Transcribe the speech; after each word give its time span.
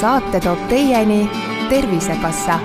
saate 0.00 0.40
toob 0.40 0.58
teieni 0.68 1.30
Tervisekassa. 1.68 2.58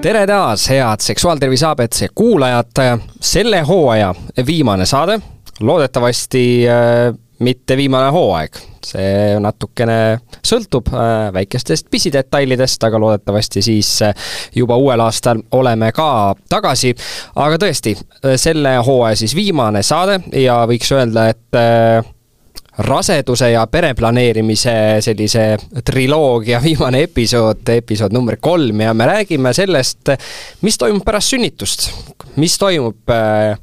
tere 0.00 0.26
taas, 0.26 0.68
head 0.70 1.00
Seksuaaltervise 1.04 1.66
abc 1.66 2.06
kuulajad, 2.14 3.00
selle 3.20 3.60
hooaja 3.60 4.14
viimane 4.46 4.86
saade, 4.86 5.18
loodetavasti 5.60 6.44
äh, 6.68 7.18
mitte 7.38 7.76
viimane 7.76 8.08
hooaeg, 8.10 8.56
see 8.86 9.34
natukene 9.44 9.96
sõltub 10.40 10.88
äh, 10.94 11.28
väikestest 11.36 11.90
pisidetailidest, 11.90 12.84
aga 12.88 13.00
loodetavasti 13.00 13.62
siis 13.62 13.90
äh, 14.06 14.14
juba 14.56 14.78
uuel 14.80 15.04
aastal 15.04 15.42
oleme 15.52 15.92
ka 15.92 16.34
tagasi. 16.48 16.94
aga 17.36 17.60
tõesti, 17.60 17.92
selle 18.36 18.78
hooaja 18.86 19.20
siis 19.20 19.36
viimane 19.36 19.84
saade 19.84 20.22
ja 20.32 20.62
võiks 20.70 20.96
öelda, 20.96 21.28
et 21.28 22.16
raseduse 22.86 23.50
ja 23.52 23.64
pereplaneerimise 23.66 24.74
sellise 25.04 25.44
triloogia 25.84 26.60
viimane 26.66 27.04
episood, 27.08 27.64
episood 27.76 28.14
number 28.16 28.36
kolm 28.40 28.80
ja 28.80 28.94
me 28.94 29.06
räägime 29.06 29.52
sellest, 29.56 30.12
mis 30.62 30.78
toimub 30.78 31.04
pärast 31.04 31.34
sünnitust, 31.34 31.90
mis 32.40 32.56
toimub 32.58 33.12
äh, 33.14 33.56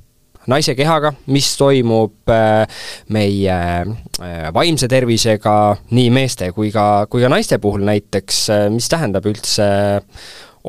naise 0.48 0.76
kehaga, 0.78 1.14
mis 1.34 1.50
toimub 1.60 2.32
äh, 2.32 2.84
meie 3.14 3.58
äh, 3.84 4.50
vaimse 4.54 4.90
tervisega 4.92 5.58
nii 5.92 6.10
meeste 6.14 6.52
kui 6.56 6.72
ka, 6.74 7.08
kui 7.10 7.24
ka 7.24 7.32
naiste 7.32 7.60
puhul 7.64 7.86
näiteks, 7.88 8.48
mis 8.74 8.90
tähendab 8.92 9.28
üldse 9.30 9.68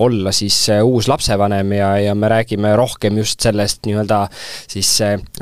olla 0.04 0.32
siis 0.32 0.56
uus 0.82 1.08
lapsevanem 1.10 1.72
ja, 1.72 1.90
ja 1.98 2.14
me 2.14 2.28
räägime 2.30 2.74
rohkem 2.78 3.18
just 3.18 3.40
sellest 3.42 3.86
nii-öelda 3.88 4.20
siis 4.68 4.92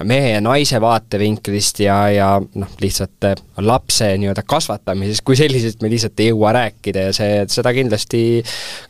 mehe 0.04 0.30
ja 0.34 0.40
naise 0.44 0.80
vaatevinklist 0.80 1.80
ja, 1.84 1.98
ja 2.12 2.30
noh, 2.40 2.72
lihtsalt 2.80 3.30
lapse 3.66 4.08
nii-öelda 4.16 4.46
kasvatamisest 4.48 5.24
kui 5.26 5.36
sellisest 5.36 5.82
me 5.82 5.90
lihtsalt 5.92 6.20
ei 6.20 6.30
jõua 6.30 6.54
rääkida 6.56 7.08
ja 7.08 7.12
see, 7.16 7.44
seda 7.52 7.72
kindlasti 7.76 8.22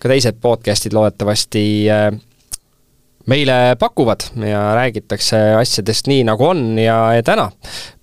ka 0.01 0.11
teised 0.13 0.41
podcast'id 0.43 0.95
loodetavasti 0.97 1.65
äh, 1.93 2.09
meile 3.27 3.77
pakuvad 3.79 4.29
ja 4.47 4.63
räägitakse 4.79 5.39
asjadest 5.59 6.11
nii, 6.11 6.25
nagu 6.29 6.47
on 6.47 6.79
ja, 6.79 6.99
ja 7.17 7.27
täna 7.27 7.51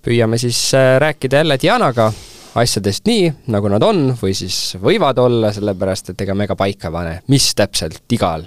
püüame 0.04 0.38
siis 0.40 0.60
äh, 0.76 0.96
rääkida 1.02 1.42
jälle 1.42 1.58
Dianaga 1.62 2.12
asjadest 2.60 3.08
nii, 3.08 3.28
nagu 3.52 3.70
nad 3.72 3.82
on, 3.86 4.06
või 4.20 4.34
siis 4.36 4.76
võivad 4.82 5.18
olla, 5.22 5.50
sellepärast 5.54 6.12
et 6.12 6.24
ega 6.24 6.36
me 6.38 6.46
ka 6.50 6.56
paika 6.58 6.90
ei 6.90 6.94
pane, 6.94 7.14
mis 7.32 7.50
täpselt 7.58 8.14
igal 8.14 8.46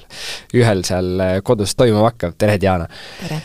ühel 0.55 0.83
seal 0.87 1.13
eh, 1.23 1.37
kodus 1.45 1.75
toimuma 1.75 2.11
hakkab, 2.11 2.37
tere 2.39 2.57
Diana! 2.61 2.87
tere! 3.21 3.41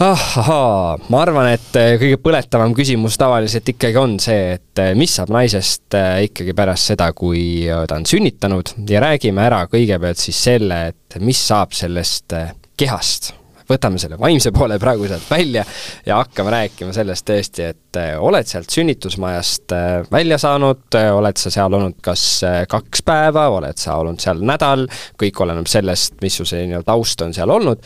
ahaa, 0.00 0.94
ma 1.12 1.18
arvan, 1.20 1.50
et 1.54 1.74
eh, 1.80 1.94
kõige 2.00 2.20
põletavam 2.24 2.76
küsimus 2.76 3.18
tavaliselt 3.20 3.72
ikkagi 3.72 4.00
on 4.00 4.16
see, 4.22 4.54
et 4.58 4.84
eh, 4.84 4.92
mis 4.98 5.16
saab 5.16 5.32
naisest 5.36 5.96
ikkagi 6.28 6.56
pärast 6.56 6.92
seda, 6.92 7.10
kui 7.16 7.42
ta 7.68 8.00
on 8.00 8.08
sünnitanud 8.08 8.76
ja 8.88 9.04
räägime 9.04 9.44
ära 9.48 9.64
kõigepealt 9.72 10.20
siis 10.20 10.40
selle, 10.50 10.86
et 10.92 11.20
mis 11.24 11.40
saab 11.50 11.76
sellest 11.76 12.36
kehast 12.80 13.34
võtame 13.70 14.00
selle 14.02 14.18
vaimse 14.20 14.52
poole 14.54 14.78
praegu 14.82 15.08
sealt 15.08 15.26
välja 15.30 15.64
ja 16.06 16.20
hakkame 16.20 16.52
rääkima 16.54 16.94
sellest 16.94 17.26
tõesti, 17.28 17.70
et 17.74 18.00
äh, 18.00 18.12
oled 18.18 18.48
sealt 18.48 18.70
sünnitusmajast 18.74 19.74
äh, 19.76 19.88
välja 20.12 20.38
saanud, 20.42 20.86
äh, 20.98 21.10
oled 21.14 21.40
sa 21.40 21.52
seal 21.54 21.74
olnud 21.78 22.00
kas 22.04 22.26
kaks 22.70 23.04
päeva, 23.06 23.48
oled 23.54 23.80
sa 23.80 23.98
olnud 24.00 24.22
seal 24.22 24.42
nädal, 24.46 24.86
kõik 25.20 25.42
oleneb 25.44 25.70
sellest, 25.70 26.18
mis 26.24 26.40
su 26.40 26.48
nii-öelda 26.50 26.86
taust 26.90 27.22
on 27.26 27.34
seal 27.36 27.50
olnud, 27.52 27.82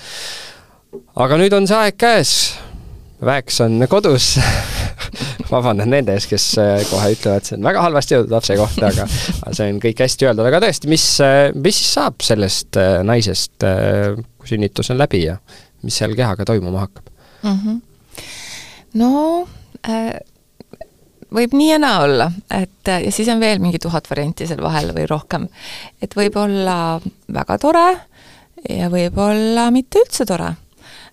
aga 1.21 1.41
nüüd 1.41 1.57
on 1.57 1.69
see 1.71 1.81
aeg 1.87 1.99
käes, 2.01 2.37
Väeks 3.25 3.61
on 3.65 3.79
kodus. 3.89 4.35
Vabandan 5.51 5.89
nende 5.89 6.13
ees, 6.13 6.27
kes 6.29 6.45
kohe 6.91 7.13
ütlevad, 7.15 7.47
see 7.47 7.55
on 7.57 7.65
väga 7.65 7.85
halvasti 7.87 8.17
öeldud 8.19 8.35
lapse 8.35 8.57
kohta, 8.59 8.91
aga 8.91 9.07
see 9.55 9.69
on 9.71 9.79
kõik 9.81 10.03
hästi 10.03 10.29
öeldud, 10.29 10.45
aga 10.51 10.61
tõesti, 10.67 10.91
mis, 10.91 11.07
mis 11.55 11.79
siis 11.79 11.95
saab 11.95 12.25
sellest 12.27 12.77
naisest, 13.07 13.65
kui 13.65 14.51
sünnitus 14.51 14.93
on 14.93 15.01
läbi 15.01 15.23
ja 15.23 15.39
mis 15.85 15.99
seal 16.01 16.17
kehaga 16.17 16.47
toimuma 16.49 16.87
hakkab 16.87 17.11
mm? 17.43 17.59
-hmm. 17.59 17.81
no 19.01 19.49
äh, 19.89 20.15
võib 21.35 21.55
nii 21.57 21.71
ja 21.73 21.79
naa 21.83 22.03
olla, 22.05 22.31
et 22.51 22.89
ja 22.89 23.13
siis 23.13 23.29
on 23.33 23.41
veel 23.43 23.63
mingi 23.63 23.81
tuhat 23.83 24.09
varianti 24.11 24.47
seal 24.47 24.63
vahel 24.63 24.93
või 24.97 25.07
rohkem. 25.11 25.49
et 26.03 26.15
võib 26.17 26.37
olla 26.41 27.01
väga 27.33 27.59
tore 27.59 27.89
ja 28.69 28.91
võib 28.93 29.19
olla 29.19 29.71
mitte 29.75 30.03
üldse 30.05 30.27
tore. 30.29 30.55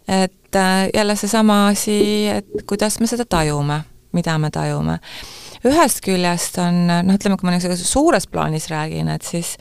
et 0.07 0.55
äh, 0.55 0.89
jälle 0.93 1.15
seesama 1.15 1.67
asi, 1.67 2.27
et 2.27 2.65
kuidas 2.67 2.99
me 2.99 3.07
seda 3.07 3.25
tajume, 3.25 3.81
mida 4.11 4.37
me 4.37 4.51
tajume. 4.51 4.99
ühest 5.65 6.01
küljest 6.05 6.57
on, 6.61 6.87
noh, 6.87 7.15
ütleme, 7.15 7.37
kui 7.37 7.49
ma 7.49 7.55
niisuguses 7.55 7.91
suures 7.91 8.27
plaanis 8.27 8.69
räägin, 8.69 9.09
et 9.13 9.25
siis 9.25 9.57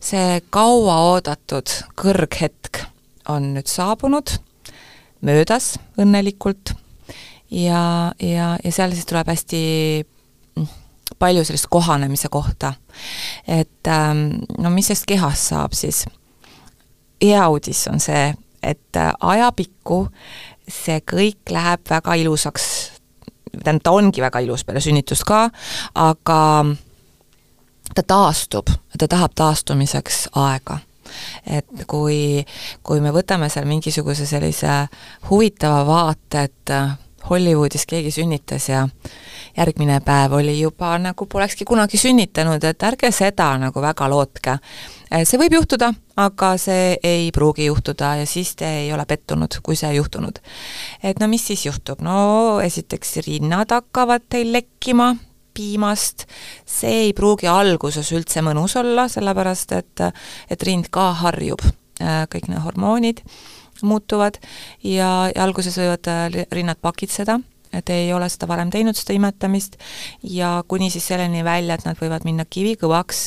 see 0.00 0.40
kauaoodatud 0.50 1.70
kõrghetk 1.98 2.84
on 3.28 3.54
nüüd 3.54 3.70
saabunud 3.70 4.38
möödas 5.20 5.76
õnnelikult 5.98 6.74
ja, 7.50 8.12
ja, 8.20 8.56
ja 8.64 8.72
seal 8.72 8.92
siis 8.94 9.06
tuleb 9.06 9.28
hästi 9.30 9.60
mm, 10.56 10.66
palju 11.18 11.44
sellist 11.44 11.70
kohanemise 11.70 12.28
kohta. 12.28 12.74
et 13.46 13.88
ähm, 13.88 14.42
no 14.58 14.70
mis 14.70 14.86
sellest 14.86 15.06
kehast 15.06 15.52
saab 15.52 15.72
siis? 15.72 16.06
hea 17.22 17.48
uudis 17.48 17.86
on 17.88 18.00
see, 18.00 18.34
et 18.62 18.96
äh, 18.96 19.12
ajapikku 19.20 20.06
see 20.68 21.00
kõik 21.00 21.50
läheb 21.50 21.86
väga 21.90 22.14
ilusaks, 22.14 22.66
tähendab, 23.62 23.84
ta 23.84 23.94
ongi 23.94 24.20
väga 24.20 24.42
ilus 24.44 24.64
peale 24.64 24.82
sünnitust 24.82 25.24
ka, 25.24 25.46
aga 25.94 26.40
ta 27.94 28.02
taastub, 28.02 28.68
ta 28.98 29.08
tahab 29.08 29.32
taastumiseks 29.38 30.26
aega 30.34 30.80
et 31.46 31.86
kui, 31.86 32.44
kui 32.82 33.00
me 33.00 33.12
võtame 33.14 33.48
seal 33.52 33.66
mingisuguse 33.68 34.26
sellise 34.26 34.86
huvitava 35.30 35.82
vaate, 35.86 36.46
et 36.50 36.74
äh, 36.74 36.94
Hollywoodis 37.30 37.86
keegi 37.86 38.10
sünnitas 38.14 38.68
ja 38.68 38.84
järgmine 39.56 39.98
päev 40.04 40.36
oli 40.38 40.60
juba 40.60 40.92
nagu 40.98 41.26
polekski 41.26 41.64
kunagi 41.64 41.98
sünnitanud, 41.98 42.64
et 42.64 42.82
ärge 42.86 43.10
seda 43.10 43.48
nagu 43.58 43.82
väga 43.82 44.08
lootke. 44.10 44.58
Äh, 45.10 45.24
see 45.26 45.40
võib 45.40 45.56
juhtuda, 45.58 45.90
aga 46.16 46.52
see 46.60 46.96
ei 47.02 47.30
pruugi 47.34 47.66
juhtuda 47.66 48.14
ja 48.20 48.26
siis 48.30 48.54
te 48.56 48.68
ei 48.84 48.92
ole 48.94 49.06
pettunud, 49.08 49.58
kui 49.62 49.76
see 49.76 49.94
juhtunud. 49.96 50.38
et 51.02 51.20
no 51.20 51.28
mis 51.28 51.46
siis 51.46 51.66
juhtub, 51.66 52.00
no 52.00 52.60
esiteks 52.62 53.16
rinnad 53.26 53.72
hakkavad 53.74 54.28
teil 54.28 54.52
lekkima, 54.52 55.14
piimast, 55.56 56.26
see 56.68 57.06
ei 57.08 57.16
pruugi 57.16 57.48
alguses 57.50 58.12
üldse 58.16 58.44
mõnus 58.44 58.76
olla, 58.80 59.08
sellepärast 59.12 59.76
et, 59.78 60.06
et 60.52 60.68
rind 60.68 60.90
ka 60.92 61.10
harjub, 61.24 61.64
kõik 62.32 62.50
need 62.52 62.60
hormoonid 62.64 63.24
muutuvad 63.84 64.38
ja, 64.84 65.28
ja 65.34 65.44
alguses 65.44 65.76
võivad 65.76 66.08
rinnad 66.54 66.80
pakitseda, 66.80 67.38
et 67.76 67.90
ei 67.92 68.12
ole 68.14 68.28
seda 68.32 68.48
varem 68.48 68.70
teinud, 68.72 68.96
seda 68.96 69.16
imetamist, 69.16 69.76
ja 70.22 70.62
kuni 70.68 70.88
siis 70.92 71.06
selleni 71.10 71.44
välja, 71.44 71.76
et 71.76 71.86
nad 71.88 71.98
võivad 72.00 72.24
minna 72.28 72.46
kivikõvaks 72.48 73.22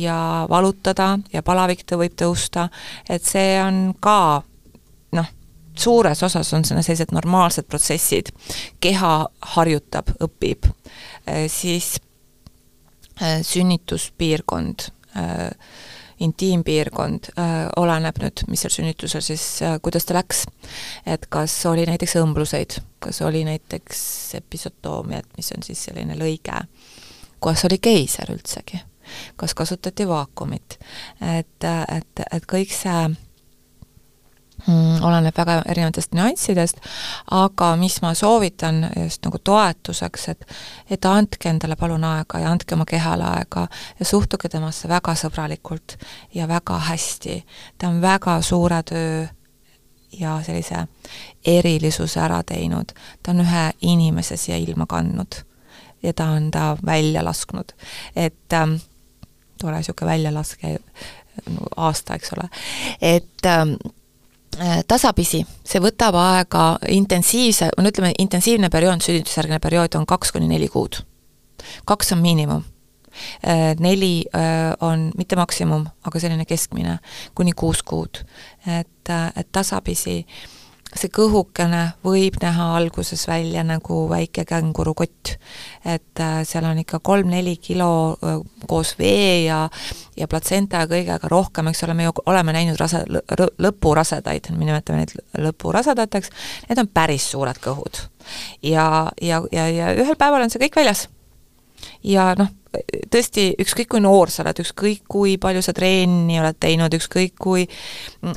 ja 0.00 0.18
valutada 0.50 1.14
ja 1.32 1.44
palavik 1.46 1.86
võib 1.88 2.16
tõusta, 2.18 2.68
et 3.08 3.24
see 3.24 3.56
on 3.62 3.94
ka 4.00 4.42
suures 5.78 6.22
osas 6.22 6.52
on 6.54 6.64
sellised 6.64 7.12
normaalsed 7.12 7.68
protsessid, 7.68 8.32
keha 8.80 9.12
harjutab, 9.54 10.12
õpib. 10.24 10.70
Äh, 11.28 11.46
siis 11.52 11.96
äh, 13.22 13.40
sünnituspiirkond, 13.42 14.90
äh, 15.16 15.50
intiimpiirkond, 16.18 17.28
oleneb 17.78 18.16
nüüd, 18.18 18.40
mis 18.50 18.64
seal 18.64 18.72
sünnitusel 18.74 19.22
siis, 19.22 19.42
kuidas 19.86 20.02
ta 20.02 20.16
läks. 20.16 20.40
et 21.06 21.28
kas 21.30 21.54
oli 21.70 21.84
näiteks 21.86 22.16
õmbluseid, 22.18 22.74
kas 22.98 23.22
oli 23.22 23.44
näiteks 23.46 24.00
episotoomiat, 24.34 25.28
mis 25.36 25.52
on 25.54 25.62
siis 25.62 25.84
selline 25.86 26.18
lõige, 26.18 26.58
kas 27.38 27.62
oli 27.70 27.78
keiser 27.78 28.34
üldsegi, 28.34 28.82
kas 29.38 29.54
kasutati 29.54 30.08
vaakumit, 30.10 30.80
et, 31.22 31.70
et, 31.70 32.26
et 32.32 32.50
kõik 32.50 32.74
see 32.74 32.98
oleneb 35.02 35.36
väga 35.36 35.62
erinevatest 35.70 36.14
nüanssidest, 36.16 36.80
aga 37.30 37.70
mis 37.76 38.00
ma 38.02 38.12
soovitan 38.14 38.82
just 38.96 39.24
nagu 39.24 39.38
toetuseks, 39.44 40.28
et 40.28 40.44
et 40.90 41.04
andke 41.04 41.48
endale 41.48 41.76
palun 41.76 42.04
aega 42.04 42.42
ja 42.42 42.50
andke 42.50 42.74
oma 42.74 42.84
kehale 42.88 43.24
aega 43.24 43.66
ja 43.98 44.06
suhtuge 44.06 44.48
temasse 44.48 44.88
väga 44.88 45.14
sõbralikult 45.14 45.96
ja 46.34 46.48
väga 46.48 46.78
hästi. 46.90 47.44
ta 47.78 47.88
on 47.88 48.00
väga 48.02 48.40
suure 48.42 48.82
töö 48.82 49.26
ja 50.12 50.40
sellise 50.42 50.86
erilisuse 51.46 52.20
ära 52.20 52.42
teinud, 52.42 52.92
ta 53.22 53.30
on 53.30 53.40
ühe 53.40 53.70
inimese 53.80 54.36
siia 54.36 54.56
ilma 54.56 54.86
kandnud 54.86 55.44
ja 56.02 56.12
ta 56.12 56.30
on 56.34 56.50
ta 56.50 56.76
välja 56.86 57.24
lasknud, 57.24 57.72
et 58.16 58.52
ähm, 58.52 58.80
tore 59.60 59.76
niisugune 59.76 60.10
väljalaske 60.10 60.78
aasta, 61.76 62.14
eks 62.14 62.32
ole, 62.32 62.48
et 63.00 63.46
ähm, 63.46 63.76
Äh, 63.78 63.97
tasapisi, 64.88 65.42
see 65.64 65.82
võtab 65.82 66.16
aega 66.18 66.64
intensiivse, 66.94 67.70
no 67.78 67.90
ütleme, 67.92 68.12
intensiivne 68.18 68.70
periood, 68.72 69.04
sünnitusjärgne 69.04 69.60
periood 69.62 69.94
on 69.98 70.06
kaks 70.08 70.32
kuni 70.34 70.48
neli 70.50 70.68
kuud. 70.72 71.02
kaks 71.84 72.12
on 72.12 72.18
miinimum. 72.18 72.64
neli 73.80 74.24
on 74.80 75.10
mitte 75.16 75.36
maksimum, 75.36 75.86
aga 76.04 76.20
selline 76.20 76.44
keskmine, 76.44 76.98
kuni 77.34 77.52
kuus 77.52 77.82
kuud. 77.82 78.24
et, 78.66 79.10
et 79.36 79.48
tasapisi 79.52 80.18
äh, 80.26 80.57
see 80.96 81.10
kõhukene 81.12 81.82
võib 82.04 82.38
näha 82.40 82.70
alguses 82.78 83.26
välja 83.28 83.64
nagu 83.66 84.06
väike 84.08 84.44
kängurukott. 84.48 85.36
et 85.84 86.20
äh, 86.20 86.40
seal 86.48 86.64
on 86.64 86.78
ikka 86.78 87.00
kolm-neli 87.04 87.56
kilo 87.56 88.16
äh, 88.24 88.40
koos 88.66 88.94
vee 88.98 89.44
ja 89.44 89.68
ja 90.16 90.28
platsenta 90.28 90.82
ja 90.82 90.88
kõigega 90.90 91.28
rohkem, 91.28 91.68
eks 91.68 91.84
ole, 91.84 91.94
me 91.94 92.08
ju 92.08 92.12
oleme 92.26 92.52
näinud 92.52 92.80
rase, 92.80 93.04
lõpurasedaid, 93.58 94.50
me 94.56 94.64
nimetame 94.64 95.04
neid 95.04 95.14
lõpurasedateks, 95.38 96.32
need 96.68 96.80
on 96.82 96.88
päris 96.88 97.30
suured 97.30 97.60
kõhud. 97.62 98.08
ja, 98.62 99.10
ja, 99.20 99.42
ja, 99.52 99.68
ja 99.68 99.92
ühel 99.94 100.16
päeval 100.16 100.46
on 100.46 100.50
see 100.50 100.64
kõik 100.64 100.80
väljas. 100.80 101.08
ja 102.02 102.32
noh, 102.38 102.48
tõesti, 103.12 103.52
ükskõik 103.60 103.88
kui 103.92 104.02
noor 104.02 104.30
sa 104.32 104.42
oled, 104.42 104.60
ükskõik 104.62 105.04
kui 105.08 105.36
palju 105.40 105.62
sa 105.64 105.74
trenni 105.76 106.38
oled 106.40 106.58
teinud, 106.60 106.94
ükskõik 106.98 107.34
kui 107.40 107.66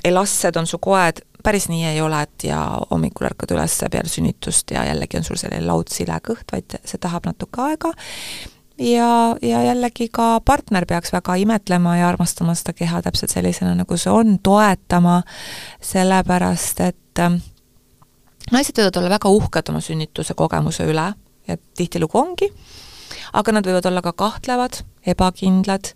elastsed 0.08 0.58
on 0.60 0.70
su 0.70 0.80
koed, 0.82 1.22
päris 1.44 1.68
nii 1.72 1.86
ei 1.94 2.02
ole, 2.02 2.22
et 2.26 2.46
ja 2.48 2.62
hommikul 2.92 3.30
ärkad 3.30 3.54
üles 3.56 3.78
peale 3.92 4.10
sünnitust 4.10 4.72
ja 4.72 4.86
jällegi 4.90 5.20
on 5.20 5.28
sul 5.28 5.40
selline 5.40 5.66
laudsile 5.66 6.18
kõht, 6.26 6.48
vaid 6.52 6.78
see 6.86 7.02
tahab 7.02 7.30
natuke 7.30 7.62
aega. 7.66 7.94
Ja, 8.82 9.36
ja 9.46 9.62
jällegi 9.68 10.08
ka 10.14 10.40
partner 10.46 10.88
peaks 10.90 11.14
väga 11.14 11.36
imetlema 11.44 11.98
ja 12.00 12.08
armastama 12.10 12.56
seda 12.58 12.74
keha 12.74 13.02
täpselt 13.06 13.34
sellisena, 13.34 13.76
nagu 13.78 13.98
see 14.00 14.14
on, 14.14 14.40
toetama, 14.44 15.20
sellepärast 15.86 16.82
et 16.88 17.22
äh, 17.22 17.36
naised 18.52 18.80
võivad 18.80 18.98
olla 18.98 19.16
väga 19.18 19.30
uhked 19.30 19.70
oma 19.70 19.84
sünnituse 19.86 20.34
kogemuse 20.40 20.88
üle 20.90 21.12
ja 21.48 21.58
tihtilugu 21.78 22.18
ongi, 22.18 22.50
aga 23.38 23.54
nad 23.54 23.70
võivad 23.70 23.86
olla 23.92 24.02
ka 24.02 24.16
kahtlevad, 24.18 24.82
ebakindlad, 25.14 25.92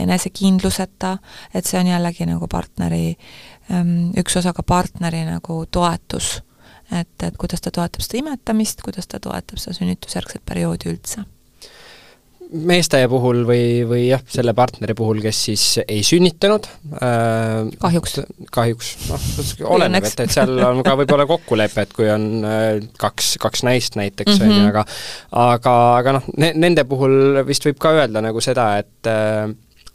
enesekindluseta, 0.00 1.18
et 1.52 1.68
see 1.68 1.82
on 1.82 1.90
jällegi 1.92 2.24
nagu 2.30 2.48
partneri 2.48 3.10
äh, 3.12 3.51
üks 4.18 4.38
osa 4.40 4.52
ka 4.56 4.64
partneri 4.66 5.22
nagu 5.28 5.62
toetus, 5.70 6.34
et, 6.90 7.14
et 7.22 7.36
kuidas 7.40 7.62
ta 7.64 7.70
toetab 7.74 8.04
seda 8.04 8.20
imetamist, 8.22 8.82
kuidas 8.84 9.06
ta 9.08 9.20
toetab 9.22 9.60
seda 9.62 9.76
sünnitusjärgset 9.78 10.44
perioodi 10.48 10.92
üldse 10.92 11.24
meeste 12.52 13.00
puhul 13.08 13.42
või, 13.48 13.82
või 13.88 14.02
jah, 14.10 14.22
selle 14.28 14.52
partneri 14.56 14.94
puhul, 14.96 15.20
kes 15.24 15.38
siis 15.48 15.64
ei 15.86 16.02
sünnitanud 16.06 16.68
äh,. 16.98 17.70
kahjuks. 17.80 18.18
kahjuks, 18.52 18.92
noh, 19.08 19.26
oleneb, 19.76 20.06
et, 20.08 20.24
et 20.26 20.34
seal 20.34 20.52
on 20.66 20.82
ka 20.86 20.96
võib-olla 21.00 21.26
kokkulepe, 21.30 21.86
et 21.86 21.96
kui 21.96 22.10
on 22.12 22.28
äh, 22.44 22.68
kaks, 23.00 23.36
kaks 23.42 23.64
naist 23.68 23.96
näiteks, 24.00 24.36
on 24.40 24.50
ju, 24.50 24.60
mhm. 24.60 24.70
aga 24.72 24.84
aga, 25.46 25.76
aga 26.02 26.16
noh 26.18 26.30
ne,, 26.36 26.52
nende 26.66 26.84
puhul 26.88 27.42
vist 27.48 27.66
võib 27.68 27.80
ka 27.82 27.94
öelda 28.02 28.24
nagu 28.24 28.44
seda, 28.44 28.74
et 28.82 29.10
äh, 29.10 29.46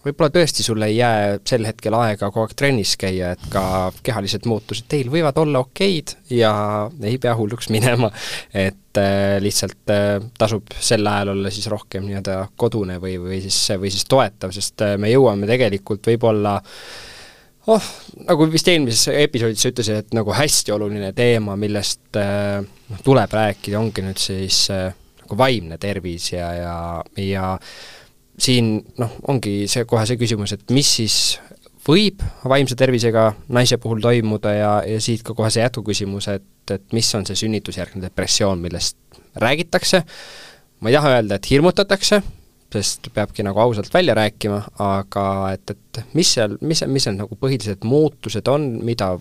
võib-olla 0.05 0.31
tõesti 0.33 0.65
sul 0.65 0.83
ei 0.85 0.97
jää 0.97 1.39
sel 1.47 1.65
hetkel 1.67 1.95
aega 1.97 2.29
kogu 2.29 2.45
aeg 2.45 2.55
trennis 2.59 2.95
käia, 2.99 3.33
et 3.35 3.47
ka 3.51 3.63
kehalised 4.05 4.47
muutused 4.49 4.87
teil 4.89 5.09
võivad 5.13 5.39
olla 5.41 5.63
okeid 5.65 6.15
ja 6.33 6.51
ei 7.01 7.17
pea 7.21 7.35
hulluks 7.37 7.71
minema, 7.75 8.11
et 8.53 9.01
äh, 9.01 9.37
lihtsalt 9.43 9.93
äh, 9.93 10.15
tasub 10.37 10.71
sel 10.79 11.07
ajal 11.07 11.33
olla 11.35 11.51
siis 11.53 11.67
rohkem 11.71 12.07
nii-öelda 12.07 12.39
kodune 12.55 13.01
või, 13.03 13.17
või 13.21 13.41
siis, 13.43 13.59
või 13.79 13.91
siis 13.93 14.07
toetav, 14.09 14.55
sest 14.55 14.85
äh, 14.85 14.95
me 15.01 15.11
jõuame 15.11 15.49
tegelikult 15.49 16.07
võib-olla 16.11 16.57
oh, 17.67 17.91
nagu 18.27 18.47
vist 18.51 18.69
eelmises 18.71 19.11
episoodis 19.11 19.65
sa 19.65 19.73
ütlesid, 19.73 20.01
et 20.01 20.15
nagu 20.15 20.33
hästi 20.35 20.73
oluline 20.75 21.11
teema, 21.17 21.57
millest 21.59 22.19
äh, 22.19 22.61
noh, 22.63 23.03
tuleb 23.05 23.33
rääkida, 23.33 23.79
ongi 23.79 24.05
nüüd 24.05 24.21
siis 24.21 24.65
äh, 24.73 24.89
nagu 25.23 25.39
vaimne 25.39 25.79
tervis 25.81 26.31
ja, 26.31 26.51
ja, 26.55 26.75
ja 27.19 27.47
siin 28.37 28.77
noh, 29.01 29.13
ongi 29.31 29.65
see 29.71 29.85
kohe 29.89 30.05
see 30.07 30.19
küsimus, 30.19 30.53
et 30.53 30.73
mis 30.73 30.89
siis 30.99 31.17
võib 31.87 32.21
vaimse 32.47 32.75
tervisega 32.77 33.29
naise 33.55 33.79
puhul 33.81 34.01
toimuda 34.03 34.53
ja, 34.53 34.71
ja 34.85 35.01
siit 35.03 35.23
ka 35.25 35.35
kohe 35.37 35.49
see 35.53 35.63
jätkuküsimus, 35.63 36.29
et, 36.33 36.73
et 36.73 36.95
mis 36.95 37.09
on 37.17 37.25
see 37.27 37.39
sünnitusjärgne 37.43 38.03
depressioon, 38.03 38.59
millest 38.63 38.97
räägitakse, 39.39 40.03
ma 40.81 40.91
ei 40.91 40.97
taha 40.97 41.15
öelda, 41.15 41.39
et 41.39 41.49
hirmutatakse, 41.49 42.21
sest 42.73 43.07
peabki 43.15 43.45
nagu 43.47 43.61
ausalt 43.63 43.89
välja 43.93 44.17
rääkima, 44.17 44.59
aga 44.83 45.25
et, 45.55 45.73
et 45.73 46.01
mis 46.17 46.33
seal, 46.35 46.57
mis, 46.61 46.83
mis 46.91 47.07
need 47.07 47.21
nagu 47.21 47.39
põhilised 47.39 47.87
muutused 47.87 48.51
on, 48.51 48.69
mida 48.85 49.13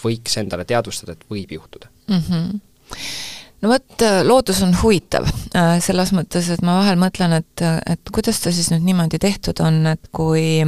võiks 0.00 0.40
endale 0.40 0.64
teadvustada, 0.68 1.14
et 1.14 1.28
võib 1.30 1.52
juhtuda 1.58 1.92
mm? 2.08 2.26
-hmm 2.28 3.33
no 3.64 3.72
vot, 3.72 4.02
äh, 4.02 4.20
loodus 4.26 4.62
on 4.62 4.74
huvitav 4.76 5.26
äh, 5.56 5.78
selles 5.82 6.12
mõttes, 6.16 6.50
et 6.52 6.62
ma 6.64 6.76
vahel 6.82 6.98
mõtlen, 7.00 7.32
et, 7.40 7.64
et 7.88 8.12
kuidas 8.12 8.42
ta 8.44 8.52
siis 8.52 8.68
nüüd 8.74 8.84
niimoodi 8.84 9.20
tehtud 9.22 9.60
on, 9.64 9.80
et 9.94 10.10
kui, 10.14 10.60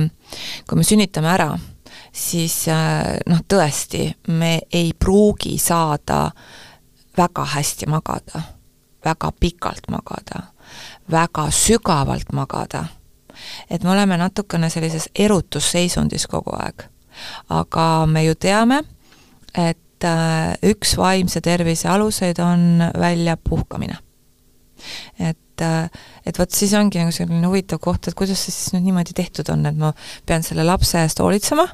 kui 0.67 0.79
me 0.81 0.87
sünnitame 0.87 1.31
ära, 1.35 1.51
siis 2.17 2.63
äh, 2.73 3.19
noh, 3.29 3.45
tõesti, 3.49 4.09
me 4.33 4.59
ei 4.73 4.95
pruugi 4.99 5.57
saada 5.61 6.31
väga 7.17 7.47
hästi 7.57 7.89
magada, 7.93 8.43
väga 9.05 9.33
pikalt 9.41 9.91
magada, 9.93 10.47
väga 11.13 11.51
sügavalt 11.53 12.33
magada. 12.33 12.87
et 13.71 13.83
me 13.85 13.91
oleme 13.91 14.17
natukene 14.17 14.71
sellises 14.71 15.11
erutusseisundis 15.15 16.27
kogu 16.27 16.57
aeg. 16.57 16.89
aga 17.49 18.07
me 18.07 18.25
ju 18.25 18.35
teame, 18.35 18.83
et 19.55 19.79
et 19.97 20.05
äh, 20.05 20.73
üks 20.73 20.97
vaimse 21.01 21.41
tervise 21.41 21.89
aluseid 21.89 22.41
on 22.45 22.85
väljapuhkamine. 23.01 23.97
et, 25.19 25.63
äh, 25.65 25.89
et 26.27 26.39
vot 26.39 26.53
siis 26.53 26.75
ongi 26.77 27.01
nagu 27.01 27.13
selline 27.15 27.49
huvitav 27.49 27.81
koht, 27.81 28.09
et 28.09 28.15
kuidas 28.15 28.43
see 28.45 28.53
siis 28.53 28.75
nüüd 28.75 28.91
niimoodi 28.91 29.17
tehtud 29.17 29.49
on, 29.53 29.65
et 29.67 29.77
ma 29.77 29.95
pean 30.27 30.45
selle 30.45 30.67
lapse 30.69 31.01
eest 31.01 31.23
hoolitsema, 31.25 31.65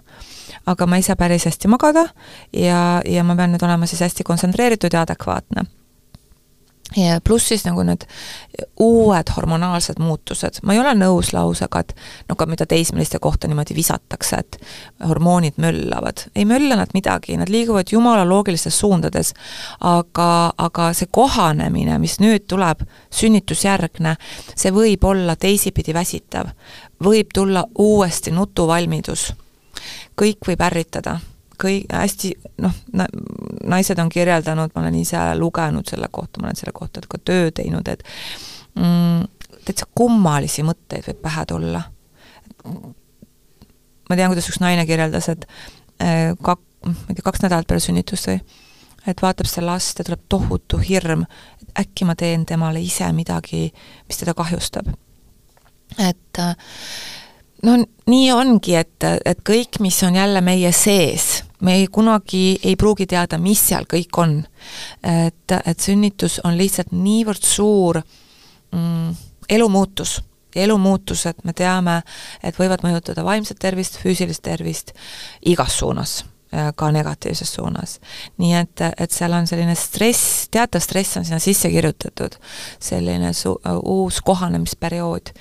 aga 0.71 0.87
ma 0.87 1.01
ei 1.01 1.07
saa 1.07 1.19
päris 1.19 1.49
hästi 1.51 1.71
magada 1.73 2.07
ja, 2.55 3.03
ja 3.03 3.25
ma 3.27 3.37
pean 3.37 3.57
nüüd 3.57 3.67
olema 3.67 3.91
siis 3.91 4.05
hästi 4.07 4.27
kontsentreeritud 4.29 4.95
ja 4.95 5.03
adekvaatne 5.03 5.67
pluss 7.25 7.49
siis 7.49 7.65
nagu 7.67 7.83
need 7.87 8.05
uued 8.81 9.33
hormonaalsed 9.37 10.01
muutused, 10.03 10.61
ma 10.63 10.75
ei 10.75 10.81
ole 10.83 10.95
nõus 10.99 11.33
lausega, 11.33 11.81
et 11.81 11.95
no 12.29 12.37
ka 12.37 12.47
mida 12.51 12.67
teismeliste 12.69 13.19
kohta 13.23 13.49
niimoodi 13.49 13.77
visatakse, 13.77 14.37
et 14.37 14.59
hormoonid 15.09 15.59
möllavad. 15.63 16.27
ei 16.37 16.45
mölla 16.45 16.77
nad 16.77 16.93
midagi, 16.95 17.37
nad 17.37 17.49
liiguvad 17.49 17.93
jumala 17.93 18.29
loogilistes 18.29 18.79
suundades, 18.79 19.35
aga, 19.81 20.53
aga 20.59 20.93
see 20.93 21.11
kohanemine, 21.11 21.99
mis 21.99 22.19
nüüd 22.21 22.47
tuleb, 22.49 22.85
sünnitusjärgne, 23.11 24.17
see 24.55 24.73
võib 24.73 25.05
olla 25.05 25.37
teisipidi 25.37 25.95
väsitav. 25.95 26.53
võib 27.03 27.33
tulla 27.35 27.65
uuesti 27.79 28.31
nutuvalmidus. 28.31 29.33
kõik 30.17 30.47
võib 30.47 30.61
ärritada 30.61 31.19
kõik 31.63 31.93
hästi 31.93 32.33
noh, 32.63 32.75
naised 33.73 34.01
on 34.03 34.11
kirjeldanud, 34.13 34.73
ma 34.75 34.83
olen 34.83 34.99
ise 35.01 35.21
lugenud 35.39 35.89
selle 35.89 36.09
kohta, 36.11 36.41
ma 36.41 36.51
olen 36.51 36.59
selle 36.59 36.75
kohta 36.77 37.05
ka 37.09 37.21
töö 37.23 37.51
teinud, 37.55 37.89
et 37.89 38.03
mm, 38.79 39.23
täitsa 39.67 39.89
kummalisi 39.95 40.65
mõtteid 40.67 41.07
võib 41.09 41.23
pähe 41.23 41.47
tulla. 41.49 41.85
ma 44.09 44.19
tean, 44.19 44.31
kuidas 44.31 44.51
üks 44.51 44.61
naine 44.63 44.85
kirjeldas, 44.87 45.31
et 45.33 45.47
äh, 46.03 46.35
kak-, 46.43 46.67
ma 46.87 47.09
ei 47.09 47.17
tea, 47.17 47.25
kaks 47.25 47.45
nädalat 47.45 47.71
peale 47.71 47.83
sünnitust 47.83 48.29
või, 48.31 48.43
et 49.09 49.23
vaatab 49.23 49.49
seda 49.51 49.67
last 49.71 49.99
ja 49.99 50.07
tuleb 50.07 50.27
tohutu 50.31 50.79
hirm, 50.83 51.25
et 51.63 51.83
äkki 51.87 52.07
ma 52.07 52.15
teen 52.19 52.47
temale 52.47 52.83
ise 52.83 53.09
midagi, 53.17 53.69
mis 54.09 54.21
teda 54.21 54.35
kahjustab. 54.39 54.93
et 55.99 56.39
äh, 56.39 56.55
no 57.67 57.79
nii 58.11 58.29
ongi, 58.35 58.77
et, 58.79 59.09
et 59.25 59.43
kõik, 59.47 59.81
mis 59.81 59.99
on 60.07 60.17
jälle 60.19 60.41
meie 60.45 60.73
sees, 60.77 61.43
me 61.63 61.77
ei, 61.81 61.87
kunagi 61.87 62.59
ei 62.63 62.77
pruugi 62.77 63.07
teada, 63.07 63.39
mis 63.39 63.61
seal 63.69 63.87
kõik 63.91 64.19
on. 64.19 64.41
et, 65.03 65.57
et 65.67 65.81
sünnitus 65.81 66.41
on 66.45 66.59
lihtsalt 66.59 66.93
niivõrd 66.93 67.43
suur 67.47 68.03
mm, 68.73 69.15
elumuutus 69.49 70.21
elumuutused, 70.57 71.43
me 71.45 71.55
teame, 71.57 72.03
et 72.45 72.59
võivad 72.61 72.85
mõjutada 72.85 73.25
vaimset 73.25 73.57
tervist, 73.63 73.97
füüsilist 74.03 74.43
tervist 74.45 74.93
igas 75.49 75.79
suunas, 75.81 76.19
ka 76.77 76.91
negatiivses 76.93 77.55
suunas. 77.55 77.99
nii 78.39 78.53
et, 78.59 78.83
et 79.01 79.11
seal 79.11 79.33
on 79.33 79.47
selline 79.49 79.75
stress, 79.79 80.49
teatav 80.53 80.85
stress 80.85 81.17
on 81.17 81.25
sinna 81.25 81.41
sisse 81.41 81.71
kirjutatud, 81.73 82.37
selline 82.81 83.33
su-, 83.33 83.57
uus 83.83 84.21
kohanemisperiood. 84.21 85.33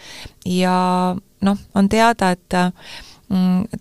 ja 0.45 1.15
noh, 1.41 1.57
on 1.75 1.89
teada, 1.89 2.31
et 2.31 2.55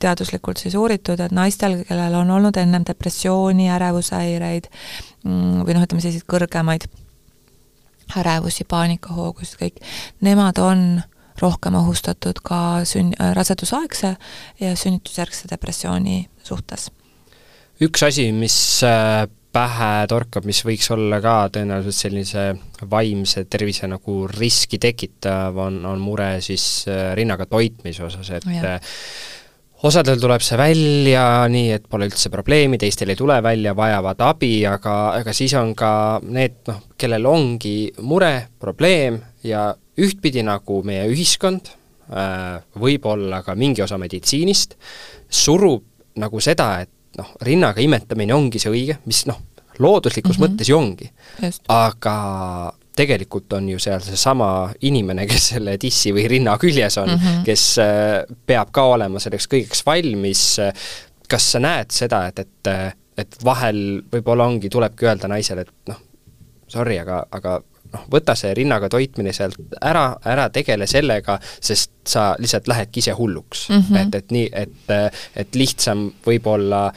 teaduslikult 0.01 0.61
siis 0.63 0.75
uuritud, 0.79 1.21
et 1.21 1.33
naistel, 1.35 1.81
kellel 1.89 2.15
on 2.21 2.31
olnud 2.31 2.57
ennem 2.61 2.85
depressiooni, 2.87 3.71
ärevushäireid 3.75 4.69
mm, 5.25 5.63
või 5.67 5.77
noh, 5.77 5.87
ütleme 5.87 6.05
selliseid 6.05 6.29
kõrgemaid 6.31 6.87
ärevusi, 8.21 8.67
paanikahoogusid, 8.69 9.59
kõik, 9.61 9.83
nemad 10.27 10.59
on 10.63 11.03
rohkem 11.41 11.77
ohustatud 11.79 12.43
ka 12.45 12.83
sünn-, 12.89 13.15
rasedusaegse 13.35 14.15
ja 14.61 14.73
sünnitusjärgse 14.77 15.51
depressiooni 15.51 16.25
suhtes. 16.45 16.91
üks 17.81 18.03
asi, 18.05 18.29
mis 18.37 18.57
äh, 18.85 19.25
pähe 19.53 20.07
torkab, 20.11 20.45
mis 20.47 20.63
võiks 20.67 20.91
olla 20.95 21.19
ka 21.23 21.35
tõenäoliselt 21.55 21.97
sellise 21.97 22.45
vaimse 22.91 23.45
tervise 23.51 23.89
nagu 23.91 24.25
riski 24.31 24.79
tekitav, 24.83 25.57
on, 25.59 25.81
on 25.89 26.03
mure 26.03 26.33
siis 26.45 26.87
äh, 26.89 27.13
rinnaga 27.19 27.49
toitmise 27.51 28.05
osas, 28.07 28.31
et 28.37 28.47
ja. 28.53 28.77
Osadel 29.81 30.19
tuleb 30.21 30.43
see 30.45 30.59
välja 30.61 31.25
nii, 31.49 31.71
et 31.73 31.87
pole 31.89 32.05
üldse 32.11 32.29
probleemi, 32.29 32.77
teistel 32.81 33.15
ei 33.15 33.17
tule 33.17 33.39
välja, 33.41 33.73
vajavad 33.77 34.21
abi, 34.27 34.59
aga, 34.69 34.97
aga 35.17 35.33
siis 35.33 35.55
on 35.57 35.73
ka 35.79 35.93
need 36.21 36.59
noh, 36.69 36.83
kellel 37.01 37.29
ongi 37.31 37.89
mure, 38.05 38.35
probleem 38.61 39.17
ja 39.47 39.71
ühtpidi 40.01 40.45
nagu 40.45 40.83
meie 40.85 41.07
ühiskond, 41.09 41.73
äh, 42.13 42.61
võib-olla 42.77 43.41
ka 43.47 43.57
mingi 43.57 43.81
osa 43.81 43.97
meditsiinist, 44.01 44.77
surub 45.33 45.87
nagu 46.21 46.45
seda, 46.45 46.75
et 46.85 47.17
noh, 47.17 47.33
rinnaga 47.49 47.81
imetamine 47.81 48.37
ongi 48.37 48.61
see 48.61 48.75
õige, 48.75 48.99
mis 49.09 49.25
noh, 49.31 49.41
looduslikus 49.81 50.37
mm 50.37 50.45
-hmm. 50.45 50.59
mõttes 50.59 50.69
ju 50.69 50.77
ongi. 50.77 51.09
aga 51.73 52.17
tegelikult 53.01 53.59
on 53.59 53.69
ju 53.73 53.81
seal 53.83 54.05
seesama 54.05 54.71
inimene, 54.87 55.27
kes 55.31 55.51
selle 55.55 55.77
tissi 55.81 56.15
või 56.17 56.29
rinna 56.31 56.57
küljes 56.61 57.01
on 57.01 57.15
mm, 57.15 57.21
-hmm. 57.27 57.45
kes 57.49 57.67
äh, 57.83 58.37
peab 58.47 58.73
ka 58.77 58.87
olema 58.95 59.23
selleks 59.23 59.49
kõigeks 59.51 59.85
valmis, 59.87 60.45
kas 61.31 61.53
sa 61.55 61.63
näed 61.63 61.95
seda, 61.95 62.27
et, 62.31 62.45
et 62.45 62.75
et 63.21 63.43
vahel 63.45 64.01
võib-olla 64.13 64.47
ongi, 64.49 64.71
tulebki 64.73 65.09
öelda 65.09 65.29
naisele, 65.31 65.67
et 65.67 65.91
noh, 65.91 65.99
sorry, 66.71 66.97
aga, 67.03 67.23
aga 67.37 67.57
noh, 67.95 68.07
võta 68.13 68.37
see 68.39 68.53
rinnaga 68.57 68.91
toitmine 68.93 69.33
sealt 69.37 69.59
ära, 69.81 70.05
ära 70.33 70.49
tegele 70.55 70.89
sellega, 70.91 71.39
sest 71.43 71.93
sa 72.09 72.31
lihtsalt 72.41 72.71
lähedki 72.71 73.05
ise 73.05 73.17
hulluks 73.19 73.69
mm. 73.71 73.85
-hmm. 73.89 74.01
et, 74.03 74.15
et 74.15 74.35
nii, 74.37 74.49
et, 74.53 75.23
et 75.45 75.59
lihtsam 75.59 76.09
võib-olla 76.27 76.89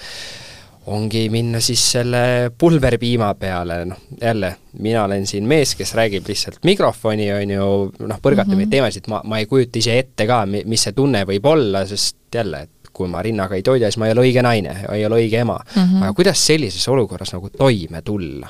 ongi 0.91 1.27
minna 1.31 1.59
siis 1.63 1.83
selle 1.95 2.51
pulberpiima 2.57 3.33
peale, 3.39 3.79
noh 3.87 3.99
jälle, 4.21 4.55
mina 4.83 5.03
olen 5.03 5.27
siin 5.27 5.47
mees, 5.47 5.75
kes 5.79 5.93
räägib 5.95 6.27
lihtsalt 6.27 6.63
mikrofoni, 6.67 7.29
on 7.33 7.53
ju, 7.55 7.67
noh, 8.07 8.19
põrgatab 8.19 8.51
mm 8.51 8.53
-hmm. 8.53 8.63
neid 8.65 8.71
teemasid, 8.71 9.07
ma, 9.07 9.21
ma 9.23 9.39
ei 9.39 9.45
kujuta 9.45 9.79
ise 9.79 9.97
ette 9.99 10.27
ka, 10.27 10.43
mis 10.45 10.83
see 10.83 10.95
tunne 10.95 11.23
võib 11.29 11.45
olla, 11.47 11.85
sest 11.87 12.17
jälle, 12.35 12.61
et 12.67 12.91
kui 12.93 13.07
ma 13.09 13.21
rinnaga 13.21 13.55
ei 13.55 13.63
toida, 13.63 13.87
siis 13.87 13.97
ma 13.97 14.07
ei 14.07 14.15
ole 14.15 14.27
õige 14.27 14.43
naine, 14.43 14.75
ei 14.91 15.05
ole 15.05 15.23
õige 15.23 15.39
ema 15.39 15.57
mm. 15.59 15.81
-hmm. 15.81 16.03
aga 16.03 16.13
kuidas 16.13 16.45
sellises 16.45 16.87
olukorras 16.87 17.33
nagu 17.33 17.49
toime 17.49 18.01
tulla? 18.01 18.49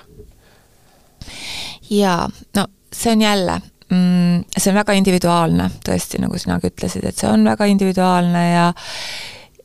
jaa, 1.89 2.29
no 2.55 2.67
see 2.93 3.11
on 3.11 3.21
jälle 3.21 3.61
mm,, 3.89 4.43
see 4.57 4.71
on 4.71 4.75
väga 4.75 4.93
individuaalne, 4.93 5.69
tõesti, 5.85 6.21
nagu 6.21 6.37
sinagi 6.37 6.67
ütlesid, 6.67 7.05
et 7.07 7.17
see 7.17 7.29
on 7.29 7.45
väga 7.45 7.65
individuaalne 7.65 8.51
ja 8.51 8.67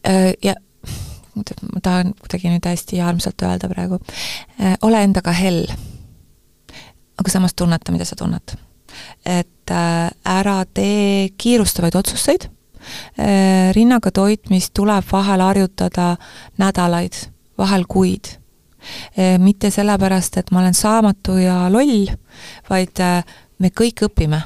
äh, 0.09 0.33
ja 0.43 0.55
ma 1.73 1.83
tahan 1.83 2.15
kuidagi 2.21 2.53
nüüd 2.53 2.67
hästi 2.69 3.01
armsalt 3.05 3.43
öelda 3.47 3.71
praegu, 3.71 4.01
äh, 4.61 4.77
ole 4.83 5.03
endaga 5.05 5.35
hell. 5.37 5.67
aga 7.19 7.31
samas 7.31 7.55
tunneta, 7.55 7.93
mida 7.93 8.05
sa 8.05 8.17
tunned. 8.17 8.57
et 9.27 9.71
äh, 9.71 10.11
ära 10.25 10.65
tee 10.75 11.29
kiirustavaid 11.37 11.95
otsuseid, 11.95 12.49
rinnaga 13.75 14.11
toitmist 14.15 14.71
tuleb 14.75 15.05
vahel 15.13 15.43
harjutada 15.45 16.15
nädalaid, 16.57 17.19
vahel 17.59 17.85
kuid 17.85 18.31
mitte 19.43 19.69
sellepärast, 19.75 20.39
et 20.39 20.51
ma 20.55 20.63
olen 20.63 20.75
saamatu 20.75 21.35
ja 21.43 21.67
loll, 21.69 22.07
vaid 22.71 23.03
me 23.59 23.71
kõik 23.75 24.07
õpime. 24.09 24.41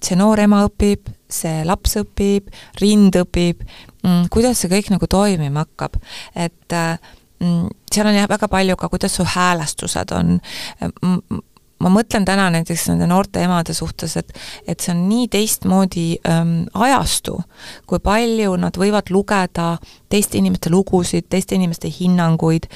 see 0.00 0.16
noor 0.16 0.40
ema 0.40 0.62
õpib, 0.64 1.10
see 1.28 1.60
laps 1.68 1.98
õpib, 2.00 2.48
rind 2.80 3.16
õpib, 3.20 3.66
mm, 4.04 4.30
kuidas 4.32 4.62
see 4.62 4.72
kõik 4.72 4.90
nagu 4.94 5.10
toimima 5.10 5.64
hakkab, 5.66 6.00
et 6.34 6.76
eh, 6.76 7.12
mm, 7.42 7.68
seal 7.92 8.10
on 8.10 8.18
jah, 8.18 8.28
väga 8.30 8.48
palju 8.50 8.76
ka, 8.80 8.90
kuidas 8.92 9.16
su 9.18 9.26
häälestused 9.26 10.12
on, 10.16 10.36
ma 11.80 11.92
mõtlen 11.92 12.26
täna 12.28 12.48
näiteks 12.52 12.88
nende 12.90 13.08
noorte 13.10 13.42
emade 13.44 13.74
suhtes, 13.76 14.16
et 14.20 14.32
et 14.68 14.80
see 14.80 14.92
on 14.94 15.06
nii 15.08 15.28
teistmoodi 15.32 16.06
ähm, 16.28 16.54
ajastu, 16.74 17.38
kui 17.88 18.02
palju 18.04 18.56
nad 18.60 18.76
võivad 18.76 19.10
lugeda 19.14 19.72
teiste 20.12 20.38
inimeste 20.38 20.72
lugusid, 20.72 21.28
teiste 21.32 21.56
inimeste 21.56 21.90
hinnanguid, 21.92 22.68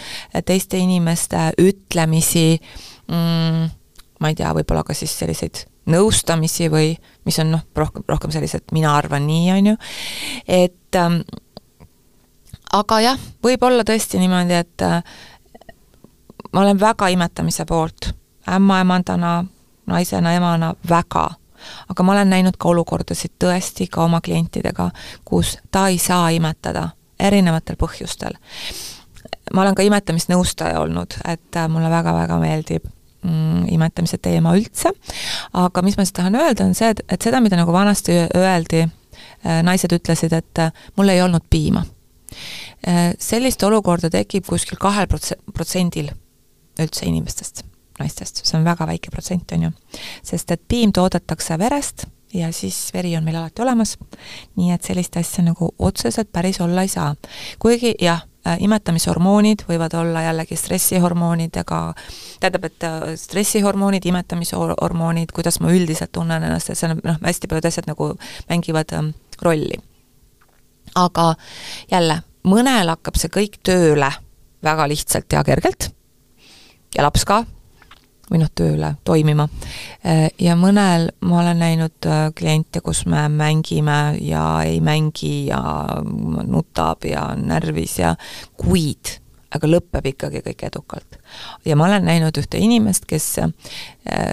teiste 0.45 0.81
inimeste 0.81 1.51
ütlemisi 1.61 2.49
mm,, 3.11 3.71
ma 4.21 4.33
ei 4.33 4.41
tea, 4.41 4.53
võib-olla 4.57 4.85
ka 4.87 4.97
siis 4.97 5.15
selliseid 5.19 5.67
nõustamisi 5.91 6.69
või 6.73 6.95
mis 7.25 7.39
on 7.43 7.51
noh, 7.55 7.65
rohkem, 7.77 8.05
rohkem 8.09 8.33
sellised 8.33 8.73
mina 8.73 8.95
arvan 8.97 9.27
nii, 9.27 9.51
on 9.53 9.73
ju, 9.73 9.77
et 10.49 10.99
ähm, 11.01 11.21
aga 12.73 13.01
jah, 13.05 13.25
võib 13.45 13.63
olla 13.63 13.85
tõesti 13.87 14.21
niimoodi, 14.23 14.59
et 14.59 14.85
äh, 14.85 15.03
ma 16.53 16.65
olen 16.65 16.81
väga 16.81 17.09
imetamise 17.15 17.67
poolt 17.69 18.13
ämmaemandana, 18.51 19.45
naisena, 19.87 20.33
emana 20.33 20.75
väga. 20.89 21.31
aga 21.89 22.03
ma 22.03 22.13
olen 22.13 22.31
näinud 22.31 22.57
ka 22.61 22.69
olukordasid 22.69 23.39
tõesti 23.41 23.87
ka 23.91 24.05
oma 24.05 24.21
klientidega, 24.21 24.91
kus 25.25 25.59
ta 25.71 25.89
ei 25.89 25.99
saa 25.99 26.29
imetada 26.31 26.89
erinevatel 27.21 27.77
põhjustel. 27.77 28.37
ma 29.53 29.63
olen 29.63 29.75
ka 29.75 29.83
imetamisnõustaja 29.83 30.81
olnud, 30.81 31.21
et 31.25 31.57
äh, 31.57 31.69
mulle 31.69 31.91
väga-väga 31.91 32.39
meeldib 32.39 32.94
mm, 33.25 33.67
imetamise 33.75 34.21
teema 34.23 34.55
üldse, 34.59 34.93
aga 35.59 35.83
mis 35.87 35.99
ma 35.99 36.07
siis 36.07 36.17
tahan 36.17 36.39
öelda, 36.39 36.69
on 36.69 36.77
see, 36.79 36.93
et, 36.95 37.03
et 37.09 37.29
seda, 37.29 37.43
mida 37.45 37.59
nagu 37.61 37.75
vanasti 37.75 38.21
öeldi, 38.29 38.85
äh, 38.85 39.61
naised 39.67 39.93
ütlesid, 39.97 40.37
et 40.37 40.63
äh, 40.63 40.87
mul 40.97 41.13
ei 41.15 41.23
olnud 41.25 41.49
piima. 41.51 41.85
sellist 43.23 43.63
olukorda 43.63 44.11
tekib 44.11 44.45
kuskil 44.49 44.77
kahel 44.83 45.07
prots-, 45.07 45.37
protsendil 45.55 46.09
üldse 46.83 47.07
inimestest 47.07 47.63
naistest, 47.99 48.43
see 48.43 48.59
on 48.59 48.67
väga 48.67 48.87
väike 48.89 49.13
protsent, 49.15 49.53
on 49.55 49.69
ju. 49.69 49.71
sest 50.27 50.51
et 50.51 50.63
piim 50.69 50.93
toodetakse 50.93 51.59
verest 51.59 52.07
ja 52.35 52.51
siis 52.53 52.91
veri 52.95 53.17
on 53.17 53.25
meil 53.25 53.39
alati 53.39 53.63
olemas, 53.63 53.97
nii 54.59 54.73
et 54.75 54.87
sellist 54.87 55.17
asja 55.17 55.45
nagu 55.47 55.71
otseselt 55.79 56.33
päris 56.33 56.61
olla 56.61 56.83
ei 56.83 56.89
saa. 56.89 57.15
kuigi 57.63 57.95
jah, 58.01 58.23
äh, 58.23 58.34
imetamishormoonid 58.45 59.65
võivad 59.69 59.95
olla 59.97 60.25
jällegi 60.27 60.57
stressihormoonidega, 60.57 61.81
tähendab, 62.41 62.69
et 62.69 62.87
äh, 62.87 63.07
stressihormoonid, 63.21 64.05
imetamishormoonid, 64.11 65.33
kuidas 65.35 65.61
ma 65.65 65.73
üldiselt 65.73 66.13
tunnen 66.13 66.45
ennast, 66.45 66.71
et 66.71 66.79
see 66.79 66.91
on 66.91 67.01
noh, 67.05 67.19
hästi 67.25 67.51
paljud 67.51 67.69
asjad 67.71 67.89
nagu 67.91 68.13
mängivad 68.51 68.93
ähm, 68.99 69.11
rolli. 69.43 69.81
aga 70.95 71.35
jälle, 71.91 72.21
mõnel 72.47 72.93
hakkab 72.93 73.17
see 73.19 73.33
kõik 73.33 73.59
tööle 73.65 74.13
väga 74.65 74.89
lihtsalt 74.89 75.33
ja 75.33 75.43
kergelt 75.45 75.91
ja 76.95 77.03
laps 77.03 77.25
ka, 77.25 77.43
või 78.31 78.41
noh, 78.41 78.51
tööle 78.57 78.95
toimima. 79.05 79.49
Äh, 80.07 80.29
ja 80.41 80.57
mõnel 80.57 81.11
ma 81.27 81.43
olen 81.43 81.61
näinud 81.61 82.09
äh, 82.09 82.29
kliente, 82.37 82.81
kus 82.85 83.05
me 83.11 83.27
mängime 83.29 84.17
ja 84.25 84.47
ei 84.65 84.81
mängi 84.85 85.51
ja 85.51 85.61
nutab 86.05 87.05
ja 87.09 87.29
on 87.35 87.47
närvis 87.51 87.99
ja 88.01 88.15
kuid, 88.61 89.19
aga 89.55 89.69
lõpeb 89.71 90.09
ikkagi 90.15 90.43
kõik 90.43 90.65
edukalt. 90.67 91.21
ja 91.65 91.77
ma 91.77 91.87
olen 91.87 92.09
näinud 92.09 92.37
ühte 92.41 92.59
inimest, 92.59 93.05
kes 93.07 93.29
äh, 93.45 93.53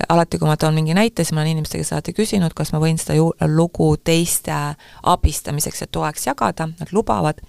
alati, 0.09 0.39
kui 0.39 0.47
ma 0.47 0.57
toon 0.57 0.75
mingi 0.77 0.95
näite, 0.97 1.25
siis 1.25 1.35
ma 1.35 1.43
olen 1.43 1.57
inimeste 1.57 1.81
käest 1.81 1.93
alati 1.93 2.15
küsinud, 2.15 2.55
kas 2.55 2.71
ma 2.71 2.79
võin 2.79 2.97
seda 3.01 3.19
ju, 3.19 3.31
lugu 3.51 3.93
teiste 3.97 4.55
abistamiseks 5.03 5.83
ja 5.83 5.91
toeks 5.91 6.27
jagada, 6.31 6.71
nad 6.79 6.95
lubavad 6.95 7.43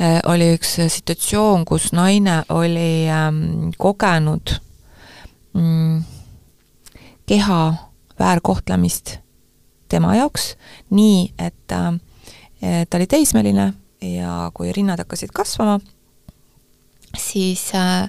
äh,. 0.00 0.18
oli 0.26 0.56
üks 0.58 0.80
situatsioon, 0.98 1.64
kus 1.64 1.92
naine 1.94 2.42
oli 2.50 3.06
ähm, 3.06 3.70
kogenud 3.78 4.58
mm, 5.54 6.02
keha 7.26 7.60
väärkohtlemist 8.18 9.18
tema 9.88 10.14
jaoks, 10.16 10.54
nii 10.90 11.28
et 11.38 11.72
äh, 11.72 11.92
ta 12.88 12.98
oli 12.98 13.06
teismeline 13.06 13.72
ja 14.04 14.50
kui 14.54 14.72
rinnad 14.72 15.00
hakkasid 15.02 15.32
kasvama, 15.34 15.78
siis 17.16 17.70
äh, 17.74 18.08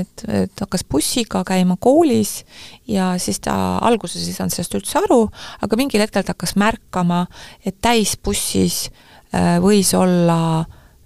et, 0.00 0.24
et 0.28 0.60
hakkas 0.60 0.84
bussiga 0.90 1.42
käima 1.46 1.76
koolis 1.80 2.44
ja 2.88 3.14
siis 3.18 3.40
ta 3.42 3.78
alguses 3.82 4.26
ei 4.28 4.36
saanud 4.36 4.54
sellest 4.54 4.78
üldse 4.78 5.00
aru, 5.02 5.24
aga 5.64 5.80
mingil 5.80 6.04
hetkel 6.04 6.24
ta 6.24 6.34
hakkas 6.36 6.54
märkama, 6.60 7.24
et 7.66 7.80
täisbussis 7.84 8.88
äh, 9.34 9.56
võis 9.64 9.94
olla 9.98 10.64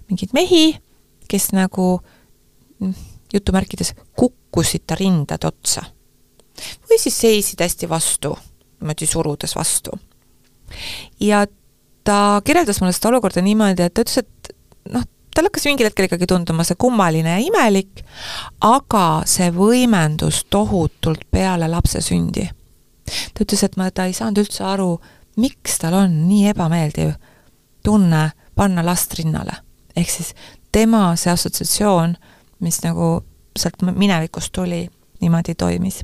mingeid 0.09 0.33
mehi, 0.37 0.73
kes 1.29 1.51
nagu 1.53 1.95
mm, 2.81 2.93
jutumärkides 3.33 3.95
kukkusid 4.13 4.38
ta 4.87 4.95
rindade 4.95 5.47
otsa. 5.47 5.83
või 6.89 6.97
siis 6.99 7.15
seisid 7.21 7.61
hästi 7.61 7.89
vastu, 7.89 8.37
niimoodi 8.79 9.05
surudes 9.07 9.55
vastu. 9.55 9.91
ja 11.19 11.45
ta 12.03 12.41
kirjeldas 12.43 12.81
mulle 12.81 12.93
seda 12.93 13.09
olukorda 13.09 13.41
niimoodi, 13.41 13.83
et 13.83 13.93
ta 13.93 14.01
ütles, 14.01 14.17
et 14.17 14.53
noh, 14.93 15.03
tal 15.35 15.47
hakkas 15.47 15.65
mingil 15.65 15.87
hetkel 15.87 16.09
ikkagi 16.09 16.27
tunduma 16.27 16.63
see 16.63 16.75
kummaline 16.75 17.29
ja 17.29 17.39
imelik, 17.39 18.03
aga 18.61 19.21
see 19.25 19.51
võimendus 19.55 20.43
tohutult 20.49 21.23
peale 21.31 21.67
lapse 21.67 22.01
sündi. 22.01 22.49
ta 23.33 23.45
ütles, 23.45 23.63
et 23.63 23.77
ma, 23.77 23.91
ta 23.91 24.05
ei 24.05 24.13
saanud 24.13 24.43
üldse 24.43 24.63
aru, 24.63 24.99
miks 25.37 25.79
tal 25.79 25.93
on 25.93 26.27
nii 26.27 26.49
ebameeldiv 26.51 27.13
tunne 27.83 28.31
panna 28.55 28.83
last 28.85 29.13
rinnale. 29.13 29.63
ehk 29.95 30.09
siis 30.09 30.33
tema 30.71 31.15
see 31.15 31.31
assotsiatsioon 31.31 32.17
mis 32.59 32.81
nagu 32.83 33.21
sealt 33.59 33.81
minevikust 33.95 34.51
tuli, 34.55 34.87
niimoodi 35.21 35.55
toimis. 35.55 36.03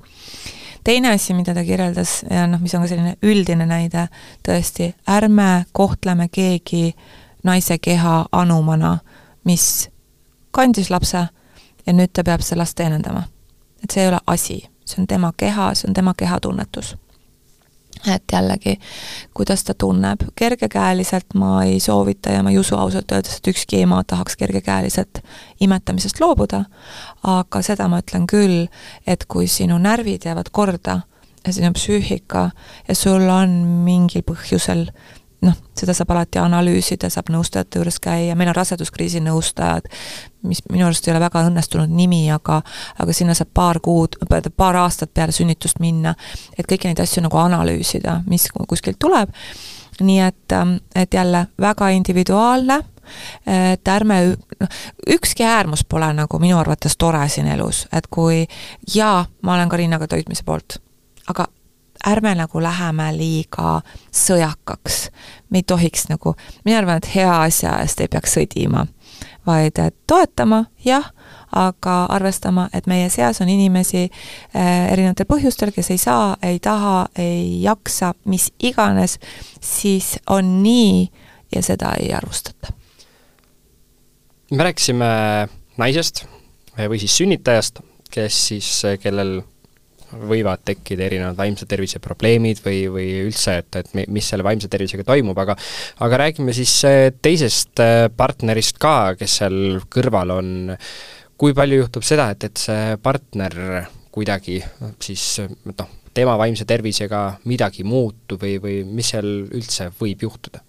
teine 0.84 1.12
asi, 1.12 1.34
mida 1.34 1.54
ta 1.54 1.64
kirjeldas 1.64 2.26
ja 2.30 2.48
noh, 2.48 2.62
mis 2.62 2.76
on 2.76 2.82
ka 2.86 2.88
selline 2.88 3.16
üldine 3.24 3.66
näide, 3.66 4.08
tõesti, 4.48 4.94
ärme 5.10 5.66
kohtleme 5.72 6.28
keegi 6.32 6.96
naise 7.44 7.78
keha 7.78 8.26
anumana, 8.32 8.98
mis 9.44 9.90
kandis 10.52 10.90
lapse 10.90 11.28
ja 11.86 11.94
nüüd 11.94 12.14
ta 12.14 12.24
peab 12.24 12.42
seda 12.42 12.62
last 12.62 12.76
teenindama. 12.76 13.24
et 13.84 13.92
see 13.92 14.04
ei 14.04 14.10
ole 14.10 14.20
asi, 14.28 14.64
see 14.86 15.02
on 15.02 15.08
tema 15.08 15.34
keha, 15.38 15.74
see 15.76 15.90
on 15.90 15.94
tema 15.94 16.14
kehatunnetus 16.18 16.96
et 18.08 18.24
jällegi, 18.32 18.76
kuidas 19.34 19.64
ta 19.64 19.74
tunneb, 19.74 20.22
kergekäeliselt 20.36 21.34
ma 21.36 21.64
ei 21.64 21.80
soovita 21.80 22.30
ja 22.36 22.44
ma 22.44 22.54
ei 22.54 22.60
usu 22.60 22.78
ausalt 22.78 23.12
öeldes, 23.12 23.40
et 23.40 23.48
ükski 23.54 23.82
ema 23.82 24.04
tahaks 24.04 24.36
kergekäeliselt 24.36 25.24
imetamisest 25.62 26.22
loobuda, 26.22 26.64
aga 27.24 27.62
seda 27.66 27.88
ma 27.92 28.02
ütlen 28.04 28.28
küll, 28.30 28.66
et 29.08 29.26
kui 29.28 29.48
sinu 29.48 29.78
närvid 29.82 30.28
jäävad 30.30 30.52
korda 30.52 31.02
ja 31.46 31.54
sinu 31.54 31.72
psüühika 31.74 32.50
ja 32.88 32.96
sul 32.96 33.30
on 33.30 33.58
mingil 33.86 34.26
põhjusel 34.26 34.88
noh, 35.42 35.56
seda 35.78 35.94
saab 35.96 36.12
alati 36.16 36.40
analüüsida, 36.40 37.10
saab 37.12 37.30
nõustajate 37.34 37.80
juures 37.80 38.00
käia, 38.04 38.36
meil 38.38 38.50
on 38.52 38.58
raseduskriisi 38.58 39.22
nõustajad, 39.26 39.88
mis 40.48 40.62
minu 40.72 40.88
arust 40.88 41.08
ei 41.08 41.14
ole 41.14 41.22
väga 41.24 41.46
õnnestunud 41.50 41.92
nimi, 41.92 42.24
aga 42.34 42.62
aga 43.02 43.16
sinna 43.16 43.36
saab 43.38 43.52
paar 43.54 43.80
kuud, 43.84 44.18
paar 44.58 44.80
aastat 44.82 45.14
peale 45.14 45.36
sünnitust 45.36 45.82
minna, 45.84 46.16
et 46.58 46.68
kõiki 46.70 46.90
neid 46.90 47.02
asju 47.04 47.26
nagu 47.26 47.40
analüüsida, 47.42 48.22
mis 48.30 48.48
kuskilt 48.56 49.00
tuleb, 49.02 49.34
nii 50.02 50.20
et, 50.26 50.58
et 50.96 51.14
jälle 51.14 51.46
väga 51.62 51.90
individuaalne, 51.96 52.80
et 53.48 53.88
ärme, 53.88 54.22
noh, 54.60 54.80
ükski 55.18 55.46
äärmus 55.46 55.86
pole 55.90 56.10
nagu 56.14 56.40
minu 56.42 56.58
arvates 56.58 56.98
tore 56.98 57.22
siin 57.30 57.48
elus, 57.54 57.86
et 57.94 58.08
kui 58.12 58.46
jaa, 58.96 59.26
ma 59.42 59.54
olen 59.56 59.70
ka 59.70 59.78
rinnaga 59.78 60.08
toitmise 60.10 60.44
poolt, 60.46 60.80
aga 61.30 61.48
ärme 62.08 62.36
nagu 62.36 62.62
läheme 62.62 63.10
liiga 63.18 63.82
sõjakaks. 64.12 65.10
me 65.50 65.62
ei 65.62 65.64
tohiks 65.64 66.10
nagu, 66.10 66.36
mina 66.66 66.78
arvan, 66.78 66.98
et 66.98 67.16
hea 67.16 67.42
asja 67.42 67.80
eest 67.82 68.02
ei 68.02 68.08
peaks 68.12 68.36
sõdima, 68.38 68.86
vaid 69.46 69.80
toetama, 70.08 70.66
jah, 70.86 71.12
aga 71.56 71.96
arvestama, 72.12 72.70
et 72.74 72.88
meie 72.88 73.10
seas 73.10 73.42
on 73.42 73.50
inimesi 73.50 74.10
äh, 74.10 74.92
erinevatel 74.92 75.28
põhjustel, 75.30 75.72
kes 75.76 75.92
ei 75.92 76.02
saa, 76.02 76.36
ei 76.44 76.60
taha, 76.60 77.08
ei 77.18 77.62
jaksa, 77.64 78.14
mis 78.26 78.52
iganes, 78.60 79.20
siis 79.62 80.16
on 80.30 80.62
nii 80.64 81.08
ja 81.56 81.62
seda 81.64 81.94
ei 82.00 82.14
arvustata. 82.14 82.74
me 84.52 84.64
rääkisime 84.64 85.06
naisest 85.78 86.26
või 86.78 87.00
siis 87.00 87.18
sünnitajast, 87.18 87.80
kes 88.12 88.48
siis, 88.48 88.70
kellel 89.02 89.42
võivad 90.30 90.64
tekkida 90.66 91.06
erinevad 91.08 91.38
vaimse 91.40 91.68
tervise 91.70 92.00
probleemid 92.04 92.62
või, 92.66 92.86
või 92.92 93.08
üldse, 93.26 93.60
et, 93.64 93.82
et 93.82 94.10
mis 94.12 94.30
selle 94.30 94.46
vaimse 94.46 94.70
tervisega 94.72 95.06
toimub, 95.08 95.38
aga 95.44 95.58
aga 96.06 96.22
räägime 96.26 96.56
siis 96.56 96.78
äh, 96.88 97.10
teisest 97.22 97.84
äh, 97.84 98.08
partnerist 98.16 98.80
ka, 98.82 99.16
kes 99.20 99.40
seal 99.42 99.60
kõrval 99.92 100.36
on, 100.38 100.50
kui 101.40 101.56
palju 101.58 101.84
juhtub 101.84 102.08
seda, 102.08 102.30
et, 102.36 102.48
et 102.48 102.66
see 102.68 102.98
partner 103.04 103.56
kuidagi 104.16 104.62
siis 105.04 105.26
noh, 105.68 105.90
tema 106.16 106.38
vaimse 106.40 106.68
tervisega 106.68 107.26
midagi 107.52 107.84
muutub 107.84 108.42
või, 108.42 108.56
või 108.64 108.78
mis 108.88 109.12
seal 109.12 109.28
üldse 109.50 109.92
võib 110.00 110.24
juhtuda? 110.28 110.64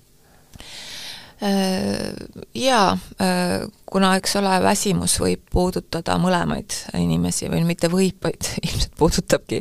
Äh, 1.42 2.12
jaa, 2.54 2.92
äh, 3.20 3.68
kuna 3.86 4.14
eks 4.16 4.38
ole, 4.40 4.54
väsimus 4.64 5.18
võib 5.20 5.42
puudutada 5.52 6.14
mõlemaid 6.16 6.72
inimesi 6.96 7.50
või 7.52 7.60
mitte 7.68 7.90
võib, 7.92 8.16
vaid 8.24 8.48
ilmselt 8.64 8.94
puudutabki, 8.96 9.58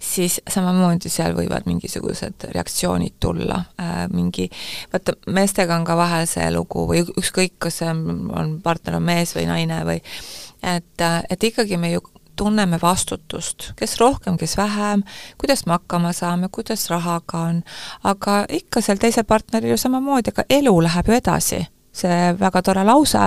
siis 0.00 0.38
samamoodi 0.48 1.12
seal 1.12 1.36
võivad 1.36 1.68
mingisugused 1.68 2.48
reaktsioonid 2.54 3.18
tulla, 3.20 3.60
äh, 3.76 4.06
mingi, 4.08 4.48
vaata, 4.94 5.18
meestega 5.28 5.76
on 5.76 5.84
ka 5.84 5.98
vahel 6.00 6.24
see 6.30 6.48
lugu 6.54 6.86
või 6.88 7.04
ükskõik, 7.04 7.58
kas 7.66 7.82
see 7.82 7.92
on, 7.92 8.32
on 8.32 8.56
partner 8.64 8.96
on 8.96 9.04
mees 9.12 9.36
või 9.36 9.44
naine 9.52 9.82
või 9.84 10.00
et, 10.00 11.08
et 11.28 11.48
ikkagi 11.52 11.76
me 11.76 11.92
ju 11.92 12.00
tunneme 12.36 12.78
vastutust, 12.82 13.72
kes 13.76 13.98
rohkem, 14.00 14.38
kes 14.38 14.56
vähem, 14.56 15.02
kuidas 15.38 15.66
me 15.66 15.76
hakkama 15.76 16.12
saame, 16.12 16.48
kuidas 16.52 16.88
rahaga 16.90 17.44
on, 17.48 17.62
aga 18.04 18.42
ikka 18.48 18.80
seal 18.80 19.00
teisel 19.02 19.24
partneril 19.28 19.74
ju 19.74 19.78
samamoodi, 19.80 20.32
aga 20.32 20.46
elu 20.50 20.74
läheb 20.88 21.08
ju 21.08 21.18
edasi. 21.18 21.62
See 21.92 22.20
väga 22.40 22.62
tore 22.64 22.86
lause, 22.88 23.26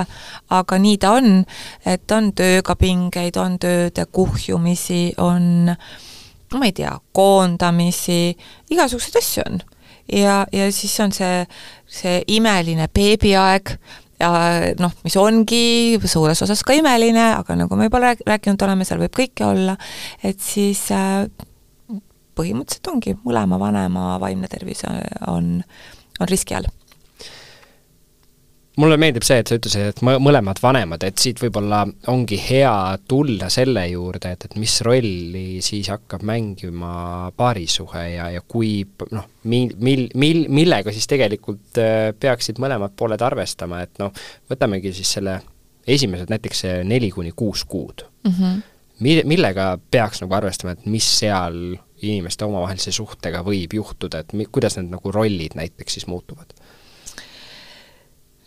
aga 0.49 0.77
nii 0.81 0.97
ta 0.97 1.11
on, 1.19 1.43
et 1.85 2.11
on 2.11 2.31
tööga 2.33 2.73
pingeid, 2.75 3.37
on 3.37 3.59
tööde 3.61 4.07
kuhjumisi, 4.09 5.13
on 5.21 5.69
ma 6.57 6.65
ei 6.65 6.73
tea, 6.73 6.93
koondamisi, 7.13 8.35
igasuguseid 8.73 9.19
asju 9.21 9.43
on. 9.45 9.61
ja, 10.11 10.45
ja 10.51 10.71
siis 10.71 10.99
on 10.99 11.13
see, 11.13 11.45
see 11.85 12.23
imeline 12.37 12.87
beebiaeg, 12.93 13.77
ja 14.19 14.29
noh, 14.79 14.93
mis 15.05 15.17
ongi 15.19 15.99
suures 16.05 16.41
osas 16.45 16.63
ka 16.65 16.77
imeline, 16.77 17.25
aga 17.39 17.57
nagu 17.59 17.79
me 17.79 17.89
juba 17.89 18.01
rääkinud 18.05 18.67
oleme, 18.67 18.87
seal 18.87 19.01
võib 19.03 19.15
kõike 19.15 19.47
olla, 19.47 19.75
et 20.23 20.39
siis 20.43 20.87
äh, 20.95 21.25
põhimõtteliselt 22.35 22.91
ongi 22.91 23.15
mõlema 23.23 23.59
vanema 23.59 24.15
vaimne 24.21 24.49
tervis 24.51 24.83
on, 24.87 25.61
on 26.19 26.31
riski 26.31 26.57
all 26.57 26.67
mulle 28.81 28.97
meeldib 28.99 29.23
see, 29.25 29.39
et 29.39 29.49
sa 29.49 29.57
ütlesid, 29.59 29.89
et 29.91 30.01
mõlemad 30.03 30.59
vanemad, 30.63 31.03
et 31.07 31.21
siit 31.21 31.39
võib-olla 31.41 31.83
ongi 32.11 32.37
hea 32.41 32.73
tulla 33.07 33.49
selle 33.53 33.85
juurde, 33.91 34.33
et, 34.35 34.47
et 34.49 34.57
mis 34.59 34.75
rolli 34.85 35.61
siis 35.65 35.89
hakkab 35.93 36.25
mängima 36.27 37.31
paarisuhe 37.37 38.05
ja, 38.15 38.29
ja 38.35 38.43
kui 38.47 38.81
noh, 39.15 39.27
mil, 39.51 39.73
mil, 39.79 40.07
mil, 40.19 40.45
millega 40.51 40.93
siis 40.95 41.07
tegelikult 41.11 41.79
äh, 41.81 42.11
peaksid 42.19 42.59
mõlemad 42.63 42.95
pooled 42.99 43.23
arvestama, 43.25 43.83
et 43.85 44.01
noh, 44.01 44.13
võtamegi 44.51 44.93
siis 44.95 45.15
selle 45.17 45.39
esimesed 45.87 46.31
näiteks 46.33 46.65
neli 46.87 47.11
kuni 47.13 47.31
kuus 47.35 47.63
kuud 47.69 48.07
mm. 48.25 48.31
-hmm. 48.31 48.63
Mi-, 48.99 49.23
millega 49.27 49.77
peaks 49.91 50.21
nagu 50.23 50.33
arvestama, 50.33 50.71
et 50.71 50.85
mis 50.87 51.07
seal 51.19 51.75
inimeste 52.01 52.45
omavahelise 52.45 52.91
suhtega 52.95 53.41
võib 53.43 53.73
juhtuda, 53.75 54.21
et 54.23 54.33
mi-, 54.33 54.47
kuidas 54.51 54.77
need 54.77 54.91
nagu 54.93 55.11
rollid 55.11 55.55
näiteks 55.55 55.99
siis 55.99 56.07
muutuvad? 56.07 56.54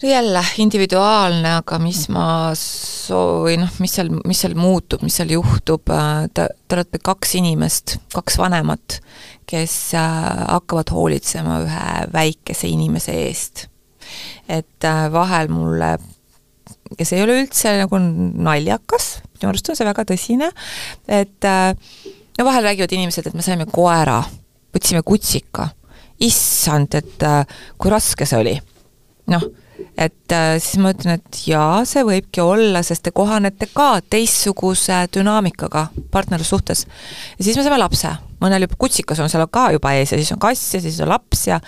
Jälle 0.07 0.45
individuaalne, 0.57 1.55
aga 1.59 1.79
mis 1.83 2.05
ma 2.09 2.53
soovin, 2.55 3.65
noh, 3.65 3.79
mis 3.83 3.97
seal, 3.99 4.11
mis 4.29 4.43
seal 4.45 4.55
muutub, 4.59 5.03
mis 5.03 5.17
seal 5.19 5.33
juhtub, 5.35 5.91
äh, 5.91 6.29
te, 6.35 6.47
te 6.69 6.79
olete 6.79 7.01
kaks 7.03 7.35
inimest, 7.41 7.97
kaks 8.15 8.39
vanemat, 8.39 9.01
kes 9.49 9.75
äh, 9.99 10.29
hakkavad 10.45 10.93
hoolitsema 10.95 11.59
ühe 11.65 11.91
väikese 12.15 12.71
inimese 12.71 13.17
eest. 13.25 13.67
et 14.49 14.87
äh, 14.87 15.03
vahel 15.13 15.51
mulle, 15.53 15.97
ja 16.95 17.05
see 17.05 17.19
ei 17.19 17.27
ole 17.27 17.41
üldse 17.43 17.75
nagu 17.83 17.99
naljakas, 17.99 19.19
minu 19.35 19.51
arust 19.51 19.69
on 19.73 19.77
see 19.77 19.89
väga 19.89 20.07
tõsine, 20.09 20.53
et 21.11 21.45
no 21.45 22.47
vahel 22.47 22.71
räägivad 22.71 22.95
inimesed, 22.95 23.29
et 23.29 23.37
me 23.37 23.45
saime 23.45 23.67
koera, 23.69 24.23
võtsime 24.73 25.03
kutsika, 25.05 25.69
issand, 26.25 26.95
et 26.95 27.27
kui 27.77 27.93
raske 27.93 28.27
see 28.27 28.41
oli. 28.41 28.61
noh 29.29 29.43
et 29.99 30.33
äh, 30.35 30.57
siis 30.63 30.81
ma 30.83 30.93
ütlen, 30.95 31.19
et 31.19 31.41
jaa, 31.47 31.85
see 31.89 32.05
võibki 32.07 32.43
olla, 32.43 32.83
sest 32.87 33.05
te 33.07 33.13
kohanete 33.15 33.69
ka 33.75 33.99
teistsuguse 34.11 35.05
dünaamikaga 35.15 35.89
partnerlussuhtes. 36.15 36.85
ja 37.39 37.45
siis 37.45 37.57
me 37.57 37.65
saame 37.67 37.81
lapse, 37.81 38.11
mõnel 38.43 38.67
juba 38.67 38.79
kutsikas 38.79 39.23
on 39.23 39.31
seal 39.33 39.47
ka 39.53 39.71
juba 39.77 39.95
ees 39.99 40.13
ja 40.13 40.21
siis 40.21 40.33
on 40.35 40.43
kass 40.43 40.75
ja 40.75 40.83
siis 40.85 41.01
on 41.05 41.11
laps 41.13 41.47
ja 41.47 41.61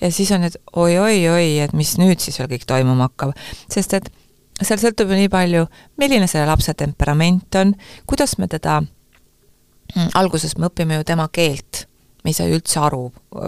ja 0.00 0.10
siis 0.12 0.30
on, 0.34 0.44
et 0.44 0.56
oi-oi-oi, 0.76 1.60
et 1.64 1.72
mis 1.72 1.94
nüüd 2.00 2.20
siis 2.20 2.38
veel 2.38 2.50
kõik 2.50 2.66
toimuma 2.68 3.08
hakkab, 3.08 3.32
sest 3.72 3.94
et 3.96 4.10
seal 4.60 4.80
sõltub 4.82 5.10
ju 5.10 5.18
nii 5.18 5.30
palju, 5.32 5.64
milline 6.00 6.28
selle 6.30 6.46
lapse 6.50 6.74
temperament 6.78 7.58
on, 7.60 7.74
kuidas 8.06 8.36
me 8.38 8.50
teda, 8.50 8.80
mm, 9.94 10.12
alguses 10.20 10.58
me 10.58 10.70
õpime 10.70 11.00
ju 11.00 11.08
tema 11.08 11.28
keelt 11.32 11.86
me 12.24 12.32
ei 12.32 12.36
saa 12.36 12.46
ju 12.48 12.56
üldse 12.56 12.80
aru 12.80 13.02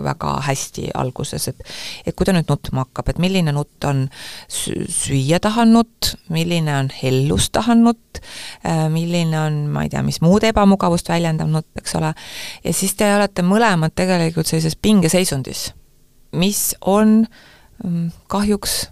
väga 0.05 0.35
hästi 0.45 0.91
alguses, 1.01 1.49
et 1.49 1.63
et 2.07 2.17
kui 2.17 2.27
ta 2.29 2.35
nüüd 2.37 2.51
nutma 2.51 2.85
hakkab, 2.85 3.09
et 3.09 3.21
milline 3.23 3.55
nutt 3.57 3.87
on 3.89 4.03
süüa 4.53 5.41
tahan 5.41 5.73
nutt, 5.73 6.13
milline 6.29 6.75
on 6.77 6.91
hellust 6.93 7.55
tahan 7.57 7.87
nutt, 7.87 8.21
äh, 8.69 8.87
milline 8.93 9.41
on, 9.41 9.59
ma 9.73 9.87
ei 9.87 9.93
tea, 9.93 10.05
mis 10.05 10.21
muud 10.25 10.45
ebamugavust 10.45 11.09
väljendav 11.09 11.49
nutt, 11.49 11.71
eks 11.81 11.97
ole, 11.97 12.13
ja 12.65 12.77
siis 12.77 12.93
te 13.01 13.09
olete 13.15 13.47
mõlemad 13.47 13.97
tegelikult 13.97 14.51
sellises 14.51 14.77
pingeseisundis, 14.77 15.71
mis 16.37 16.75
on 16.85 17.23
mm, 17.85 18.13
kahjuks 18.29 18.83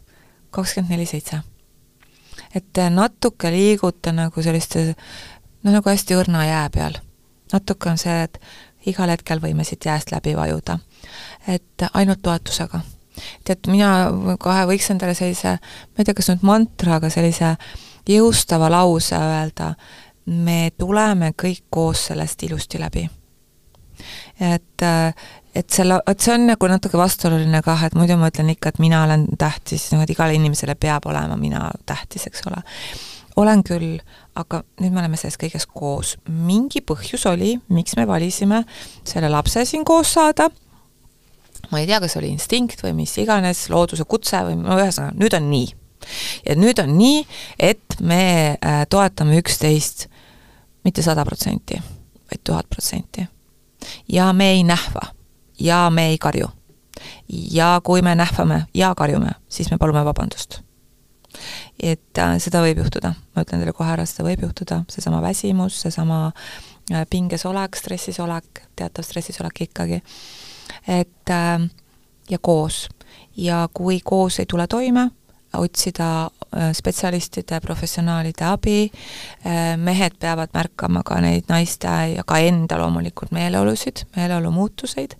kakskümmend 0.55 0.97
neli 0.97 1.07
seitse. 1.07 1.42
et 2.55 2.64
te 2.73 2.88
natuke 2.90 3.51
liigute 3.51 4.12
nagu 4.14 4.42
selliste 4.42 4.94
noh, 5.64 5.73
nagu 5.73 5.90
hästi 5.90 6.16
õrna 6.16 6.44
jää 6.47 6.68
peal. 6.70 7.01
natuke 7.53 7.90
on 7.90 7.99
see, 8.01 8.23
et 8.23 8.40
igal 8.90 9.12
hetkel 9.12 9.40
võime 9.42 9.64
siit 9.64 9.85
jääst 9.85 10.12
läbi 10.12 10.37
vajuda. 10.37 10.79
et 11.49 11.87
ainult 11.92 12.23
toetusega. 12.23 12.81
tead, 13.44 13.66
mina 13.66 14.11
kohe 14.38 14.66
võiks 14.66 14.90
endale 14.90 15.14
sellise, 15.14 15.59
ma 15.61 16.03
ei 16.03 16.05
tea, 16.05 16.14
kas 16.14 16.29
nüüd 16.33 16.42
mantra, 16.42 16.97
aga 16.97 17.11
sellise 17.11 17.57
jõustava 18.09 18.70
lause 18.70 19.16
öelda, 19.16 19.75
me 20.27 20.73
tuleme 20.79 21.33
kõik 21.42 21.64
koos 21.70 22.07
sellest 22.11 22.42
ilusti 22.42 22.81
läbi. 22.81 23.09
et, 24.40 24.83
et 25.55 25.70
selle, 25.70 26.01
et 26.07 26.20
see 26.20 26.35
on 26.35 26.47
nagu 26.49 26.68
natuke 26.68 26.99
vastuoluline 26.99 27.62
kah, 27.62 27.85
et 27.87 27.94
muidu 27.94 28.16
ma 28.18 28.33
ütlen 28.33 28.51
ikka, 28.51 28.75
et 28.75 28.79
mina 28.83 29.05
olen 29.05 29.29
tähtis, 29.38 29.92
noh 29.92 30.03
et 30.03 30.11
igale 30.11 30.35
inimesele 30.35 30.75
peab 30.75 31.07
olema 31.07 31.37
mina 31.37 31.70
tähtis, 31.87 32.27
eks 32.27 32.47
ole. 32.51 32.62
Olen 33.37 33.62
küll, 33.66 33.99
aga 34.38 34.62
nüüd 34.81 34.94
me 34.94 35.03
oleme 35.03 35.18
selles 35.18 35.38
kõiges 35.40 35.66
koos. 35.66 36.16
mingi 36.29 36.81
põhjus 36.81 37.27
oli, 37.31 37.57
miks 37.68 37.97
me 37.97 38.07
valisime 38.07 38.64
selle 39.05 39.29
lapse 39.29 39.64
siin 39.64 39.85
koos 39.85 40.12
saada 40.14 40.51
ma 41.70 41.81
ei 41.81 41.87
tea, 41.87 42.01
kas 42.01 42.16
oli 42.20 42.31
instinkt 42.33 42.83
või 42.85 42.94
mis 43.01 43.14
iganes, 43.18 43.68
looduse 43.73 44.05
kutse 44.09 44.42
või 44.47 44.59
no 44.61 44.79
ühesõnaga, 44.79 45.16
nüüd 45.18 45.37
on 45.38 45.49
nii. 45.51 45.68
ja 46.47 46.57
nüüd 46.59 46.81
on 46.83 46.97
nii, 46.99 47.23
et 47.59 47.99
me 48.01 48.25
äh, 48.55 48.85
toetame 48.90 49.38
üksteist 49.40 50.09
mitte 50.85 51.03
sada 51.03 51.25
protsenti, 51.25 51.81
vaid 52.31 52.42
tuhat 52.44 52.68
protsenti. 52.68 53.27
ja 54.09 54.33
me 54.33 54.51
ei 54.53 54.62
nähva 54.64 55.09
ja 55.61 55.90
me 55.90 56.09
ei 56.12 56.18
karju. 56.18 56.49
ja 57.29 57.81
kui 57.85 58.03
me 58.03 58.14
nähvame 58.14 58.66
ja 58.75 58.94
karjume, 58.94 59.31
siis 59.49 59.70
me 59.70 59.79
palume 59.79 60.05
vabandust. 60.05 60.61
Et 61.81 62.18
äh, 62.18 62.37
seda 62.42 62.62
võib 62.64 62.81
juhtuda, 62.83 63.14
ma 63.35 63.44
ütlen 63.44 63.62
teile 63.62 63.75
kohe 63.77 63.90
ära, 63.94 64.07
seda 64.09 64.27
võib 64.29 64.44
juhtuda, 64.47 64.83
seesama 64.92 65.20
väsimus, 65.25 65.81
seesama 65.85 66.20
äh, 66.31 67.05
pinges 67.11 67.47
olek, 67.49 67.79
stressis 67.79 68.20
olek, 68.23 68.64
teatav 68.77 69.07
stressis 69.07 69.40
olek 69.42 69.64
ikkagi. 69.68 70.01
Et 70.90 71.35
äh, 71.35 71.66
ja 72.31 72.38
koos. 72.40 72.88
ja 73.37 73.68
kui 73.75 74.01
koos 74.05 74.38
ei 74.38 74.47
tule 74.47 74.66
toime, 74.66 75.11
otsida 75.55 76.31
spetsialistide, 76.75 77.61
professionaalide 77.62 78.44
abi, 78.47 78.90
mehed 79.79 80.16
peavad 80.18 80.51
märkama 80.55 81.03
ka 81.07 81.20
neid 81.23 81.47
naiste 81.51 81.90
ja 82.14 82.25
ka 82.27 82.38
enda 82.42 82.79
loomulikult 82.79 83.31
meeleolusid, 83.35 84.05
meeleolu 84.16 84.51
muutuseid, 84.55 85.14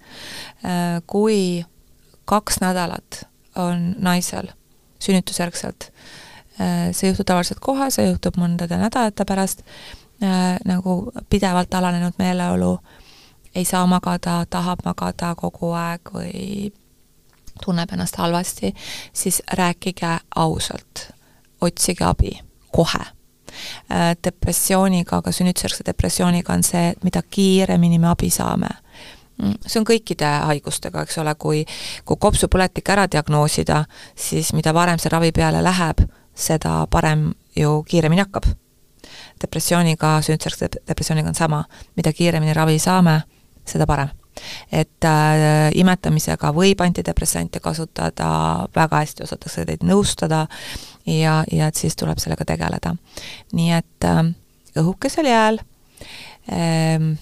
kui 1.07 1.63
kaks 2.25 2.59
nädalat 2.63 3.25
on 3.55 3.95
naisel 3.99 4.51
sünnitusjärgselt, 5.05 5.91
see 6.57 7.07
ei 7.07 7.11
juhtu 7.13 7.25
tavaliselt 7.27 7.61
kohe, 7.63 7.91
see 7.91 8.09
juhtub 8.09 8.37
mõndade 8.41 8.79
nädalate 8.79 9.27
pärast, 9.29 9.65
nagu 10.65 10.95
pidevalt 11.31 11.75
alanenud 11.75 12.19
meeleolu 12.21 12.75
äh, 12.77 13.05
ei 13.55 13.65
saa 13.65 13.87
magada, 13.87 14.47
tahab 14.51 14.79
magada 14.85 15.35
kogu 15.35 15.73
aeg 15.79 16.11
või 16.15 16.73
tunneb 17.65 17.93
ennast 17.95 18.17
halvasti, 18.19 18.75
siis 19.13 19.43
rääkige 19.53 20.19
ausalt, 20.37 21.09
otsige 21.61 22.05
abi 22.05 22.33
kohe. 22.75 23.05
Äh, 23.93 24.17
depressiooniga, 24.25 25.23
ka 25.23 25.33
sünnitusjärgse 25.33 25.87
depressiooniga 25.87 26.53
on 26.53 26.65
see, 26.67 26.89
et 26.91 27.05
mida 27.07 27.23
kiiremini 27.23 28.01
me 28.03 28.11
abi 28.11 28.31
saame, 28.31 28.73
see 29.39 29.81
on 29.81 29.87
kõikide 29.89 30.29
haigustega, 30.49 31.03
eks 31.05 31.19
ole, 31.23 31.35
kui 31.35 31.65
kui 32.05 32.19
kopsupõletik 32.21 32.89
ära 32.95 33.07
diagnoosida, 33.11 33.85
siis 34.17 34.53
mida 34.55 34.75
varem 34.75 35.01
see 35.03 35.13
ravi 35.13 35.33
peale 35.35 35.63
läheb, 35.65 36.05
seda 36.35 36.85
parem 36.91 37.33
ju 37.57 37.83
kiiremini 37.89 38.25
hakkab. 38.25 38.51
depressiooniga, 39.43 40.21
sünnitusjärgse 40.23 40.69
depressiooniga 40.89 41.29
on 41.29 41.35
sama, 41.35 41.65
mida 41.97 42.13
kiiremini 42.13 42.55
ravi 42.55 42.79
saame, 42.79 43.23
seda 43.67 43.87
parem. 43.87 44.09
et 44.73 45.05
äh, 45.05 45.71
imetamisega 45.75 46.51
võib 46.53 46.81
antidepressante 46.81 47.61
kasutada, 47.61 48.67
väga 48.75 49.03
hästi 49.03 49.23
osatakse 49.23 49.65
teid 49.65 49.85
nõustada 49.87 50.47
ja, 51.07 51.45
ja 51.53 51.69
et 51.69 51.75
siis 51.75 51.97
tuleb 51.97 52.19
sellega 52.19 52.45
tegeleda. 52.45 52.97
nii 53.53 53.71
et 53.73 54.05
äh, 54.05 54.25
õhukesel 54.77 55.27
jääl 55.27 55.61
äh, 56.51 57.15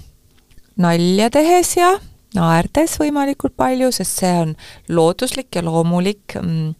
nalja 0.77 1.31
tehes 1.31 1.77
ja 1.77 1.93
naerdes 2.35 2.97
võimalikult 3.01 3.57
palju, 3.57 3.91
sest 3.93 4.23
see 4.23 4.33
on 4.45 4.55
looduslik 4.89 5.53
ja 5.57 5.65
loomulik 5.65 6.37
mm, 6.41 6.75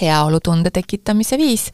heaolutunde 0.00 0.70
tekitamise 0.74 1.38
viis. 1.38 1.70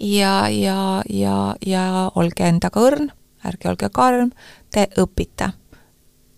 ja, 0.00 0.48
ja, 0.48 1.02
ja, 1.08 1.54
ja 1.66 2.10
olge 2.14 2.48
endaga 2.48 2.80
õrn, 2.80 3.12
ärge 3.44 3.68
olge 3.68 3.90
karm, 3.94 4.32
te 4.70 4.88
õpite 4.98 5.52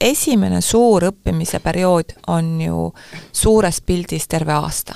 esimene 0.00 0.60
suur 0.60 1.08
õppimise 1.10 1.60
periood 1.64 2.16
on 2.32 2.60
ju 2.60 2.80
suures 3.32 3.80
pildis 3.80 4.28
terve 4.28 4.52
aasta. 4.52 4.94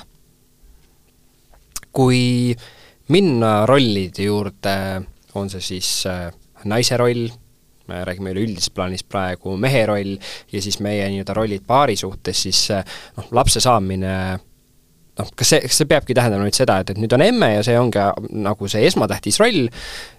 kui 1.91 2.55
minna 3.11 3.65
rollide 3.67 4.23
juurde, 4.23 4.75
on 5.35 5.49
see 5.51 5.61
siis 5.61 6.05
äh, 6.07 6.29
naise 6.63 6.95
roll, 6.97 7.25
me 7.91 8.03
räägime 8.07 8.33
üleüldises 8.33 8.71
plaanis 8.73 9.03
praegu 9.03 9.57
mehe 9.59 9.83
roll 9.89 10.15
ja 10.51 10.63
siis 10.63 10.79
meie 10.83 11.09
nii-öelda 11.11 11.35
rollid 11.37 11.65
paari 11.67 11.97
suhtes, 11.99 12.45
siis 12.47 12.63
noh, 12.71 13.27
lapse 13.35 13.61
saamine 13.63 14.13
noh, 15.19 15.33
kas 15.35 15.53
see, 15.53 15.61
kas 15.65 15.81
see 15.81 15.89
peabki 15.89 16.15
tähendama 16.17 16.47
nüüd 16.47 16.57
seda, 16.57 16.79
et, 16.81 16.93
et 16.93 17.01
nüüd 17.01 17.13
on 17.15 17.25
emme 17.25 17.53
ja 17.57 17.65
see 17.65 17.77
ongi 17.79 18.05
nagu 18.45 18.71
see 18.71 18.85
esmatähtis 18.87 19.39
roll 19.43 19.65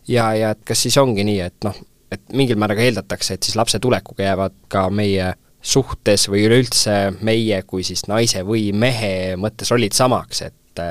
ja, 0.09 0.29
ja 0.39 0.53
et 0.55 0.63
kas 0.69 0.85
siis 0.87 0.99
ongi 1.01 1.25
nii, 1.27 1.41
et 1.49 1.69
noh, 1.69 1.79
et 2.13 2.35
mingil 2.37 2.61
määral 2.61 2.79
ka 2.79 2.87
eeldatakse, 2.87 3.37
et 3.37 3.49
siis 3.49 3.57
lapse 3.59 3.81
tulekuga 3.83 4.29
jäävad 4.29 4.59
ka 4.73 4.89
meie 4.93 5.33
suhtes 5.63 6.27
või 6.29 6.43
üleüldse 6.49 6.97
meie 7.25 7.63
kui 7.69 7.87
siis 7.87 8.05
naise 8.11 8.43
või 8.47 8.69
mehe 8.75 9.39
mõttes 9.41 9.71
rollid 9.73 9.95
samaks, 9.97 10.43
et 10.49 10.83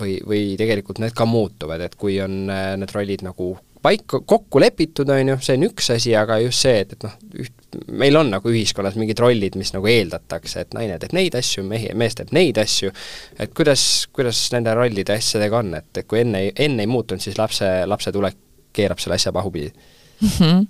või, 0.00 0.18
või 0.26 0.42
tegelikult 0.60 1.00
need 1.02 1.16
ka 1.16 1.26
muutuvad, 1.28 1.82
et 1.84 1.96
kui 2.00 2.18
on 2.22 2.44
äh, 2.50 2.72
need 2.80 2.92
rollid 2.94 3.24
nagu 3.26 3.54
paika, 3.82 4.20
kokku 4.26 4.60
lepitud, 4.62 5.10
on 5.10 5.32
ju, 5.32 5.38
see 5.42 5.56
on 5.58 5.66
üks 5.66 5.90
asi, 5.94 6.14
aga 6.18 6.38
just 6.42 6.66
see, 6.66 6.84
et, 6.84 6.94
et 6.96 7.06
noh, 7.06 7.16
üht, 7.42 7.78
meil 7.88 8.16
on 8.20 8.30
nagu 8.32 8.52
ühiskonnas 8.52 8.96
mingid 9.00 9.20
rollid, 9.22 9.56
mis 9.58 9.72
nagu 9.74 9.88
eeldatakse, 9.90 10.66
et 10.66 10.76
naine 10.76 10.98
teeb 11.02 11.14
neid 11.16 11.36
asju, 11.38 11.64
mehi, 11.66 11.90
mees 11.98 12.16
teeb 12.18 12.32
neid 12.36 12.60
asju, 12.62 12.92
et 13.42 13.54
kuidas, 13.56 13.84
kuidas 14.14 14.44
nende 14.54 14.74
rollide 14.78 15.16
asjadega 15.18 15.60
on, 15.62 15.74
et, 15.80 15.90
et 15.98 16.08
kui 16.08 16.22
enne, 16.22 16.46
enne 16.54 16.86
ei 16.86 16.90
muutunud, 16.90 17.24
siis 17.24 17.38
lapse, 17.40 17.68
lapse 17.88 18.14
tulek 18.14 18.38
keerab 18.72 19.02
selle 19.02 19.18
asja 19.18 19.32
pahupidi 19.32 19.72
mm. 20.20 20.28
-hmm. 20.28 20.66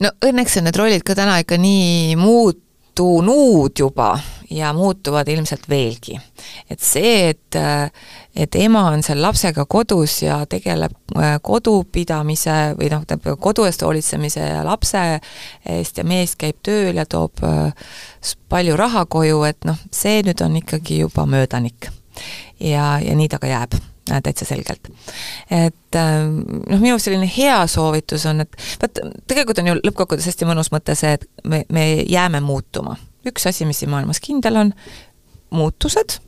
no 0.00 0.10
õnneks 0.26 0.58
on 0.58 0.68
need 0.68 0.76
rollid 0.76 1.04
ka 1.06 1.14
täna 1.14 1.38
ikka 1.44 1.58
nii 1.60 2.16
muutunud 2.16 3.78
juba 3.78 4.16
ja 4.50 4.72
muutuvad 4.72 5.28
ilmselt 5.28 5.68
veelgi. 5.68 6.20
et 6.70 6.80
see, 6.80 7.28
et, 7.28 7.58
et 8.36 8.54
ema 8.54 8.84
on 8.92 9.02
seal 9.02 9.22
lapsega 9.22 9.64
kodus 9.68 10.22
ja 10.22 10.38
tegeleb 10.46 10.94
äh, 11.16 11.36
kodupidamise 11.42 12.56
või 12.78 12.90
noh, 12.92 13.04
kodu 13.40 13.66
eest 13.68 13.82
hoolitsemise 13.82 14.40
ja 14.40 14.64
lapse 14.64 15.04
eest 15.66 15.98
ja 15.98 16.04
mees 16.04 16.36
käib 16.36 16.62
tööl 16.62 16.96
ja 16.96 17.06
toob 17.06 17.44
äh, 17.44 17.72
palju 18.48 18.76
raha 18.76 19.04
koju, 19.06 19.44
et 19.48 19.68
noh, 19.68 19.78
see 19.92 20.22
nüüd 20.26 20.42
on 20.44 20.56
ikkagi 20.62 21.02
juba 21.04 21.26
möödanik. 21.26 21.92
ja, 22.60 22.98
ja 22.98 23.14
nii 23.14 23.28
ta 23.28 23.38
ka 23.38 23.46
jääb 23.46 23.78
Äh, 24.10 24.22
täitsa 24.22 24.44
selgelt. 24.44 24.88
et 25.50 25.96
noh, 25.96 26.80
minu 26.80 26.96
selline 26.98 27.28
hea 27.28 27.58
soovitus 27.68 28.24
on, 28.30 28.40
et 28.40 28.56
vaat 28.80 29.00
tegelikult 29.28 29.60
on 29.60 29.68
ju 29.68 29.74
lõppkokkuvõttes 29.82 30.30
hästi 30.30 30.48
mõnus 30.48 30.70
mõte 30.72 30.94
see, 30.96 31.18
et 31.18 31.26
me, 31.44 31.60
me 31.68 31.84
jääme 32.08 32.40
muutuma. 32.40 32.96
Üks 33.30 33.46
asi, 33.50 33.66
mis 33.68 33.82
siin 33.82 33.92
maailmas 33.92 34.20
kindel 34.24 34.56
on, 34.60 34.72
muutused, 35.50 36.18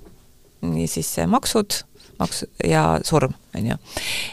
niisiis 0.65 1.17
maksud, 1.29 1.83
maks- 2.21 2.47
ja 2.65 2.85
surm, 3.05 3.35
on 3.57 3.73
ju. 3.73 3.81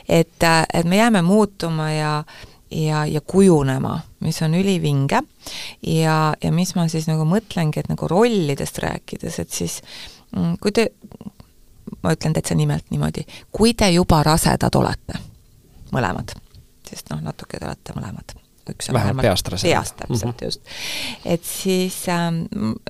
et, 0.10 0.44
et 0.74 0.86
me 0.86 0.98
jääme 0.98 1.22
muutuma 1.22 1.92
ja 1.92 2.24
ja, 2.72 3.06
ja 3.06 3.22
kujunema, 3.22 4.00
mis 4.20 4.42
on 4.42 4.56
ülivinge 4.56 5.22
ja, 5.88 6.34
ja 6.44 6.52
mis 6.52 6.76
ma 6.76 6.88
siis 6.92 7.08
nagu 7.08 7.26
mõtlengi, 7.26 7.80
et 7.80 7.88
nagu 7.88 8.08
rollidest 8.12 8.82
rääkides, 8.84 9.40
et 9.40 9.52
siis 9.56 9.80
mm, 10.36 10.58
kui 10.62 10.76
te 10.76 10.90
ma 12.04 12.12
ütlen 12.16 12.36
täitsa 12.36 12.56
nimelt 12.60 12.92
niimoodi, 12.92 13.24
kui 13.52 13.74
te 13.74 13.90
juba 13.92 14.20
rasedad 14.24 14.76
olete, 14.76 15.22
mõlemad, 15.96 16.36
sest 16.90 17.14
noh, 17.14 17.24
natuke 17.24 17.60
te 17.60 17.70
olete 17.70 17.96
mõlemad 17.96 18.36
üks 18.74 18.90
on 18.90 18.98
vähemalt 18.98 19.26
peast 19.28 19.48
rasedad. 19.54 19.74
peast 19.74 19.96
täpselt 19.98 20.24
mm, 20.24 20.32
-hmm. 20.32 20.46
just. 20.46 20.62
et 21.26 21.44
siis 21.44 22.10
äh, 22.10 22.32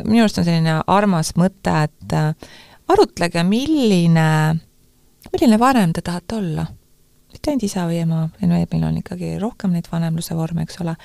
minu 0.04 0.24
arust 0.24 0.38
on 0.38 0.48
selline 0.48 0.82
armas 0.88 1.34
mõte, 1.38 1.76
et 1.84 2.14
äh, 2.14 2.34
arutlege, 2.88 3.44
milline, 3.44 4.60
milline 5.32 5.60
vanem 5.60 5.94
te 5.94 6.02
tahate 6.02 6.36
olla. 6.36 6.66
mitte 7.34 7.52
ainult 7.52 7.64
isa 7.64 7.86
või 7.88 8.02
ema, 8.02 8.30
meil 8.42 8.84
on 8.84 8.98
ikkagi 8.98 9.38
rohkem 9.40 9.72
neid 9.72 9.88
vanemluse 9.92 10.36
vorme, 10.36 10.64
eks 10.64 10.82
ole, 10.82 10.96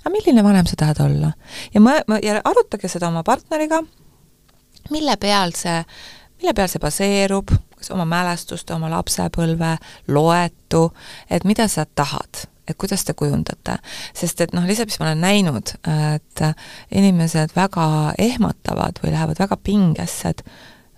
aga 0.00 0.10
milline 0.10 0.44
vanem 0.44 0.66
sa 0.66 0.76
tahad 0.76 1.00
olla? 1.00 1.32
ja 1.74 1.80
ma, 1.80 1.98
ma, 2.06 2.18
ja 2.22 2.40
arutage 2.44 2.88
seda 2.88 3.08
oma 3.08 3.22
partneriga, 3.22 3.82
mille 4.90 5.16
peal 5.16 5.52
see 5.56 5.84
mille 6.40 6.54
peal 6.56 6.70
see 6.72 6.80
baseerub, 6.80 7.52
kas 7.76 7.90
oma 7.92 8.06
mälestuste, 8.08 8.74
oma 8.74 8.90
lapsepõlve, 8.92 9.74
loetu, 10.08 10.86
et 11.30 11.44
mida 11.48 11.68
sa 11.68 11.84
tahad, 11.84 12.46
et 12.70 12.78
kuidas 12.80 13.04
te 13.04 13.14
kujundate. 13.16 13.78
sest 14.16 14.40
et 14.40 14.54
noh, 14.56 14.66
lihtsalt 14.68 14.90
mis 14.90 15.00
ma 15.00 15.10
olen 15.10 15.24
näinud, 15.24 15.74
et 16.14 16.44
inimesed 16.90 17.54
väga 17.56 17.86
ehmatavad 18.18 19.00
või 19.04 19.14
lähevad 19.14 19.40
väga 19.42 19.56
pingesse, 19.56 20.34
et 20.34 20.44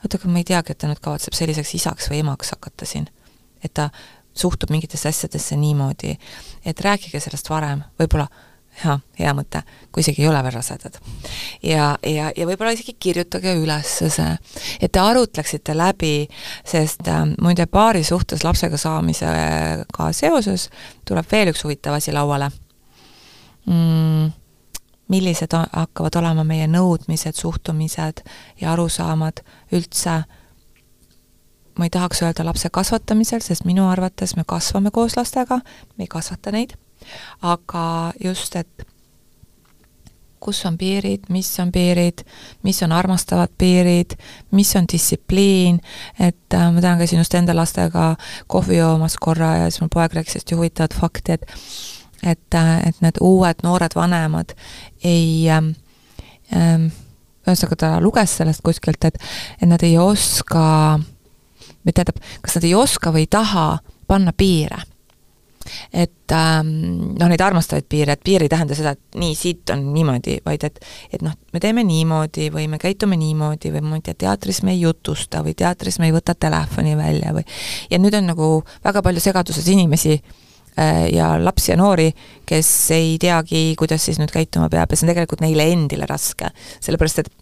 oota, 0.02 0.18
aga 0.18 0.30
ma 0.32 0.42
ei 0.42 0.48
teagi, 0.48 0.74
et 0.74 0.82
ta 0.82 0.90
nüüd 0.90 1.02
kavatseb 1.02 1.37
selliseks 1.37 1.74
isaks 1.78 2.11
või 2.11 2.22
emaks 2.24 2.54
hakata 2.56 2.88
siin. 2.88 3.08
et 3.62 3.74
ta 3.74 3.90
suhtub 4.35 4.70
mingitesse 4.70 5.08
asjadesse 5.08 5.56
niimoodi, 5.56 6.16
et 6.64 6.80
rääkige 6.80 7.20
sellest 7.20 7.50
varem, 7.50 7.85
võib-olla 8.00 8.26
jah, 8.85 9.01
hea 9.18 9.33
mõte, 9.37 9.62
kui 9.92 10.03
isegi 10.05 10.23
ei 10.25 10.29
ole 10.29 10.42
veel 10.42 10.55
rasedad. 10.55 10.99
ja, 11.62 11.92
ja, 12.07 12.31
ja 12.37 12.47
võib-olla 12.49 12.75
isegi 12.75 12.97
kirjutage 12.99 13.55
üles 13.61 13.95
see, 14.03 14.29
et 14.81 14.92
te 14.92 15.01
arutleksite 15.01 15.77
läbi, 15.77 16.29
sest 16.64 17.09
äh, 17.09 17.25
muide, 17.40 17.66
paari 17.66 18.05
suhtes 18.05 18.45
lapsega 18.45 18.77
saamisega 18.81 20.11
seoses 20.12 20.68
tuleb 21.09 21.27
veel 21.33 21.53
üks 21.53 21.64
huvitav 21.64 21.99
asi 21.99 22.12
lauale 22.12 22.51
mm,. 23.66 24.31
millised 25.12 25.55
hakkavad 25.55 26.16
olema 26.23 26.45
meie 26.45 26.68
nõudmised, 26.71 27.37
suhtumised 27.37 28.23
ja 28.61 28.73
arusaamad 28.73 29.42
üldse 29.73 30.23
ma 31.79 31.88
ei 31.88 31.90
tahaks 31.90 32.23
öelda 32.23 32.45
lapse 32.45 32.68
kasvatamisel, 32.73 33.40
sest 33.40 33.64
minu 33.64 33.88
arvates 33.88 34.37
me 34.37 34.45
kasvame 34.47 34.90
koos 34.92 35.16
lastega, 35.16 35.61
me 35.97 36.05
ei 36.05 36.11
kasvata 36.11 36.53
neid, 36.53 36.75
aga 37.43 38.12
just, 38.25 38.57
et 38.57 38.87
kus 40.43 40.65
on 40.67 40.77
piirid, 40.79 41.29
mis 41.31 41.49
on 41.62 41.71
piirid, 41.73 42.25
mis 42.67 42.83
on 42.83 42.93
armastavad 42.93 43.53
piirid, 43.59 44.17
mis 44.51 44.75
on 44.77 44.88
distsipliin, 44.93 45.79
et 46.19 46.57
äh, 46.57 46.69
ma 46.75 46.83
tean, 46.83 46.99
käisin 46.99 47.23
just 47.23 47.35
enda 47.38 47.55
lastega 47.57 48.12
kohvi 48.51 48.81
joomas 48.81 49.17
korra 49.23 49.55
ja 49.61 49.71
siis 49.71 49.85
mul 49.85 49.93
poeg 49.95 50.19
rääkis 50.19 50.41
hästi 50.41 50.59
huvitavat 50.59 50.99
fakti, 50.99 51.38
et 51.38 51.47
et, 52.23 52.55
äh, 52.55 52.77
et 52.87 53.01
need 53.03 53.19
uued 53.21 53.65
noored 53.67 53.97
vanemad 53.99 54.53
ei 55.05 55.49
ähm, 55.51 55.73
ähm, 56.55 56.91
ühesõnaga 57.47 57.79
ta 57.79 57.91
luges 58.03 58.37
sellest 58.38 58.62
kuskilt, 58.62 59.03
et, 59.05 59.19
et 59.59 59.67
nad 59.69 59.83
ei 59.83 59.97
oska, 59.99 61.01
või 61.83 61.95
tähendab, 61.95 62.23
kas 62.43 62.59
nad 62.59 62.67
ei 62.67 62.75
oska 62.79 63.11
või 63.15 63.27
ei 63.27 63.31
taha 63.31 63.67
panna 64.07 64.35
piire 64.37 64.85
et 65.92 66.35
ähm, 66.37 66.70
noh, 67.18 67.31
neid 67.31 67.42
armastavaid 67.44 67.87
piire, 67.90 68.16
et 68.16 68.25
piir 68.25 68.44
ei 68.44 68.51
tähenda 68.53 68.77
seda, 68.79 68.94
et 68.96 69.18
nii, 69.20 69.35
siit 69.38 69.72
on 69.75 69.85
niimoodi, 69.94 70.38
vaid 70.46 70.66
et 70.68 70.81
et 71.12 71.25
noh, 71.25 71.35
me 71.53 71.62
teeme 71.62 71.85
niimoodi 71.87 72.48
või 72.55 72.68
me 72.72 72.81
käitume 72.83 73.18
niimoodi 73.20 73.72
või 73.75 73.85
ma 73.87 73.98
ei 74.01 74.07
tea, 74.07 74.18
teatris 74.27 74.62
me 74.66 74.75
ei 74.77 74.83
jutusta 74.83 75.42
või 75.44 75.57
teatris 75.59 76.01
me 76.03 76.11
ei 76.11 76.16
võta 76.16 76.35
telefoni 76.35 76.96
välja 76.98 77.35
või 77.37 77.44
ja 77.90 78.01
nüüd 78.03 78.16
on 78.18 78.33
nagu 78.33 78.48
väga 78.85 79.05
palju 79.05 79.22
segaduses 79.22 79.68
inimesi 79.72 80.16
äh, 80.16 81.07
ja 81.12 81.35
lapsi 81.42 81.72
ja 81.72 81.79
noori, 81.81 82.11
kes 82.48 82.72
ei 82.96 83.16
teagi, 83.22 83.70
kuidas 83.79 84.09
siis 84.09 84.20
nüüd 84.22 84.33
käituma 84.35 84.70
peab 84.72 84.90
ja 84.90 84.98
see 84.98 85.09
on 85.09 85.14
tegelikult 85.14 85.44
neile 85.44 85.68
endile 85.75 86.09
raske, 86.11 86.53
sellepärast 86.81 87.25
et 87.25 87.33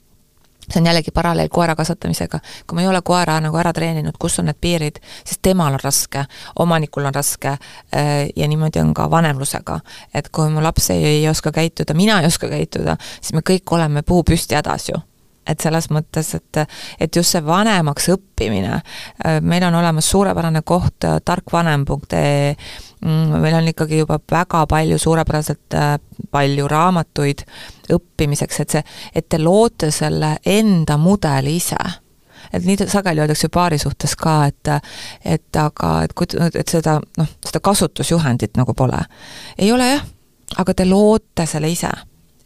see 0.70 0.80
on 0.80 0.87
jällegi 0.87 1.11
paralleel 1.11 1.48
koera 1.48 1.74
kasvatamisega. 1.76 2.40
kui 2.66 2.74
ma 2.74 2.83
ei 2.83 2.88
ole 2.88 3.02
koera 3.02 3.40
nagu 3.40 3.56
ära 3.56 3.72
treeninud, 3.72 4.16
kus 4.18 4.38
on 4.38 4.50
need 4.50 4.59
piirid, 4.61 5.00
siis 5.24 5.40
temal 5.42 5.74
on 5.74 5.83
raske, 5.83 6.24
omanikul 6.59 7.04
on 7.11 7.14
raske 7.14 7.48
äh, 7.48 8.28
ja 8.37 8.48
niimoodi 8.48 8.80
on 8.80 8.94
ka 8.94 9.11
vanemlusega. 9.11 9.80
et 10.14 10.28
kui 10.28 10.50
mu 10.50 10.62
laps 10.62 10.90
ei, 10.90 11.04
ei 11.04 11.28
oska 11.28 11.52
käituda, 11.52 11.94
mina 11.94 12.20
ei 12.20 12.26
oska 12.26 12.48
käituda, 12.48 12.96
siis 13.20 13.33
me 13.33 13.40
kõik 13.46 13.74
oleme 13.74 14.02
puu 14.02 14.22
püsti 14.24 14.54
hädas 14.54 14.88
ju 14.88 15.00
et 15.50 15.61
selles 15.61 15.88
mõttes, 15.90 16.35
et, 16.37 16.59
et 17.00 17.16
just 17.16 17.35
see 17.35 17.42
vanemaks 17.42 18.11
õppimine, 18.12 18.76
äh, 19.24 19.40
meil 19.42 19.64
on 19.66 19.74
olemas 19.80 20.11
suurepärane 20.11 20.62
koht 20.62 21.09
äh, 21.09 21.18
tarkvanem.ee, 21.24 22.54
mm, 23.00 23.40
meil 23.42 23.59
on 23.59 23.72
ikkagi 23.72 24.02
juba 24.04 24.20
väga 24.30 24.66
palju, 24.70 24.98
suurepäraselt 24.98 25.78
palju 26.30 26.68
raamatuid 26.68 27.42
õppimiseks, 27.94 28.61
et 28.62 28.76
see, 28.76 28.85
et 29.14 29.29
te 29.29 29.40
loote 29.40 29.90
selle 29.94 30.37
enda 30.46 30.96
mudeli 31.00 31.57
ise. 31.61 31.81
Et 32.53 32.64
nii 32.64 32.88
sageli 32.88 33.20
öeldakse 33.22 33.50
paari 33.53 33.79
suhtes 33.79 34.16
ka, 34.18 34.44
et 34.48 34.70
et 35.24 35.57
aga, 35.57 35.90
et 36.05 36.14
kui, 36.16 36.26
et 36.55 36.68
seda 36.68 36.98
noh, 37.18 37.29
seda 37.46 37.61
kasutusjuhendit 37.61 38.57
nagu 38.59 38.74
pole. 38.74 38.98
ei 39.59 39.72
ole 39.72 39.90
jah, 39.90 40.07
aga 40.59 40.74
te 40.74 40.87
loote 40.88 41.46
selle 41.46 41.70
ise. 41.70 41.90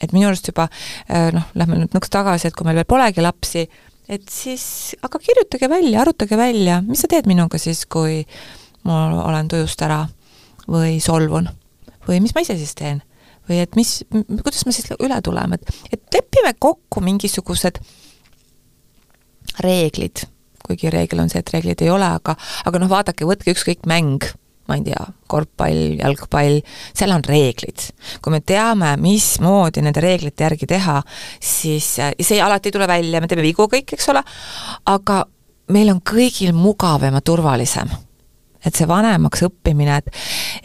Et 0.00 0.12
minu 0.12 0.28
arust 0.28 0.48
juba 0.48 0.66
äh, 0.68 1.30
noh, 1.33 1.46
lähme 1.54 1.78
nüüd 1.78 1.94
nõks 1.94 2.11
tagasi, 2.12 2.48
et 2.48 2.57
kui 2.57 2.66
meil 2.66 2.76
veel 2.76 2.88
polegi 2.90 3.22
lapsi, 3.22 3.64
et 4.09 4.28
siis 4.28 4.96
aga 5.02 5.18
kirjutage 5.18 5.70
välja, 5.70 6.02
arutage 6.02 6.37
välja, 6.37 6.83
mis 6.85 7.00
sa 7.00 7.09
teed 7.09 7.30
minuga 7.30 7.59
siis, 7.59 7.87
kui 7.87 8.24
ma 8.85 9.07
olen 9.24 9.48
tujust 9.48 9.80
ära 9.87 10.02
või 10.68 10.98
solvun. 11.00 11.48
Või 12.04 12.20
mis 12.20 12.35
ma 12.37 12.42
ise 12.44 12.59
siis 12.61 12.74
teen 12.76 13.00
või 13.48 13.61
et 13.64 13.76
mis, 13.78 13.96
kuidas 14.11 14.64
me 14.66 14.74
siis 14.74 14.92
üle 14.98 15.18
tuleme, 15.24 15.59
et, 15.59 15.83
et 15.92 16.16
lepime 16.16 16.54
kokku 16.59 17.02
mingisugused 17.04 17.80
reeglid, 19.64 20.24
kuigi 20.64 20.92
reegel 20.92 21.20
on 21.24 21.33
see, 21.33 21.42
et 21.44 21.52
reegleid 21.52 21.85
ei 21.85 21.92
ole, 21.92 22.09
aga 22.20 22.37
aga 22.64 22.80
noh, 22.80 22.90
vaadake, 22.90 23.28
võtke 23.28 23.52
ükskõik 23.54 23.85
mäng 23.90 24.24
ma 24.64 24.78
ei 24.78 24.85
tea, 24.87 25.02
korvpall, 25.28 25.98
jalgpall, 25.98 26.62
seal 26.96 27.12
on 27.12 27.24
reeglid. 27.26 27.83
kui 28.24 28.33
me 28.33 28.40
teame, 28.40 28.94
mismoodi 29.00 29.85
nende 29.85 30.00
reeglite 30.00 30.46
järgi 30.46 30.68
teha, 30.70 31.02
siis 31.37 31.90
see 32.00 32.40
alati 32.40 32.70
ei 32.70 32.76
tule 32.78 32.88
välja, 32.88 33.20
me 33.20 33.28
teeme 33.28 33.44
vigu 33.44 33.68
kõik, 33.68 33.92
eks 33.96 34.09
ole, 34.14 34.24
aga 34.88 35.20
meil 35.74 35.92
on 35.92 36.00
kõigil 36.00 36.57
mugavam 36.57 37.20
ja 37.20 37.24
turvalisem 37.24 37.92
et 38.64 38.74
see 38.74 38.88
vanemaks 38.88 39.44
õppimine, 39.48 40.00
et 40.00 40.11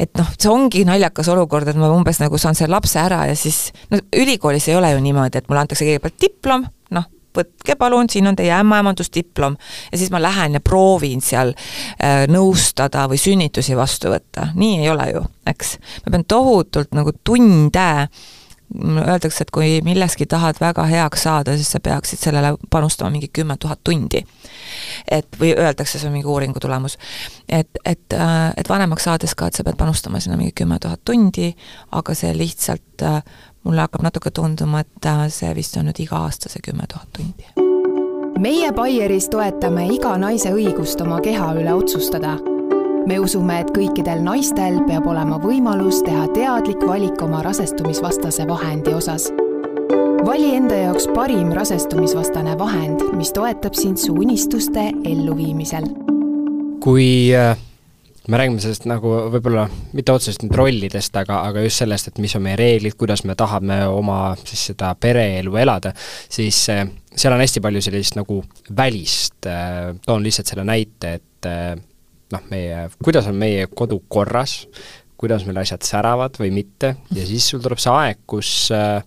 et 0.07 0.11
noh, 0.19 0.33
see 0.37 0.51
ongi 0.51 0.85
naljakas 0.87 1.29
olukord, 1.33 1.67
et 1.67 1.79
ma 1.79 1.91
umbes 1.93 2.21
nagu 2.21 2.37
saan 2.41 2.57
selle 2.57 2.75
lapse 2.75 2.99
ära 3.01 3.25
ja 3.29 3.37
siis 3.37 3.69
no 3.91 3.99
ülikoolis 4.15 4.69
ei 4.69 4.77
ole 4.79 4.93
ju 4.93 5.03
niimoodi, 5.03 5.41
et 5.41 5.49
mulle 5.49 5.65
antakse 5.65 5.87
kõigepealt 5.87 6.19
diplom, 6.21 6.65
noh, 6.95 7.07
võtke 7.35 7.75
palun, 7.79 8.09
siin 8.09 8.27
on 8.29 8.37
teie 8.39 8.51
ämmaemandusdiplom. 8.55 9.57
ja 9.91 9.97
siis 9.97 10.11
ma 10.11 10.21
lähen 10.21 10.57
ja 10.57 10.63
proovin 10.63 11.21
seal 11.21 11.53
äh, 11.53 12.25
nõustada 12.31 13.07
või 13.09 13.21
sünnitusi 13.21 13.77
vastu 13.77 14.13
võtta, 14.13 14.49
nii 14.55 14.81
ei 14.83 14.89
ole 14.89 15.11
ju, 15.13 15.23
eks. 15.47 15.77
ma 16.05 16.15
pean 16.15 16.27
tohutult 16.27 16.93
nagu 16.97 17.13
tunde 17.23 17.89
öeldakse, 18.77 19.43
et 19.43 19.51
kui 19.51 19.79
milleski 19.85 20.27
tahad 20.29 20.59
väga 20.61 20.85
heaks 20.85 21.23
saada, 21.25 21.55
siis 21.57 21.71
sa 21.73 21.79
peaksid 21.83 22.21
sellele 22.21 22.53
panustama 22.69 23.09
mingi 23.15 23.31
kümme 23.33 23.57
tuhat 23.57 23.81
tundi. 23.83 24.21
Et 25.11 25.27
või 25.39 25.53
öeldakse, 25.57 25.99
see 25.99 26.07
on 26.07 26.15
mingi 26.15 26.27
uuringu 26.27 26.59
tulemus, 26.59 26.97
et, 27.49 27.69
et, 27.85 28.13
äh, 28.13 28.53
et 28.57 28.69
vanemaks 28.69 29.07
saades 29.09 29.35
ka, 29.35 29.47
et 29.47 29.57
sa 29.57 29.63
pead 29.63 29.77
panustama 29.79 30.19
sinna 30.19 30.37
mingi 30.37 30.55
kümme 30.55 30.79
tuhat 30.79 31.01
tundi, 31.05 31.53
aga 31.91 32.15
see 32.17 32.33
lihtsalt 32.37 33.05
äh, 33.05 33.23
mulle 33.63 33.81
hakkab 33.81 34.03
natuke 34.05 34.31
tunduma, 34.31 34.79
et 34.79 35.05
äh, 35.05 35.25
see 35.33 35.51
vist 35.55 35.77
on 35.77 35.89
nüüd 35.89 35.99
iga-aastase 36.05 36.61
kümme 36.65 36.87
tuhat 36.91 37.09
tundi. 37.15 37.67
meie 38.39 38.71
Baieris 38.71 39.27
toetame 39.29 39.87
iga 39.93 40.13
naise 40.17 40.53
õigust 40.55 41.01
oma 41.03 41.19
keha 41.21 41.53
üle 41.59 41.73
otsustada. 41.73 42.37
me 43.07 43.19
usume, 43.19 43.59
et 43.59 43.71
kõikidel 43.73 44.21
naistel 44.23 44.81
peab 44.87 45.07
olema 45.07 45.39
võimalus 45.41 46.03
teha 46.05 46.27
teadlik 46.33 46.83
valik 46.87 47.21
oma 47.21 47.41
rasestumisvastase 47.43 48.47
vahendi 48.47 48.93
osas. 48.93 49.31
Vali 50.29 50.51
enda 50.53 50.75
jaoks 50.77 51.07
parim 51.15 51.47
rasestumisvastane 51.57 52.51
vahend, 52.59 53.01
mis 53.17 53.31
toetab 53.33 53.73
sind 53.73 53.97
su 53.97 54.13
unistuste 54.13 54.83
elluviimisel. 55.09 55.87
kui 56.83 57.33
äh, 57.33 57.57
me 58.27 58.37
räägime 58.37 58.61
sellest 58.61 58.85
nagu 58.87 59.09
võib-olla 59.33 59.65
mitte 59.97 60.13
otseselt 60.13 60.45
nüüd 60.45 60.53
rollidest, 60.59 61.17
aga, 61.17 61.39
aga 61.49 61.63
just 61.65 61.81
sellest, 61.81 62.11
et 62.11 62.21
mis 62.21 62.35
on 62.37 62.45
meie 62.45 62.59
reeglid, 62.61 62.93
kuidas 62.99 63.25
me 63.25 63.33
tahame 63.39 63.81
oma 63.89 64.19
siis 64.43 64.67
seda 64.69 64.93
pereelu 65.01 65.57
elada, 65.63 65.95
siis 66.29 66.61
äh, 66.75 66.85
seal 67.09 67.33
on 67.33 67.41
hästi 67.41 67.65
palju 67.65 67.81
sellist 67.89 68.19
nagu 68.19 68.43
välist, 68.77 69.39
äh, 69.49 69.95
toon 70.05 70.27
lihtsalt 70.27 70.53
selle 70.53 70.67
näite, 70.69 71.15
et 71.17 71.49
noh, 72.35 72.45
meie, 72.53 72.85
kuidas 73.01 73.31
on 73.31 73.39
meie 73.39 73.65
kodu 73.73 74.03
korras, 74.07 74.59
kuidas 75.19 75.43
meil 75.47 75.57
asjad 75.63 75.83
säravad 75.83 76.37
või 76.37 76.53
mitte, 76.61 76.93
ja 77.17 77.25
siis 77.25 77.49
sul 77.49 77.65
tuleb 77.65 77.81
see 77.81 77.97
aeg, 77.97 78.21
kus 78.29 78.53
äh, 78.75 79.01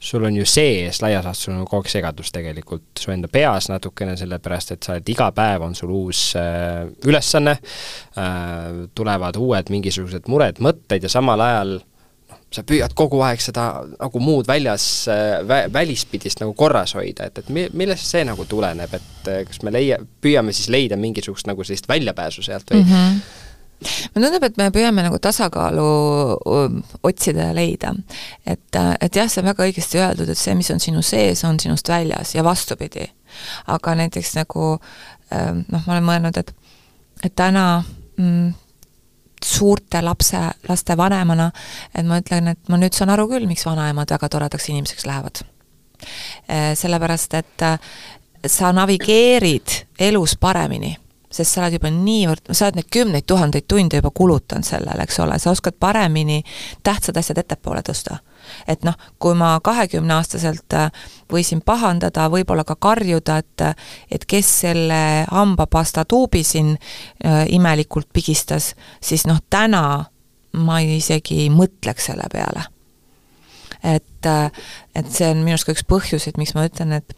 sul 0.00 0.24
on 0.24 0.36
ju 0.36 0.46
sees 0.48 1.02
laias 1.02 1.24
laastus 1.24 1.48
sul 1.48 1.58
on 1.58 1.66
kogu 1.68 1.84
aeg 1.84 1.92
segadus 1.92 2.32
tegelikult 2.32 3.02
su 3.02 3.12
enda 3.12 3.28
peas 3.28 3.68
natukene, 3.68 4.16
sellepärast 4.16 4.74
et 4.74 4.86
sa 4.86 4.94
oled, 4.94 5.12
iga 5.12 5.28
päev 5.36 5.66
on 5.66 5.76
sul 5.76 5.92
uus 5.92 6.22
äh, 6.40 6.86
ülesanne 7.04 7.58
äh,, 7.60 8.86
tulevad 8.96 9.36
uued 9.36 9.72
mingisugused 9.72 10.30
mured, 10.32 10.62
mõtted 10.64 11.04
ja 11.04 11.12
samal 11.12 11.44
ajal 11.44 11.74
noh, 11.76 12.40
sa 12.50 12.64
püüad 12.66 12.96
kogu 12.96 13.20
aeg 13.26 13.44
seda 13.44 13.66
nagu 13.92 14.24
muud 14.24 14.48
väljas 14.48 14.86
äh, 15.12 15.42
vä,, 15.44 15.66
välispidist 15.72 16.40
nagu 16.40 16.56
korras 16.56 16.96
hoida, 16.96 17.28
et, 17.28 17.44
et 17.44 17.52
mi-, 17.52 17.68
millest 17.76 18.08
see 18.08 18.24
nagu 18.24 18.48
tuleneb, 18.48 18.96
et 18.96 19.30
äh, 19.30 19.44
kas 19.50 19.60
me 19.66 19.74
leia-, 19.76 20.00
püüame 20.24 20.56
siis 20.56 20.72
leida 20.72 20.96
mingisugust 21.00 21.50
nagu 21.50 21.66
sellist 21.66 21.88
väljapääsu 21.92 22.48
sealt 22.48 22.72
või 22.72 22.84
mm 22.86 22.90
-hmm 22.96 23.39
mulle 23.80 24.26
tundub, 24.26 24.46
et 24.46 24.58
me 24.60 24.68
püüame 24.74 25.04
nagu 25.06 25.18
tasakaalu 25.22 25.86
otsida 27.06 27.50
ja 27.50 27.56
leida. 27.56 27.94
et, 28.46 28.80
et 29.00 29.16
jah, 29.16 29.28
see 29.30 29.42
on 29.42 29.50
väga 29.50 29.68
õigesti 29.68 30.00
öeldud, 30.02 30.28
et 30.28 30.38
see, 30.38 30.54
mis 30.58 30.70
on 30.74 30.82
sinu 30.82 31.02
sees, 31.06 31.44
on 31.48 31.60
sinust 31.60 31.88
väljas 31.88 32.34
ja 32.34 32.44
vastupidi. 32.44 33.08
aga 33.66 33.94
näiteks 33.94 34.34
nagu 34.36 34.72
noh, 35.30 35.84
ma 35.86 35.94
olen 35.94 36.04
mõelnud, 36.06 36.40
et, 36.42 36.52
et 37.24 37.34
täna 37.36 37.82
mm, 38.18 38.52
suurte 39.44 40.02
lapse, 40.02 40.40
laste 40.68 40.96
vanemana, 40.96 41.50
et 41.94 42.06
ma 42.06 42.20
ütlen, 42.20 42.52
et 42.52 42.68
ma 42.68 42.78
nüüd 42.80 42.96
saan 42.96 43.12
aru 43.14 43.28
küll, 43.30 43.48
miks 43.48 43.64
vanaemad 43.66 44.10
väga 44.12 44.28
toredaks 44.28 44.68
inimeseks 44.68 45.06
lähevad. 45.08 45.42
Äh, 46.50 46.72
sellepärast, 46.78 47.34
et 47.40 47.64
äh, 47.64 47.78
sa 48.46 48.72
navigeerid 48.72 49.84
elus 50.00 50.36
paremini 50.40 50.94
sest 51.30 51.54
sa 51.54 51.62
oled 51.62 51.76
juba 51.78 51.90
niivõrd, 51.94 52.50
sa 52.50 52.66
oled 52.66 52.80
neid 52.80 52.88
kümneid 52.92 53.26
tuhandeid 53.30 53.66
tunde 53.70 54.00
juba 54.00 54.10
kulutanud 54.14 54.66
sellele, 54.66 55.04
eks 55.06 55.20
ole, 55.22 55.38
sa 55.38 55.52
oskad 55.54 55.76
paremini 55.80 56.40
tähtsad 56.86 57.16
asjad 57.20 57.38
ettepoole 57.38 57.82
tõsta. 57.86 58.18
et 58.66 58.82
noh, 58.84 58.96
kui 59.18 59.34
ma 59.38 59.52
kahekümneaastaselt 59.62 60.74
äh, 60.74 60.90
võisin 61.32 61.60
pahandada, 61.62 62.26
võib-olla 62.32 62.64
ka 62.64 62.74
karjuda, 62.74 63.38
et 63.38 63.64
et 64.10 64.24
kes 64.26 64.48
selle 64.60 65.26
hambapasta 65.30 66.04
tuubi 66.04 66.42
siin 66.44 66.74
äh, 66.74 67.44
imelikult 67.48 68.08
pigistas, 68.12 68.74
siis 69.00 69.26
noh, 69.26 69.38
täna 69.50 70.10
ma 70.52 70.80
isegi 70.80 71.44
ei 71.44 71.50
mõtleks 71.50 72.10
selle 72.10 72.26
peale. 72.32 72.64
et, 73.82 74.26
äh, 74.26 74.50
et 74.94 75.12
see 75.12 75.30
on 75.30 75.44
minu 75.44 75.54
arust 75.54 75.68
ka 75.68 75.72
üks 75.72 75.86
põhjuseid, 75.86 76.36
miks 76.36 76.54
ma 76.54 76.66
ütlen, 76.66 76.92
et 76.92 77.14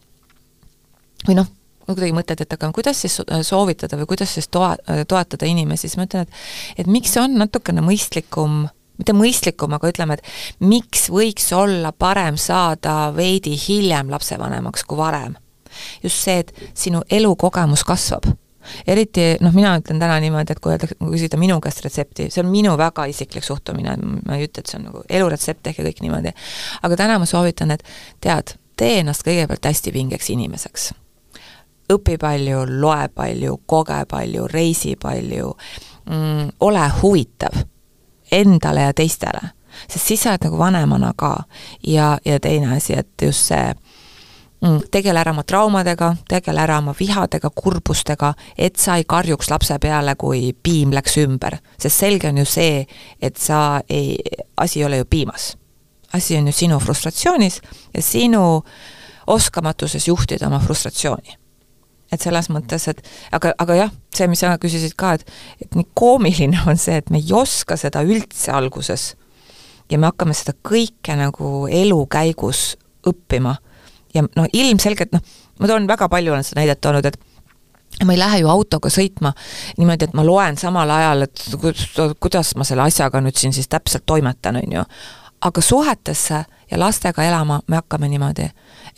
või 1.27 1.39
noh, 1.39 1.49
kuidagi 1.87 2.13
mõtled, 2.15 2.45
et 2.45 2.53
aga 2.55 2.71
kuidas 2.75 3.01
siis 3.03 3.19
soovitada 3.47 3.99
või 3.99 4.07
kuidas 4.13 4.33
siis 4.37 4.47
toa-, 4.47 4.77
toetada 5.07 5.49
inimesi, 5.49 5.87
siis 5.87 5.99
ma 5.99 6.07
ütlen, 6.07 6.27
et 6.27 6.83
et 6.83 6.89
miks 6.91 7.17
on 7.19 7.35
natukene 7.41 7.83
mõistlikum 7.85 8.63
mitte 8.99 9.15
mõistlikum, 9.17 9.73
aga 9.75 9.89
ütleme, 9.89 10.17
et 10.17 10.63
miks 10.63 11.07
võiks 11.13 11.49
olla 11.57 11.91
parem 11.91 12.37
saada 12.39 13.11
veidi 13.15 13.55
hiljem 13.57 14.11
lapsevanemaks 14.13 14.85
kui 14.87 14.97
varem. 14.99 15.35
just 16.03 16.21
see, 16.21 16.39
et 16.39 16.53
sinu 16.77 17.01
elukogemus 17.09 17.83
kasvab. 17.83 18.27
eriti 18.87 19.37
noh, 19.41 19.51
mina 19.51 19.73
ütlen 19.79 19.99
täna 19.99 20.19
niimoodi, 20.23 20.53
et 20.53 20.59
kui 20.63 20.77
kui 20.77 21.11
küsida 21.17 21.37
minu 21.37 21.59
käest 21.59 21.83
retsepti, 21.83 22.29
see 22.31 22.43
on 22.43 22.51
minu 22.51 22.77
väga 22.77 23.05
isiklik 23.11 23.43
suhtumine, 23.43 23.97
ma 23.97 24.37
ei 24.37 24.47
ütle, 24.47 24.61
et 24.61 24.71
see 24.71 24.79
on 24.79 24.85
nagu 24.91 25.03
eluretsept, 25.09 25.63
tehke 25.63 25.83
kõik 25.83 25.99
niimoodi. 26.05 26.31
aga 26.83 26.95
täna 26.95 27.19
ma 27.19 27.25
soovitan, 27.25 27.71
et 27.71 27.83
tead, 28.21 28.55
tee 28.77 28.99
ennast 29.01 29.25
kõigepealt 29.25 29.65
hästi 29.65 29.93
vingeks 29.93 30.29
inimeseks 30.29 30.93
õpi 31.91 32.17
palju, 32.17 32.63
loe 32.79 33.09
palju, 33.15 33.57
koge 33.65 34.03
palju, 34.09 34.47
reisi 34.47 34.95
palju 34.95 35.51
mm,, 36.09 36.49
ole 36.59 36.87
huvitav 37.01 37.63
endale 38.31 38.81
ja 38.81 38.93
teistele. 38.93 39.41
sest 39.87 40.07
siis 40.07 40.21
sa 40.21 40.31
oled 40.33 40.45
nagu 40.47 40.57
vanemana 40.57 41.13
ka. 41.17 41.43
ja, 41.87 42.17
ja 42.25 42.39
teine 42.39 42.77
asi, 42.77 42.93
et 42.93 43.21
just 43.21 43.49
see 43.49 43.73
mm, 44.61 44.79
tegele 44.91 45.19
ära 45.19 45.31
oma 45.31 45.43
traumadega, 45.43 46.15
tegele 46.29 46.61
ära 46.61 46.77
oma 46.77 46.95
vihadega, 46.99 47.49
kurbustega, 47.49 48.33
et 48.57 48.77
sa 48.77 48.97
ei 48.97 49.05
karjuks 49.05 49.49
lapse 49.51 49.77
peale, 49.79 50.15
kui 50.15 50.53
piim 50.63 50.93
läks 50.93 51.17
ümber. 51.17 51.57
sest 51.77 51.99
selge 51.99 52.29
on 52.29 52.37
ju 52.37 52.45
see, 52.45 52.85
et 53.21 53.37
sa 53.37 53.81
ei, 53.89 54.17
asi 54.57 54.79
ei 54.79 54.85
ole 54.85 54.97
ju 54.97 55.05
piimas. 55.05 55.57
asi 56.13 56.37
on 56.37 56.47
ju 56.47 56.53
sinu 56.53 56.79
frustratsioonis 56.79 57.61
ja 57.93 58.01
sinu 58.01 58.63
oskamatuses 59.27 60.07
juhtida 60.07 60.47
oma 60.47 60.59
frustratsiooni 60.59 61.42
et 62.13 62.21
selles 62.21 62.49
mõttes, 62.53 62.87
et 62.91 63.01
aga, 63.33 63.53
aga 63.59 63.77
jah, 63.77 63.91
see, 64.13 64.29
mis 64.29 64.43
sa 64.43 64.53
küsisid 64.61 64.95
ka, 64.99 65.15
et 65.17 65.27
et 65.65 65.75
nii 65.77 65.89
koomiline 65.97 66.63
on 66.69 66.79
see, 66.79 66.99
et 67.01 67.09
me 67.13 67.21
ei 67.21 67.33
oska 67.33 67.77
seda 67.79 68.03
üldse 68.05 68.53
alguses 68.53 69.13
ja 69.91 69.99
me 69.99 70.09
hakkame 70.09 70.35
seda 70.37 70.55
kõike 70.65 71.17
nagu 71.19 71.67
elu 71.71 71.99
käigus 72.11 72.73
õppima. 73.07 73.57
ja 74.13 74.23
no 74.35 74.45
ilmselgelt 74.53 75.13
noh, 75.15 75.21
ma 75.59 75.67
toon 75.67 75.87
väga 75.89 76.07
palju, 76.09 76.33
olen 76.33 76.45
seda 76.45 76.61
näidet 76.61 76.81
toonud, 76.81 77.05
et 77.05 77.17
ma 78.05 78.13
ei 78.13 78.19
lähe 78.19 78.39
ju 78.43 78.49
autoga 78.49 78.89
sõitma 78.93 79.33
niimoodi, 79.77 80.09
et 80.09 80.13
ma 80.17 80.25
loen 80.25 80.57
samal 80.57 80.89
ajal, 80.89 81.27
et 81.27 81.43
kuidas 82.21 82.53
ma 82.57 82.65
selle 82.67 82.85
asjaga 82.87 83.21
nüüd 83.21 83.37
siin 83.37 83.53
siis 83.53 83.69
täpselt 83.69 84.05
toimetan, 84.05 84.61
on 84.61 84.77
ju. 84.77 84.85
aga 85.41 85.61
suhetesse 85.61 86.45
ja 86.71 86.79
lastega 86.79 87.23
elama 87.23 87.61
me 87.67 87.81
hakkame 87.81 88.09
niimoodi 88.09 88.47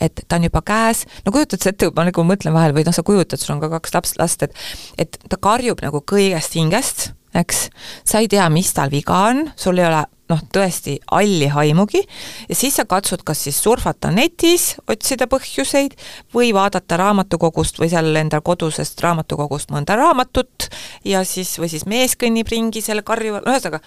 et 0.00 0.24
ta 0.28 0.40
on 0.40 0.48
juba 0.48 0.62
käes, 0.66 1.04
no 1.26 1.34
kujutad 1.34 1.62
sa 1.62 1.72
ette, 1.72 1.90
ma 1.96 2.06
nagu 2.08 2.26
mõtlen 2.26 2.56
vahel 2.56 2.74
või 2.76 2.86
noh, 2.86 2.96
sa 2.96 3.04
kujutad, 3.06 3.40
sul 3.42 3.56
on 3.56 3.62
ka 3.64 3.72
kaks 3.76 3.96
laps, 3.96 4.16
last, 4.20 4.46
et 4.46 5.06
et 5.06 5.18
ta 5.30 5.38
karjub 5.40 5.80
nagu 5.84 6.02
kõigest 6.04 6.56
hingest, 6.58 7.10
eks, 7.36 7.68
sa 8.06 8.22
ei 8.22 8.28
tea, 8.32 8.46
mis 8.52 8.72
tal 8.76 8.92
viga 8.92 9.26
on, 9.30 9.46
sul 9.60 9.80
ei 9.80 9.88
ole 9.88 10.04
noh, 10.30 10.40
tõesti 10.52 10.96
halli 11.12 11.48
haimugi, 11.52 12.02
ja 12.48 12.58
siis 12.58 12.76
sa 12.78 12.86
katsud 12.88 13.22
kas 13.26 13.44
siis 13.46 13.58
surfata 13.62 14.10
netis, 14.14 14.72
otsida 14.90 15.28
põhjuseid, 15.30 15.94
või 16.34 16.52
vaadata 16.56 16.98
raamatukogust 17.00 17.78
või 17.82 17.90
seal 17.92 18.10
endal 18.18 18.42
kodusest 18.46 19.02
raamatukogust 19.04 19.74
mõnda 19.74 19.98
raamatut 19.98 20.68
ja 21.06 21.22
siis, 21.28 21.56
või 21.62 21.70
siis 21.72 21.86
mees 21.86 22.16
kõnnib 22.18 22.50
ringi 22.50 22.82
selle 22.84 23.06
karjuva, 23.06 23.44
ühesõnaga 23.46 23.82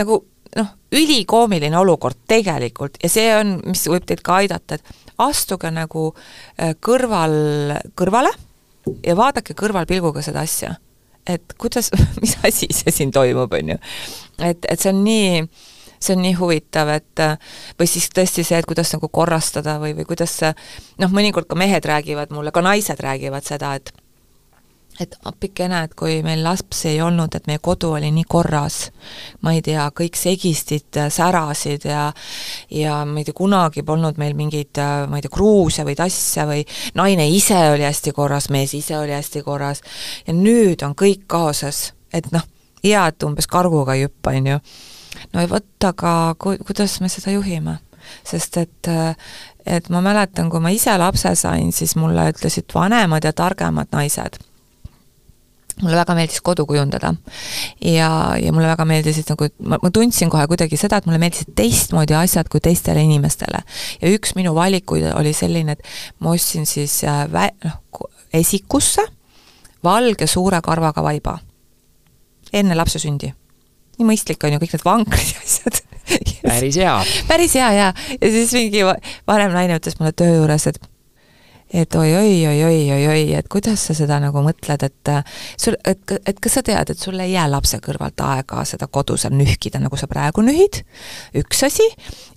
nagu 0.00 0.22
noh, 0.56 0.72
ülikoomiline 0.94 1.78
olukord 1.78 2.16
tegelikult 2.28 2.98
ja 3.02 3.10
see 3.12 3.28
on, 3.36 3.58
mis 3.66 3.84
võib 3.90 4.06
teid 4.08 4.22
ka 4.24 4.40
aidata, 4.42 4.78
et 4.78 5.16
astuge 5.20 5.70
nagu 5.74 6.10
äh, 6.14 6.74
kõrval, 6.84 7.34
kõrvale 7.98 8.32
ja 9.04 9.16
vaadake 9.18 9.56
kõrvalpilguga 9.58 10.22
seda 10.24 10.44
asja. 10.46 10.76
et 11.28 11.54
kuidas, 11.58 11.90
mis 12.22 12.36
asi 12.46 12.70
see 12.72 12.94
siin 12.94 13.12
toimub, 13.12 13.52
on 13.52 13.74
ju. 13.74 13.78
et, 14.38 14.64
et 14.64 14.80
see 14.80 14.92
on 14.94 15.02
nii, 15.04 15.44
see 15.98 16.16
on 16.16 16.24
nii 16.24 16.34
huvitav, 16.40 16.92
et 16.96 17.24
äh, 17.24 17.36
või 17.80 17.90
siis 17.90 18.08
tõesti 18.14 18.46
see, 18.46 18.58
et 18.58 18.68
kuidas 18.68 18.92
nagu 18.96 19.10
korrastada 19.12 19.78
või, 19.82 19.94
või 19.98 20.08
kuidas 20.08 20.38
noh, 20.44 21.12
mõnikord 21.12 21.50
ka 21.50 21.58
mehed 21.58 21.84
räägivad 21.84 22.32
mulle, 22.34 22.54
ka 22.54 22.64
naised 22.64 23.00
räägivad 23.04 23.44
seda, 23.44 23.74
et 23.76 23.92
et 25.00 25.14
appikene, 25.28 25.82
et 25.86 25.94
kui 25.98 26.18
meil 26.26 26.42
lapsi 26.42 26.88
ei 26.92 27.00
olnud, 27.02 27.34
et 27.34 27.46
meie 27.50 27.60
kodu 27.62 27.92
oli 27.96 28.10
nii 28.14 28.26
korras, 28.28 28.78
ma 29.46 29.54
ei 29.54 29.62
tea, 29.64 29.86
kõik 29.94 30.18
segistid 30.18 30.98
äh, 30.98 31.10
särasid 31.12 31.86
ja 31.88 32.08
ja 32.74 33.00
ma 33.06 33.22
ei 33.22 33.28
tea, 33.28 33.36
kunagi 33.36 33.84
polnud 33.86 34.18
meil 34.18 34.36
mingeid, 34.38 34.74
äh, 34.82 35.06
ma 35.10 35.18
ei 35.18 35.24
tea, 35.24 35.32
kruuse 35.34 35.86
või 35.86 35.96
tasse 35.98 36.46
või 36.48 36.64
naine 36.98 37.28
ise 37.30 37.58
oli 37.72 37.86
hästi 37.86 38.14
korras, 38.16 38.50
mees 38.54 38.74
ise 38.78 38.98
oli 38.98 39.14
hästi 39.14 39.42
korras 39.46 39.82
ja 40.26 40.34
nüüd 40.36 40.82
on 40.86 40.96
kõik 40.98 41.28
kaoses, 41.30 41.92
et 42.12 42.30
noh, 42.34 42.46
hea, 42.82 43.06
et 43.06 43.26
umbes 43.26 43.46
karguga 43.50 43.98
ei 43.98 44.08
hüppa, 44.08 44.34
on 44.34 44.54
ju. 44.54 44.62
no 45.34 45.46
vot, 45.50 45.70
aga 45.84 46.34
ku-, 46.38 46.58
kuidas 46.66 47.00
me 47.04 47.12
seda 47.12 47.34
juhime? 47.36 47.78
sest 48.24 48.56
et 48.56 48.88
äh, 48.88 49.14
et 49.68 49.90
ma 49.92 50.00
mäletan, 50.00 50.48
kui 50.48 50.62
ma 50.64 50.70
ise 50.72 50.94
lapse 50.96 51.34
sain, 51.36 51.72
siis 51.76 51.92
mulle 52.00 52.30
ütlesid 52.32 52.72
vanemad 52.74 53.26
ja 53.26 53.34
targemad 53.36 53.92
naised 53.92 54.38
mulle 55.82 55.96
väga 55.98 56.14
meeldis 56.18 56.40
kodu 56.44 56.66
kujundada. 56.66 57.14
ja, 57.84 58.10
ja 58.42 58.52
mulle 58.52 58.68
väga 58.70 58.84
meeldisid 58.88 59.30
nagu, 59.32 59.48
ma, 59.62 59.78
ma 59.82 59.90
tundsin 59.94 60.30
kohe 60.30 60.46
kuidagi 60.50 60.76
seda, 60.80 60.98
et 60.98 61.06
mulle 61.06 61.20
meeldisid 61.22 61.54
teistmoodi 61.58 62.16
asjad 62.18 62.48
kui 62.52 62.60
teistele 62.64 63.02
inimestele. 63.04 63.62
ja 64.02 64.14
üks 64.14 64.34
minu 64.38 64.54
valikuid 64.54 65.10
oli 65.14 65.32
selline, 65.36 65.78
et 65.78 65.92
ma 66.20 66.34
ostsin 66.36 66.66
siis 66.66 67.02
äh, 67.04 67.24
vä-, 67.32 67.54
noh, 67.64 68.08
esikusse 68.34 69.04
valge 69.84 70.26
suure 70.26 70.60
karvaga 70.62 71.02
vaiba. 71.02 71.38
enne 72.52 72.74
lapse 72.74 72.98
sündi. 72.98 73.32
nii 73.98 74.06
mõistlik 74.06 74.44
on 74.44 74.56
ju, 74.56 74.64
kõik 74.64 74.78
need 74.78 74.86
vankrid 74.86 75.34
ja 75.34 75.44
asjad 75.44 75.82
päris 76.42 76.76
hea. 76.76 76.94
päris 77.30 77.54
hea, 77.54 77.72
jaa. 77.72 77.92
ja 78.20 78.30
siis 78.30 78.52
mingi 78.56 78.84
vanem 79.26 79.52
naine 79.54 79.78
ütles 79.78 79.98
mulle 80.00 80.12
töö 80.16 80.40
juures, 80.40 80.66
et 80.70 80.80
et 81.72 81.94
oi-oi-oi-oi-oi-oi, 81.94 83.34
et 83.36 83.48
kuidas 83.52 83.82
sa 83.88 83.96
seda 83.96 84.18
nagu 84.22 84.40
mõtled, 84.44 84.84
et 84.86 85.10
äh, 85.12 85.40
sul, 85.60 85.76
et, 85.88 86.14
et 86.24 86.40
kas 86.40 86.58
sa 86.58 86.62
tead, 86.64 86.92
et 86.92 87.00
sul 87.00 87.18
ei 87.20 87.34
jää 87.34 87.44
lapse 87.50 87.80
kõrvalt 87.84 88.20
aega 88.24 88.64
seda 88.68 88.88
kodu 88.92 89.18
seal 89.20 89.36
nühkida, 89.36 89.80
nagu 89.82 89.98
sa 90.00 90.08
praegu 90.10 90.44
nühid, 90.44 90.80
üks 91.38 91.62
asi, 91.68 91.86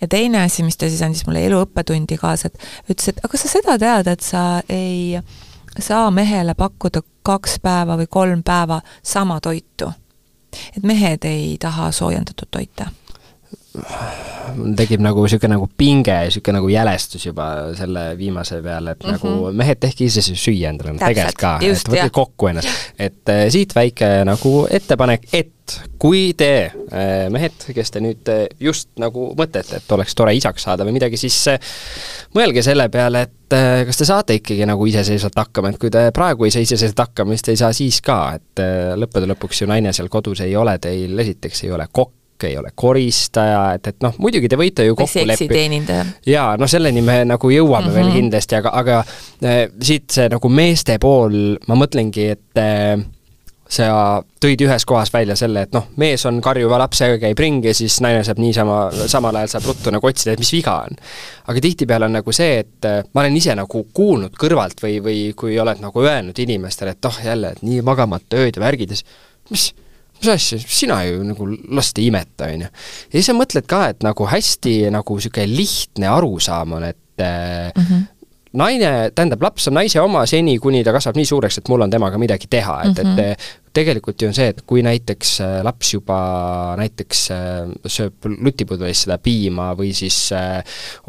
ja 0.02 0.10
teine 0.12 0.44
asi, 0.44 0.66
mis 0.68 0.80
ta 0.80 0.90
siis 0.92 1.04
andis 1.06 1.24
mulle 1.28 1.46
eluõppetundi 1.48 2.20
kaasa, 2.20 2.52
et 2.52 2.92
ütles, 2.92 3.14
et 3.14 3.24
aga 3.26 3.42
sa 3.42 3.54
seda 3.56 3.78
tead, 3.82 4.12
et 4.12 4.26
sa 4.26 4.46
ei 4.70 5.20
saa 5.80 6.10
mehele 6.12 6.56
pakkuda 6.60 7.04
kaks 7.24 7.60
päeva 7.64 7.96
või 8.00 8.10
kolm 8.12 8.42
päeva 8.44 8.82
sama 9.04 9.40
toitu. 9.40 9.92
et 10.76 10.84
mehed 10.84 11.24
ei 11.24 11.56
taha 11.60 11.92
soojendatud 11.96 12.50
toite 12.52 12.90
tekib 14.78 15.04
nagu 15.04 15.24
niisugune 15.26 15.56
nagu 15.56 15.70
pinge, 15.78 16.18
niisugune 16.28 16.60
nagu 16.60 16.72
jälestus 16.72 17.26
juba 17.26 17.48
selle 17.78 18.12
viimase 18.18 18.62
peale, 18.62 18.96
et 18.96 19.04
mm 19.04 19.10
-hmm. 19.10 19.18
nagu 19.18 19.48
mhm. 19.48 19.58
mehed, 19.58 19.80
tehke 19.80 20.06
ise 20.06 20.22
süüa 20.22 20.70
endale, 20.70 20.98
tegelikult 20.98 21.40
ka, 21.40 21.58
et 21.62 21.90
võtke 21.90 22.10
kokku 22.12 22.52
ennast. 22.52 22.70
et 23.00 23.30
äh, 23.30 23.48
siit 23.50 23.76
väike 23.76 24.12
nagu 24.26 24.68
ettepanek, 24.70 25.28
et 25.34 25.80
kui 26.02 26.34
te 26.38 26.52
äh,, 26.66 27.28
mehed, 27.34 27.56
kes 27.76 27.94
te 27.94 28.02
nüüd 28.04 28.30
äh, 28.32 28.46
just 28.60 28.90
nagu 29.00 29.32
mõtlete, 29.38 29.80
et 29.82 29.94
oleks 29.96 30.16
tore 30.18 30.34
isaks 30.36 30.66
saada 30.68 30.86
või 30.88 30.96
midagi, 30.98 31.20
siis 31.20 31.38
äh, 31.52 31.74
mõelge 32.36 32.64
selle 32.66 32.88
peale, 32.94 33.26
et 33.28 33.56
äh, 33.56 33.84
kas 33.88 34.02
te 34.02 34.08
saate 34.10 34.38
ikkagi 34.40 34.66
nagu 34.70 34.88
iseseisvalt 34.90 35.38
hakkama, 35.44 35.74
et 35.74 35.82
kui 35.82 35.94
te 35.94 36.08
praegu 36.16 36.48
ei 36.48 36.54
saa 36.54 36.66
iseseisvalt 36.66 37.06
hakkama, 37.06 37.36
siis 37.36 37.48
te 37.48 37.56
ei 37.56 37.62
saa 37.62 37.74
siis 37.78 38.02
ka, 38.06 38.20
et 38.40 38.64
äh, 38.64 38.96
lõppude 39.00 39.30
lõpuks 39.34 39.64
ju 39.64 39.70
naine 39.72 39.94
seal 39.96 40.10
kodus 40.12 40.44
ei 40.46 40.56
ole 40.60 40.78
teil, 40.82 41.14
esiteks 41.26 41.66
ei 41.68 41.76
ole 41.78 41.88
kokk, 41.92 42.16
kokk, 42.42 42.50
ei 42.50 42.58
ole 42.58 42.72
koristaja, 42.76 43.62
et, 43.76 43.88
et 43.88 44.02
noh, 44.04 44.18
muidugi 44.22 44.50
te 44.50 44.60
võite 44.60 44.86
ju 44.86 44.98
kokku 44.98 45.26
leppida. 45.28 46.02
jaa, 46.26 46.58
no 46.58 46.68
selleni 46.68 47.02
me 47.06 47.22
nagu 47.26 47.50
jõuame 47.50 47.88
mm 47.88 47.90
-hmm. 47.90 47.96
veel 47.96 48.08
mhm. 48.08 48.16
kindlasti, 48.16 48.56
aga, 48.56 48.70
aga 48.74 49.00
äh, 49.46 49.66
siit 49.82 50.10
see 50.12 50.30
nagu 50.30 50.50
meeste 50.50 50.98
pool, 51.00 51.58
ma 51.68 51.76
mõtlengi, 51.76 52.30
et 52.32 52.58
äh, 52.58 53.00
sa 53.72 54.22
tõid 54.44 54.60
ühes 54.66 54.84
kohas 54.86 55.14
välja 55.14 55.36
selle, 55.36 55.62
et 55.62 55.72
noh, 55.74 55.86
mees 55.96 56.26
on 56.26 56.42
karjuva 56.42 56.78
lapsega, 56.82 57.18
käib 57.22 57.40
ringi 57.40 57.74
siis 57.74 58.02
naine 58.02 58.24
saab 58.24 58.40
niisama, 58.40 58.90
samal 59.08 59.36
ajal 59.36 59.48
saab 59.54 59.70
ruttu 59.70 59.92
nagu 59.92 60.08
otsida, 60.08 60.34
et 60.34 60.40
mis 60.40 60.52
viga 60.52 60.82
on. 60.88 60.98
aga 61.48 61.62
tihtipeale 61.62 62.06
on 62.06 62.18
nagu 62.20 62.32
see, 62.32 62.60
et 62.60 62.86
äh, 62.86 63.04
ma 63.14 63.22
olen 63.22 63.38
ise 63.38 63.56
nagu 63.56 63.86
kuulnud 63.94 64.36
kõrvalt 64.36 64.84
või, 64.84 65.00
või 65.04 65.22
kui 65.36 65.60
oled 65.60 65.80
nagu 65.80 66.04
öelnud 66.04 66.40
inimestele, 66.40 66.92
et 66.92 67.06
oh 67.06 67.22
jälle, 67.24 67.52
et 67.52 67.64
nii 67.64 67.82
magamata 67.82 68.38
ööd 68.38 68.58
ja 68.58 68.62
värgid 68.62 68.92
ja 68.92 68.96
siis 68.96 69.06
mis, 69.52 69.74
mis 70.22 70.32
asja, 70.36 70.62
sina 70.62 71.02
ju 71.08 71.22
nagu 71.26 71.50
last 71.76 72.00
ei 72.00 72.08
imeta, 72.12 72.50
on 72.52 72.66
ju. 72.66 72.72
ja 73.12 73.18
siis 73.18 73.30
sa 73.32 73.38
mõtled 73.38 73.68
ka, 73.70 73.84
et 73.94 74.06
nagu 74.06 74.28
hästi 74.30 74.76
nagu 74.94 75.20
niisugune 75.20 75.48
lihtne 75.50 76.10
arusaam 76.12 76.80
on, 76.80 76.90
et 76.92 76.98
mm 77.22 77.86
-hmm 77.86 78.10
naine, 78.52 79.12
tähendab, 79.16 79.44
laps 79.44 79.68
on 79.68 79.78
naise 79.80 80.02
oma 80.02 80.26
seni, 80.28 80.58
kuni 80.60 80.84
ta 80.84 80.92
kasvab 80.92 81.16
nii 81.16 81.26
suureks, 81.26 81.58
et 81.62 81.70
mul 81.72 81.86
on 81.86 81.90
temaga 81.90 82.18
midagi 82.20 82.50
teha, 82.52 82.82
et 82.84 82.98
mm, 82.98 83.14
-hmm. 83.16 83.20
et 83.20 83.40
mhm 83.40 83.61
tegelikult 83.74 84.22
ju 84.22 84.30
on 84.30 84.36
see, 84.36 84.50
et 84.52 84.62
kui 84.68 84.84
näiteks 84.86 85.34
äh, 85.44 85.58
laps 85.66 85.94
juba 85.94 86.18
näiteks 86.80 87.22
äh, 87.36 87.72
sööb 87.88 88.28
lutipudelis 88.28 89.06
seda 89.06 89.18
piima 89.24 89.72
või 89.78 89.94
siis 89.96 90.18
äh, 90.36 90.60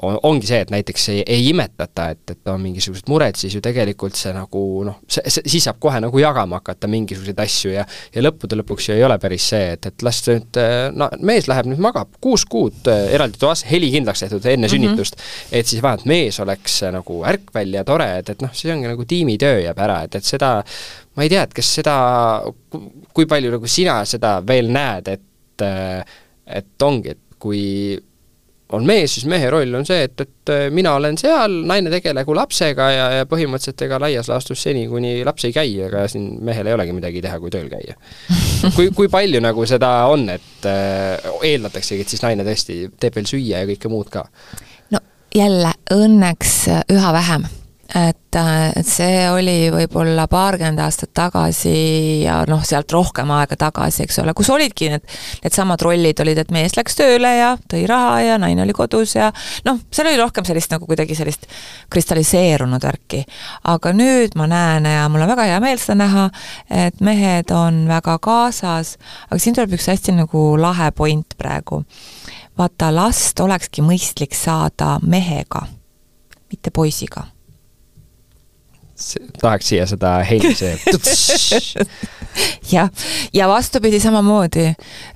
on, 0.02 0.18
ongi 0.30 0.50
see, 0.50 0.62
et 0.64 0.72
näiteks 0.74 1.08
ei, 1.14 1.22
ei 1.26 1.48
imetata, 1.50 2.10
et, 2.14 2.34
et 2.36 2.52
on 2.52 2.62
mingisugused 2.62 3.10
mured, 3.10 3.38
siis 3.38 3.56
ju 3.56 3.62
tegelikult 3.64 4.18
see 4.18 4.34
nagu 4.36 4.64
noh, 4.88 5.00
see, 5.06 5.24
see, 5.26 5.46
siis 5.56 5.66
saab 5.68 5.80
kohe 5.82 6.00
nagu 6.02 6.22
jagama 6.22 6.60
hakata 6.62 6.90
mingisuguseid 6.92 7.42
asju 7.46 7.74
ja 7.74 7.86
ja 8.14 8.24
lõppude 8.24 8.58
lõpuks 8.60 8.88
ju 8.90 8.96
ei 8.96 9.04
ole 9.06 9.18
päris 9.22 9.48
see, 9.52 9.72
et, 9.76 9.90
et 9.90 10.06
las 10.06 10.22
nüüd 10.28 10.60
no 10.96 11.08
mees 11.24 11.48
läheb 11.50 11.68
nüüd 11.70 11.82
magab 11.82 12.14
kuus 12.22 12.44
kuud 12.48 12.86
eraldi 12.86 13.40
toas, 13.42 13.64
heli 13.68 13.90
kindlaks 13.92 14.22
tehtud 14.24 14.46
enne 14.46 14.66
mm 14.66 14.70
-hmm. 14.70 14.74
sünnitust, 14.74 15.18
et 15.50 15.66
siis 15.66 15.82
et 15.82 16.06
mees 16.08 16.38
oleks 16.40 16.80
nagu 16.94 17.22
ärkvel 17.28 17.74
ja 17.74 17.84
tore, 17.84 18.08
et, 18.20 18.30
et 18.30 18.42
noh, 18.44 18.52
see 18.54 18.72
ongi 18.72 18.90
nagu 18.90 19.04
tiimitöö 19.08 19.60
jääb 19.66 19.78
ära, 19.82 20.02
et, 20.06 20.14
et 20.20 20.24
seda 20.24 20.52
ma 21.16 21.26
ei 21.26 21.32
tea, 21.32 21.42
et 21.46 21.52
kas 21.56 21.74
seda, 21.80 21.96
kui 23.12 23.28
palju 23.28 23.52
nagu 23.56 23.68
sina 23.70 24.00
seda 24.08 24.38
veel 24.46 24.72
näed, 24.72 25.12
et 25.12 25.28
et 25.62 26.82
ongi, 26.82 27.12
et 27.12 27.36
kui 27.38 27.60
on 28.72 28.86
mees, 28.88 29.12
siis 29.14 29.26
mehe 29.28 29.50
roll 29.52 29.74
on 29.76 29.84
see, 29.86 30.06
et, 30.06 30.24
et 30.24 30.52
mina 30.72 30.94
olen 30.96 31.18
seal, 31.20 31.58
naine 31.68 31.92
tegelegu 31.92 32.34
lapsega 32.36 32.88
ja, 32.92 33.06
ja 33.18 33.28
põhimõtteliselt 33.28 33.84
ega 33.86 34.00
laias 34.00 34.30
laastus 34.32 34.64
seni, 34.64 34.86
kuni 34.90 35.14
laps 35.28 35.46
ei 35.48 35.54
käi, 35.54 35.74
ega 35.88 36.06
siin 36.10 36.30
mehel 36.44 36.70
ei 36.70 36.76
olegi 36.76 36.96
midagi 36.96 37.22
teha, 37.24 37.38
kui 37.42 37.52
tööl 37.52 37.68
käia. 37.72 37.98
kui, 38.76 38.88
kui 38.96 39.10
palju 39.12 39.42
nagu 39.44 39.66
seda 39.68 39.92
on, 40.12 40.26
et 40.32 40.68
äh, 40.68 41.32
eeldataksegi, 41.52 42.06
et 42.06 42.14
siis 42.14 42.24
naine 42.24 42.46
tõesti 42.48 42.84
teeb 43.00 43.20
veel 43.20 43.28
süüa 43.28 43.64
ja 43.64 43.72
kõike 43.74 43.92
muud 43.92 44.12
ka? 44.12 44.26
no 44.94 45.02
jälle, 45.36 45.74
õnneks 45.92 46.56
üha 46.92 47.16
vähem 47.20 47.50
et, 47.95 48.36
et 48.76 48.88
see 48.88 49.24
oli 49.28 49.68
võib-olla 49.72 50.24
paarkümmend 50.30 50.80
aastat 50.80 51.12
tagasi 51.16 52.22
ja 52.24 52.38
noh, 52.49 52.62
sealt 52.64 52.93
rohkem 52.93 53.30
aega 53.36 53.59
tagasi, 53.61 54.07
eks 54.07 54.20
ole, 54.22 54.32
kus 54.36 54.49
olidki 54.53 54.88
need, 54.93 55.05
needsamad 55.45 55.82
rollid 55.84 56.22
olid, 56.24 56.40
et 56.40 56.55
mees 56.55 56.76
läks 56.78 56.97
tööle 56.99 57.34
ja 57.36 57.51
tõi 57.70 57.84
raha 57.88 58.14
ja 58.24 58.38
naine 58.40 58.64
oli 58.64 58.76
kodus 58.76 59.16
ja 59.18 59.28
noh, 59.68 59.82
seal 59.93 60.09
oli 60.09 60.20
rohkem 60.20 60.47
sellist 60.49 60.72
nagu 60.72 60.88
kuidagi 60.88 61.16
sellist 61.18 61.45
kristalliseerunud 61.93 62.84
värki. 62.88 63.24
aga 63.68 63.93
nüüd 63.97 64.38
ma 64.40 64.49
näen 64.49 64.88
ja 64.88 65.05
mul 65.12 65.26
on 65.26 65.34
väga 65.34 65.49
hea 65.51 65.61
meel 65.61 65.80
seda 65.82 65.99
näha, 66.01 66.26
et 66.70 67.05
mehed 67.05 67.53
on 67.57 67.84
väga 67.90 68.16
kaasas, 68.24 68.97
aga 69.28 69.40
siin 69.43 69.59
tuleb 69.59 69.76
üks 69.76 69.90
hästi 69.93 70.16
nagu 70.16 70.47
lahe 70.57 70.90
point 70.97 71.36
praegu. 71.36 71.84
vaata, 72.59 72.88
last 72.95 73.40
olekski 73.40 73.84
mõistlik 73.84 74.32
saada 74.36 74.97
mehega, 75.05 75.66
mitte 76.49 76.72
poisiga 76.72 77.32
tahaks 79.40 79.72
siia 79.72 79.86
seda 79.90 80.18
heli 80.26 80.55
see 80.57 80.76
jah, 82.72 82.90
ja 83.32 83.48
vastupidi 83.48 84.00
samamoodi, 84.00 84.68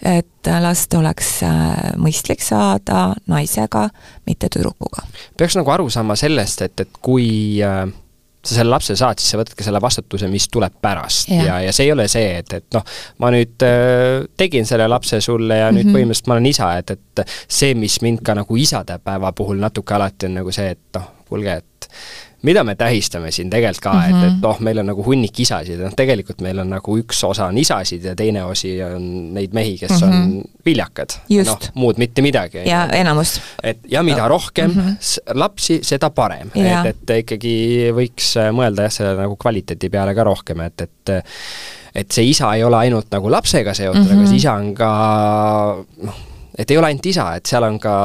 et 0.05 0.51
last 0.61 0.95
oleks 0.95 1.43
äh, 1.47 1.93
mõistlik 2.01 2.43
saada 2.45 3.09
naisega, 3.31 3.89
mitte 4.27 4.51
tüdrukuga. 4.53 5.07
peaks 5.39 5.57
nagu 5.59 5.71
aru 5.73 5.91
saama 5.91 6.17
sellest, 6.19 6.67
et, 6.67 6.85
et 6.87 7.01
kui 7.03 7.29
äh, 7.65 7.87
sa 8.47 8.61
selle 8.61 8.71
lapse 8.71 8.97
saad, 8.99 9.21
siis 9.21 9.33
sa 9.35 9.41
võtad 9.41 9.57
ka 9.59 9.67
selle 9.67 9.81
vastutuse, 9.83 10.29
mis 10.31 10.47
tuleb 10.53 10.77
pärast 10.83 11.31
ja, 11.33 11.43
ja, 11.49 11.57
ja 11.67 11.75
see 11.75 11.89
ei 11.89 11.95
ole 11.95 12.07
see, 12.11 12.29
et, 12.41 12.53
et 12.61 12.69
noh, 12.77 12.85
ma 13.23 13.33
nüüd 13.35 13.67
äh, 13.67 14.27
tegin 14.39 14.69
selle 14.69 14.89
lapse 14.91 15.21
sulle 15.25 15.59
ja 15.59 15.71
mm 15.71 15.71
-hmm. 15.71 15.79
nüüd 15.79 15.91
mhm. 15.91 15.97
põhimõtteliselt 15.97 16.31
ma 16.31 16.39
olen 16.39 16.53
isa, 16.53 16.71
et, 16.79 16.91
et 16.91 17.27
see, 17.49 17.75
mis 17.75 18.01
mind 18.03 18.23
ka 18.27 18.37
nagu 18.39 18.57
isadepäeva 18.57 19.33
puhul 19.33 19.61
natuke 19.63 19.95
alati 19.95 20.31
on 20.31 20.41
nagu 20.43 20.53
see, 20.53 20.71
et 20.77 21.01
noh, 21.01 21.11
kuulge, 21.29 21.57
et 21.57 21.91
mida 22.47 22.63
me 22.65 22.75
tähistame 22.79 23.31
siin 23.35 23.51
tegelikult 23.51 23.83
ka 23.83 23.93
mm, 23.93 24.01
-hmm. 24.01 24.09
et, 24.09 24.27
et 24.27 24.33
mhm. 24.33 24.43
noh, 24.43 24.61
meil 24.69 24.81
on 24.83 24.91
nagu 24.93 25.05
hunnik 25.07 25.41
isasid, 25.45 25.81
noh 25.83 25.95
tegelikult 25.97 26.43
meil 26.47 26.63
on 26.63 26.71
nagu 26.77 26.99
üks 27.01 27.23
osa 27.27 27.49
on 27.51 27.59
isasid 27.59 28.05
ja 28.07 28.15
teine 28.19 28.45
osi 28.47 28.77
on 28.87 29.09
neid 29.35 29.57
mehi, 29.57 29.77
kes 29.79 29.91
mm 29.91 29.97
-hmm. 29.97 30.15
on 30.15 30.45
viljakad. 30.67 31.19
noh, 31.45 31.71
muud 31.75 31.99
mitte 32.03 32.23
midagi. 32.23 32.65
ja 32.67 32.87
enamus. 32.93 33.41
et 33.63 33.81
ja 33.91 34.03
mida 34.03 34.23
no. 34.23 34.29
rohkem 34.29 34.71
mm 34.71 34.81
-hmm. 34.81 35.35
lapsi, 35.35 35.81
seda 35.83 36.11
parem. 36.11 36.51
et, 36.55 36.87
et 36.87 37.17
ikkagi 37.19 37.57
võiks 37.97 38.37
mõelda 38.53 38.89
jah, 38.89 38.93
selle 38.93 39.17
nagu 39.23 39.37
kvaliteedi 39.37 39.91
peale 39.91 40.15
ka 40.15 40.25
rohkem, 40.25 40.61
et, 40.61 40.81
et 40.81 41.19
et 41.97 42.13
see 42.13 42.29
isa 42.29 42.55
ei 42.55 42.65
ole 42.65 42.77
ainult 42.77 43.11
nagu 43.11 43.31
lapsega 43.31 43.75
seotud 43.75 44.01
mm, 44.01 44.07
-hmm. 44.07 44.13
aga 44.13 44.21
mhm. 44.21 44.31
see 44.31 44.37
isa 44.37 44.53
on 44.53 44.75
ka 44.75 44.91
noh, 46.03 46.19
et 46.59 46.71
ei 46.71 46.79
ole 46.81 46.91
ainult 46.91 47.07
isa, 47.07 47.27
et 47.37 47.47
seal 47.49 47.67
on 47.67 47.79
ka 47.83 47.97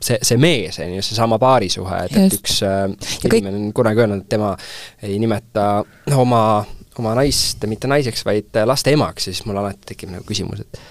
see, 0.00 0.18
see 0.24 0.40
mees, 0.40 0.78
on 0.82 0.94
ju, 0.96 1.04
seesama 1.04 1.38
paarisuhe, 1.42 1.98
et, 2.06 2.16
et 2.16 2.38
üks 2.38 2.62
äh, 2.66 2.86
inimene 3.28 3.58
on 3.58 3.68
kunagi 3.76 4.04
öelnud, 4.04 4.24
et 4.24 4.32
tema 4.32 4.54
ei 5.04 5.18
nimeta 5.22 5.68
oma, 6.16 6.42
oma 6.98 7.14
naist 7.20 7.64
mitte 7.70 7.90
naiseks, 7.90 8.24
vaid 8.28 8.62
laste 8.68 8.94
emaks 8.96 9.28
ja 9.28 9.34
siis 9.34 9.46
mul 9.48 9.60
alati 9.60 9.92
tekib 9.92 10.14
nagu 10.14 10.26
küsimus, 10.28 10.64
et 10.64 10.82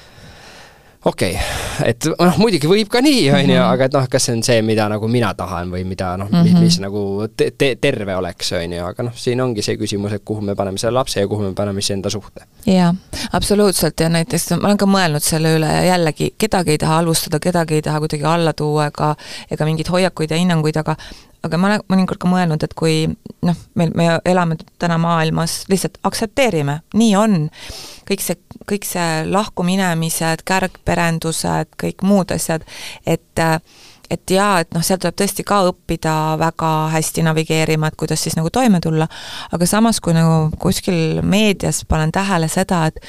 okei 1.06 1.32
okay., 1.32 1.90
et 1.90 2.06
noh, 2.12 2.38
muidugi 2.38 2.70
võib 2.70 2.90
ka 2.92 3.02
nii, 3.02 3.24
on 3.34 3.42
ju, 3.42 3.58
mhm. 3.58 3.68
aga 3.74 3.88
et 3.88 3.96
noh, 3.96 4.08
kas 4.12 4.28
see 4.28 4.36
on 4.38 4.44
see, 4.46 4.60
mida 4.66 4.86
nagu 4.92 5.08
mina 5.12 5.32
tahan 5.38 5.72
või 5.74 5.84
mida 5.88 6.14
noh 6.20 6.30
mm, 6.30 6.44
-hmm. 6.46 6.66
mis 6.66 6.78
nagu 6.84 7.04
te, 7.38 7.52
te, 7.58 7.74
terve 7.82 8.16
oleks, 8.16 8.52
on 8.58 8.76
ju, 8.78 8.84
aga 8.86 9.08
noh, 9.08 9.16
siin 9.18 9.42
ongi 9.42 9.66
see 9.66 9.80
küsimus, 9.82 10.14
et 10.18 10.26
kuhu 10.26 10.46
me 10.46 10.56
paneme 10.56 10.78
selle 10.82 11.00
lapse 11.00 11.20
ja 11.20 11.28
kuhu 11.28 11.50
me 11.50 11.54
paneme 11.58 11.80
iseenda 11.80 12.10
suhte. 12.10 12.46
jaa, 12.66 12.94
absoluutselt 13.34 14.00
ja 14.00 14.10
näiteks 14.10 14.52
ma 14.60 14.68
olen 14.68 14.78
ka 14.78 14.86
mõelnud 14.86 15.26
selle 15.26 15.56
üle 15.58 15.74
ja 15.74 15.84
jällegi, 15.94 16.34
kedagi 16.38 16.78
ei 16.78 16.78
taha 16.78 17.02
halvustada, 17.02 17.40
kedagi 17.40 17.80
ei 17.80 17.82
taha 17.82 18.00
kuidagi 18.00 18.24
alla 18.24 18.54
tuua 18.54 18.88
ega 18.94 19.16
ega 19.52 19.66
mingeid 19.66 19.90
hoiakuid 19.90 20.32
ja 20.32 20.38
hinnanguid, 20.38 20.78
aga 20.78 20.96
aga 21.44 21.58
ma 21.58 21.70
olen 21.72 21.86
mõnikord 21.90 22.22
ka 22.22 22.30
mõelnud, 22.30 22.64
et 22.64 22.74
kui 22.78 23.06
noh, 23.46 23.62
meil, 23.80 23.94
me 23.98 24.08
elame 24.30 24.58
täna 24.82 24.98
maailmas, 25.02 25.62
lihtsalt 25.72 25.98
aktsepteerime, 26.08 26.82
nii 26.98 27.16
on. 27.18 27.40
kõik 28.12 28.24
see, 28.26 28.38
kõik 28.68 28.86
see 28.86 29.24
lahkuminemised, 29.30 30.44
kärgperendused, 30.46 31.72
kõik 31.80 32.04
muud 32.04 32.34
asjad, 32.36 32.66
et 33.08 33.40
äh, 33.40 33.58
et 34.12 34.34
jaa, 34.36 34.60
et 34.62 34.72
noh, 34.76 34.84
seal 34.86 35.00
tuleb 35.02 35.16
tõesti 35.22 35.46
ka 35.48 35.62
õppida 35.70 36.16
väga 36.42 36.72
hästi 36.96 37.24
navigeerima, 37.26 37.90
et 37.90 37.98
kuidas 38.00 38.24
siis 38.26 38.36
nagu 38.38 38.52
toime 38.54 38.82
tulla, 38.84 39.08
aga 39.56 39.68
samas, 39.70 40.02
kui 40.04 40.16
nagu 40.16 40.52
kuskil 40.62 41.22
meedias 41.24 41.84
panen 41.90 42.12
tähele 42.12 42.50
seda, 42.52 42.84
et 42.92 43.00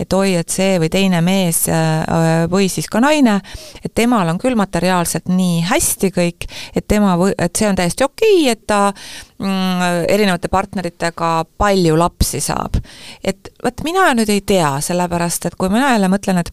et 0.00 0.16
oi, 0.16 0.36
et 0.38 0.52
see 0.52 0.78
või 0.82 0.90
teine 0.92 1.20
mees 1.24 1.64
äh, 1.70 2.46
või 2.50 2.68
siis 2.72 2.88
ka 2.92 3.02
naine, 3.02 3.38
et 3.82 3.94
temal 3.94 4.30
on 4.32 4.40
küll 4.42 4.58
materiaalselt 4.58 5.30
nii 5.32 5.62
hästi 5.68 6.12
kõik, 6.14 6.48
et 6.76 6.86
tema 6.88 7.16
või, 7.20 7.34
et 7.38 7.56
see 7.58 7.68
on 7.68 7.78
täiesti 7.78 8.06
okei 8.06 8.40
okay,, 8.42 8.56
et 8.56 8.64
ta 8.66 8.80
mm, 8.92 10.06
erinevate 10.12 10.50
partneritega 10.52 11.34
palju 11.58 11.98
lapsi 11.98 12.40
saab. 12.40 12.78
et 13.24 13.52
vot 13.62 13.84
mina 13.84 14.12
nüüd 14.14 14.30
ei 14.32 14.42
tea, 14.46 14.76
sellepärast 14.80 15.50
et 15.50 15.58
kui 15.58 15.72
mina 15.72 15.94
jälle 15.94 16.10
mõtlen, 16.12 16.42
et 16.42 16.52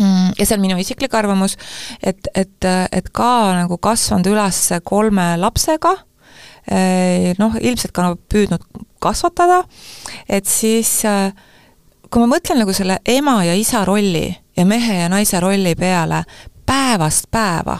ja 0.00 0.46
see 0.46 0.56
on 0.56 0.62
minu 0.64 0.78
isiklik 0.80 1.14
arvamus, 1.14 1.56
et, 2.02 2.30
et, 2.34 2.68
et 2.92 3.10
ka 3.12 3.32
nagu 3.58 3.78
kasvanud 3.82 4.30
üles 4.30 4.62
kolme 4.86 5.26
lapsega, 5.40 5.94
eh, 6.70 7.30
noh, 7.40 7.58
ilmselt 7.60 7.94
ka 7.96 8.14
püüdnud 8.32 8.64
kasvatada, 9.02 9.62
et 10.28 10.48
siis 10.48 10.92
eh, 11.08 11.30
kui 12.08 12.24
ma 12.24 12.32
mõtlen 12.36 12.62
nagu 12.62 12.74
selle 12.76 13.00
ema 13.08 13.40
ja 13.46 13.54
isa 13.58 13.84
rolli 13.88 14.28
ja 14.56 14.66
mehe 14.66 15.02
ja 15.02 15.12
naise 15.12 15.40
rolli 15.40 15.76
peale 15.78 16.24
päevast 16.66 17.30
päeva 17.30 17.78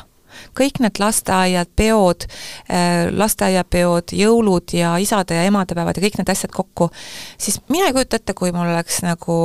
kõik 0.57 0.81
need 0.85 1.01
lasteaiad, 1.03 1.71
peod, 1.77 2.27
äh, 2.71 3.09
lasteaiapeod, 3.13 4.15
jõulud 4.17 4.75
ja 4.77 4.97
isade 5.03 5.39
ja 5.39 5.47
emadepäevad 5.49 5.99
ja 5.99 6.05
kõik 6.07 6.21
need 6.21 6.33
asjad 6.33 6.55
kokku, 6.55 6.91
siis 7.39 7.61
mina 7.69 7.89
ei 7.89 7.97
kujuta 7.97 8.21
ette, 8.21 8.37
kui 8.39 8.53
mul 8.55 8.71
oleks 8.73 9.03
nagu 9.07 9.39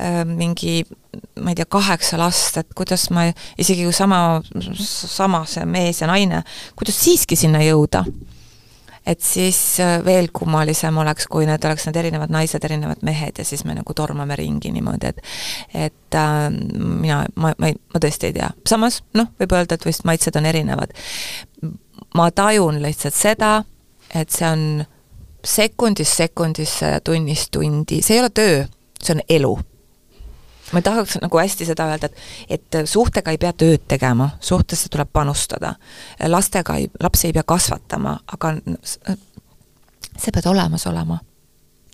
äh, 0.00 0.22
mingi 0.28 0.82
ma 1.42 1.50
ei 1.50 1.58
tea, 1.58 1.66
kaheksa 1.66 2.18
last, 2.20 2.60
et 2.60 2.74
kuidas 2.76 3.08
ma, 3.14 3.26
isegi 3.58 3.86
kui 3.86 3.94
sama, 3.94 4.40
sama 4.86 5.42
see 5.50 5.66
mees 5.66 6.02
ja 6.02 6.10
naine, 6.10 6.44
kuidas 6.78 7.00
siiski 7.02 7.38
sinna 7.38 7.62
jõuda 7.64 8.04
et 9.10 9.24
siis 9.24 9.58
äh, 9.82 9.98
veel 10.04 10.30
kummalisem 10.32 10.98
oleks, 11.02 11.26
kui 11.30 11.48
need 11.48 11.64
oleks 11.66 11.86
need 11.88 11.98
erinevad 12.02 12.32
naised, 12.34 12.64
erinevad 12.64 13.02
mehed 13.06 13.40
ja 13.40 13.46
siis 13.46 13.64
me 13.66 13.74
nagu 13.78 13.94
tormame 13.96 14.36
ringi 14.38 14.72
niimoodi, 14.74 15.12
et 15.12 15.20
et 15.90 16.18
äh, 16.18 16.46
mina, 16.78 17.24
ma, 17.34 17.54
ma 17.58 17.72
ei, 17.72 17.76
ma 17.94 18.02
tõesti 18.02 18.30
ei 18.30 18.38
tea. 18.38 18.50
samas 18.68 19.02
noh, 19.18 19.32
võib 19.40 19.56
öelda, 19.56 19.76
et 19.76 19.86
vist 19.86 20.06
maitsed 20.08 20.36
on 20.38 20.46
erinevad. 20.46 20.94
ma 22.14 22.30
tajun 22.30 22.80
lihtsalt 22.82 23.14
seda, 23.14 23.52
et 24.14 24.30
see 24.30 24.48
on 24.48 24.66
sekundist 25.44 26.18
sekundisse 26.20 26.94
ja 26.96 27.00
tunnist 27.00 27.50
tundi, 27.54 28.02
see 28.04 28.18
ei 28.18 28.22
ole 28.24 28.30
töö 28.34 28.64
see 29.00 29.14
on 29.16 29.22
elu 29.28 29.58
ma 30.72 30.82
tahaks 30.82 31.18
nagu 31.22 31.38
hästi 31.38 31.66
seda 31.68 31.88
öelda, 31.90 32.10
et, 32.10 32.58
et 32.58 32.80
suhtega 32.88 33.30
ei 33.34 33.38
pea 33.38 33.52
tööd 33.52 33.86
tegema, 33.88 34.30
suhtesse 34.40 34.88
tuleb 34.88 35.10
panustada. 35.12 35.74
lastega 36.26 36.76
ei, 36.76 36.90
lapsi 37.02 37.30
ei 37.30 37.32
pea 37.32 37.46
kasvatama, 37.46 38.18
aga 38.32 38.54
sa 38.84 40.32
pead 40.34 40.46
olemas 40.46 40.86
olema 40.86 41.18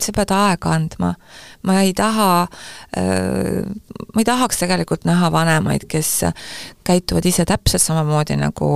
sa 0.03 0.13
pead 0.17 0.33
aega 0.35 0.73
andma. 0.77 1.15
ma 1.67 1.81
ei 1.83 1.93
taha, 1.97 2.47
ma 4.15 4.21
ei 4.21 4.25
tahaks 4.25 4.61
tegelikult 4.61 5.07
näha 5.09 5.33
vanemaid, 5.33 5.87
kes 5.91 6.11
käituvad 6.87 7.27
ise 7.27 7.45
täpselt 7.45 7.83
samamoodi, 7.83 8.37
nagu 8.39 8.69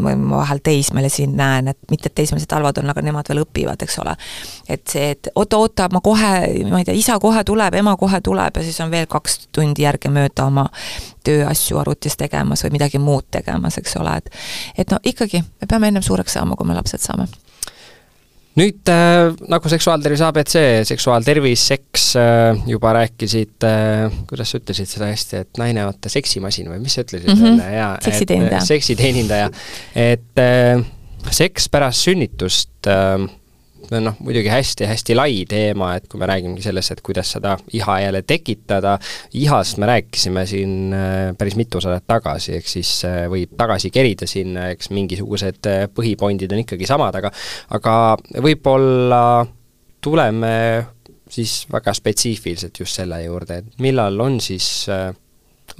ma 0.00 0.14
vahel 0.36 0.62
teismelisi 0.64 1.26
näen, 1.26 1.68
et 1.68 1.78
mitte, 1.90 2.08
et 2.08 2.14
teismelised 2.14 2.54
halvad 2.56 2.80
on, 2.80 2.88
aga 2.90 3.04
nemad 3.04 3.28
veel 3.28 3.42
õpivad, 3.44 3.84
eks 3.84 3.98
ole. 4.00 4.16
et 4.68 4.86
see, 4.88 5.10
et 5.12 5.28
oota-oota, 5.34 5.90
ma 5.92 6.00
kohe, 6.00 6.32
ma 6.70 6.80
ei 6.80 6.88
tea, 6.88 6.96
isa 6.96 7.18
kohe 7.20 7.44
tuleb, 7.44 7.76
ema 7.82 7.96
kohe 8.00 8.20
tuleb 8.24 8.56
ja 8.56 8.64
siis 8.64 8.80
on 8.80 8.90
veel 8.90 9.06
kaks 9.10 9.38
tundi 9.52 9.84
järgemööda 9.84 10.48
oma 10.48 10.68
tööasju 11.24 11.78
arvutis 11.78 12.16
tegemas 12.16 12.64
või 12.64 12.78
midagi 12.78 12.98
muud 13.02 13.28
tegemas, 13.30 13.76
eks 13.78 13.96
ole, 14.00 14.16
et 14.22 14.32
et 14.78 14.90
no 14.90 14.98
ikkagi, 15.04 15.44
me 15.60 15.68
peame 15.68 15.92
ennem 15.92 16.02
suureks 16.02 16.38
saama, 16.38 16.56
kui 16.56 16.66
me 16.66 16.78
lapsed 16.78 17.04
saame 17.04 17.28
nüüd 18.58 18.90
äh, 18.92 19.32
nagu 19.52 19.72
seksuaaltervise 19.72 20.26
abc, 20.26 20.56
seksuaaltervis, 20.88 21.66
seks 21.72 22.08
äh, 22.20 22.62
juba 22.68 22.94
rääkisid 22.98 23.66
äh,, 23.68 24.16
kuidas 24.28 24.52
sa 24.52 24.60
ütlesid 24.60 24.90
seda 24.90 25.08
hästi, 25.12 25.44
et 25.46 25.60
naine 25.62 25.86
vaata 25.88 26.12
seksimasin 26.12 26.68
või 26.72 26.82
mis 26.84 26.98
sa 26.98 27.06
ütlesid 27.06 27.32
mm 27.32 27.44
-hmm. 27.44 27.76
jaa. 27.76 27.92
seksiteenindaja. 28.04 28.64
seksiteenindaja, 28.68 29.52
et 29.96 30.42
äh, 30.42 30.84
seks 31.30 31.68
pärast 31.72 32.08
sünnitust 32.08 32.90
äh, 32.90 33.24
noh, 33.90 34.16
muidugi 34.22 34.50
hästi-hästi 34.52 35.16
lai 35.16 35.42
teema, 35.48 35.92
et 35.96 36.06
kui 36.10 36.20
me 36.20 36.28
räägimegi 36.30 36.64
sellest, 36.66 36.94
et 36.94 37.02
kuidas 37.04 37.32
seda 37.34 37.56
iha 37.76 37.98
jälle 38.04 38.22
tekitada, 38.26 38.96
ihast 39.38 39.80
me 39.82 39.88
rääkisime 39.90 40.44
siin 40.46 40.94
äh, 40.96 41.34
päris 41.38 41.56
mitu 41.58 41.80
saadet 41.82 42.06
tagasi, 42.06 42.56
ehk 42.58 42.70
siis 42.70 42.94
äh, 43.08 43.24
võib 43.32 43.56
tagasi 43.58 43.92
kerida 43.94 44.28
sinna, 44.30 44.68
eks 44.74 44.92
mingisugused 44.94 45.70
äh, 45.70 45.84
põhipointid 45.94 46.54
on 46.54 46.64
ikkagi 46.64 46.88
samad, 46.88 47.18
aga 47.20 47.32
aga 47.78 47.96
võib-olla 48.42 49.22
tuleme 50.02 50.54
siis 51.32 51.62
väga 51.72 51.94
spetsiifiliselt 51.96 52.82
just 52.82 52.98
selle 53.00 53.22
juurde, 53.24 53.62
et 53.62 53.80
millal 53.82 54.20
on 54.20 54.40
siis 54.42 54.86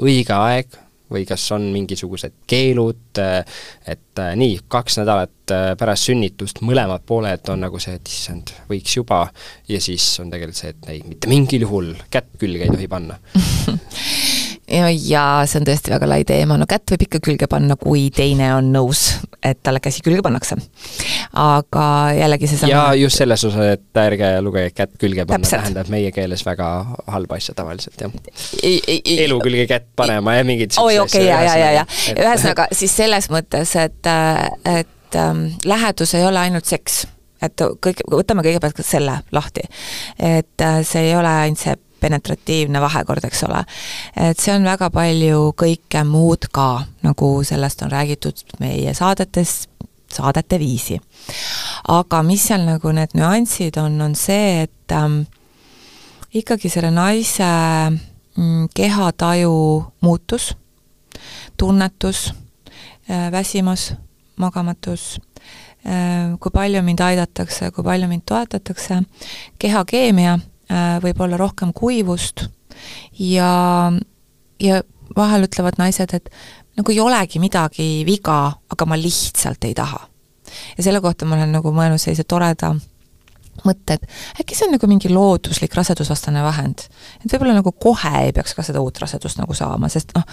õige 0.01 0.33
aeg 0.37 0.81
või 1.13 1.27
kas 1.29 1.45
on 1.55 1.69
mingisugused 1.75 2.43
keelud, 2.51 3.21
et 3.21 4.23
äh, 4.23 4.33
nii, 4.39 4.59
kaks 4.73 4.99
nädalat 5.03 5.55
äh, 5.55 5.69
pärast 5.79 6.11
sünnitust 6.11 6.63
mõlemad 6.67 7.05
pooled 7.07 7.53
on 7.53 7.65
nagu 7.67 7.81
see, 7.83 7.97
et 7.99 8.13
issand, 8.13 8.55
võiks 8.71 8.97
juba, 8.97 9.25
ja 9.69 9.81
siis 9.83 10.09
on 10.23 10.33
tegelikult 10.33 10.63
see, 10.63 10.75
et 10.75 10.91
ei, 10.93 11.05
mitte 11.07 11.31
mingil 11.31 11.67
juhul 11.67 11.95
kätt 12.13 12.35
külge 12.41 12.69
ei 12.69 12.75
tohi 12.75 12.91
panna 12.91 13.19
jaa, 14.73 15.45
see 15.47 15.61
on 15.61 15.67
tõesti 15.69 15.93
väga 15.93 16.09
lai 16.09 16.23
teema, 16.29 16.57
no 16.61 16.67
kätt 16.71 16.95
võib 16.95 17.05
ikka 17.07 17.21
külge 17.25 17.49
panna, 17.51 17.77
kui 17.81 18.07
teine 18.15 18.53
on 18.57 18.71
nõus, 18.75 19.03
et 19.45 19.61
talle 19.65 19.83
käsi 19.85 20.03
külge 20.05 20.23
pannakse. 20.25 20.57
aga 21.39 21.85
jällegi 22.17 22.51
seesama 22.51 22.73
ja 22.73 22.83
just 22.99 23.21
selles 23.21 23.45
osas, 23.49 23.75
et 23.77 24.03
ärge 24.05 24.33
lugege 24.45 24.73
kätt 24.77 24.97
külge 25.01 25.27
panna, 25.29 25.49
tähendab 25.49 25.93
meie 25.93 26.13
keeles 26.15 26.45
väga 26.47 26.71
halba 27.07 27.39
asja 27.41 27.55
tavaliselt, 27.59 28.01
jah. 28.01 28.13
elu 28.63 29.41
külge 29.45 29.67
kätt 29.71 29.89
panema 29.97 30.39
ja 30.39 30.49
mingid 30.49 30.79
oi, 30.81 30.99
okei, 31.03 31.27
ja, 31.29 31.43
ja, 31.47 31.57
ja, 31.57 31.73
ja 31.81 31.87
ühesõnaga 32.17 32.71
siis 32.73 32.97
selles 32.97 33.29
mõttes, 33.33 33.77
et, 33.81 34.13
et 34.73 35.21
ähm, 35.21 35.49
lähedus 35.69 36.17
ei 36.19 36.27
ole 36.29 36.47
ainult 36.49 36.69
seks 36.71 37.05
et 37.43 37.65
kõik, 37.83 38.05
võtame 38.11 38.45
kõigepealt 38.47 38.83
selle 38.87 39.19
lahti. 39.35 39.65
et 40.19 40.63
äh, 40.63 40.83
see 40.87 41.09
ei 41.11 41.17
ole 41.19 41.33
ainult 41.45 41.61
see 41.63 41.75
penetratiivne 42.03 42.81
vahekord, 42.83 43.25
eks 43.25 43.45
ole. 43.49 43.65
et 44.17 44.41
see 44.41 44.55
on 44.55 44.67
väga 44.67 44.91
palju 44.95 45.53
kõike 45.59 46.05
muud 46.09 46.51
ka, 46.53 46.85
nagu 47.07 47.35
sellest 47.47 47.85
on 47.87 47.93
räägitud 47.93 48.43
meie 48.61 48.95
saadetes, 48.95 49.69
saadete 50.13 50.59
viisi. 50.59 51.01
aga 51.89 52.23
mis 52.27 52.47
seal 52.49 52.67
nagu 52.67 52.93
need 52.93 53.15
nüansid 53.19 53.79
on, 53.81 54.01
on 54.01 54.17
see, 54.19 54.67
et 54.67 54.97
ähm, 54.97 55.23
ikkagi 56.35 56.71
selle 56.73 56.93
naise 56.95 57.49
mm, 58.37 58.69
kehataju 58.75 59.57
muutus, 60.01 60.53
tunnetus 61.57 62.31
äh,, 63.11 63.31
väsimus, 63.33 63.93
magamatus 64.37 65.21
äh,, 65.87 66.33
kui 66.41 66.55
palju 66.55 66.83
mind 66.83 67.01
aidatakse, 67.01 67.71
kui 67.71 67.85
palju 67.85 68.09
mind 68.09 68.27
toetatakse, 68.29 69.03
kehakeemia 69.59 70.39
võib 71.03 71.21
olla 71.21 71.37
rohkem 71.41 71.73
kuivust 71.77 72.47
ja, 73.19 73.53
ja 74.63 74.83
vahel 75.17 75.47
ütlevad 75.49 75.79
naised, 75.81 76.15
et 76.17 76.31
nagu 76.79 76.95
ei 76.95 77.01
olegi 77.03 77.41
midagi 77.43 77.89
viga, 78.09 78.39
aga 78.73 78.89
ma 78.89 78.97
lihtsalt 78.97 79.65
ei 79.69 79.75
taha. 79.77 80.01
ja 80.77 80.85
selle 80.85 81.01
kohta 81.01 81.29
ma 81.29 81.37
olen 81.37 81.53
nagu 81.53 81.73
mõelnud 81.73 82.01
sellise 82.01 82.25
toreda 82.29 82.75
mõtte, 83.67 83.99
et 83.99 84.43
äkki 84.43 84.57
see 84.57 84.67
on 84.67 84.75
nagu 84.77 84.89
mingi 84.91 85.11
looduslik 85.13 85.75
rasedusvastane 85.77 86.43
vahend. 86.45 86.87
et 87.21 87.33
võib-olla 87.33 87.55
nagu 87.59 87.73
kohe 87.73 88.13
ei 88.25 88.33
peaks 88.33 88.55
ka 88.57 88.65
seda 88.67 88.81
uut 88.83 88.99
rasedust 89.03 89.39
nagu 89.39 89.55
saama, 89.55 89.91
sest 89.93 90.15
noh, 90.17 90.25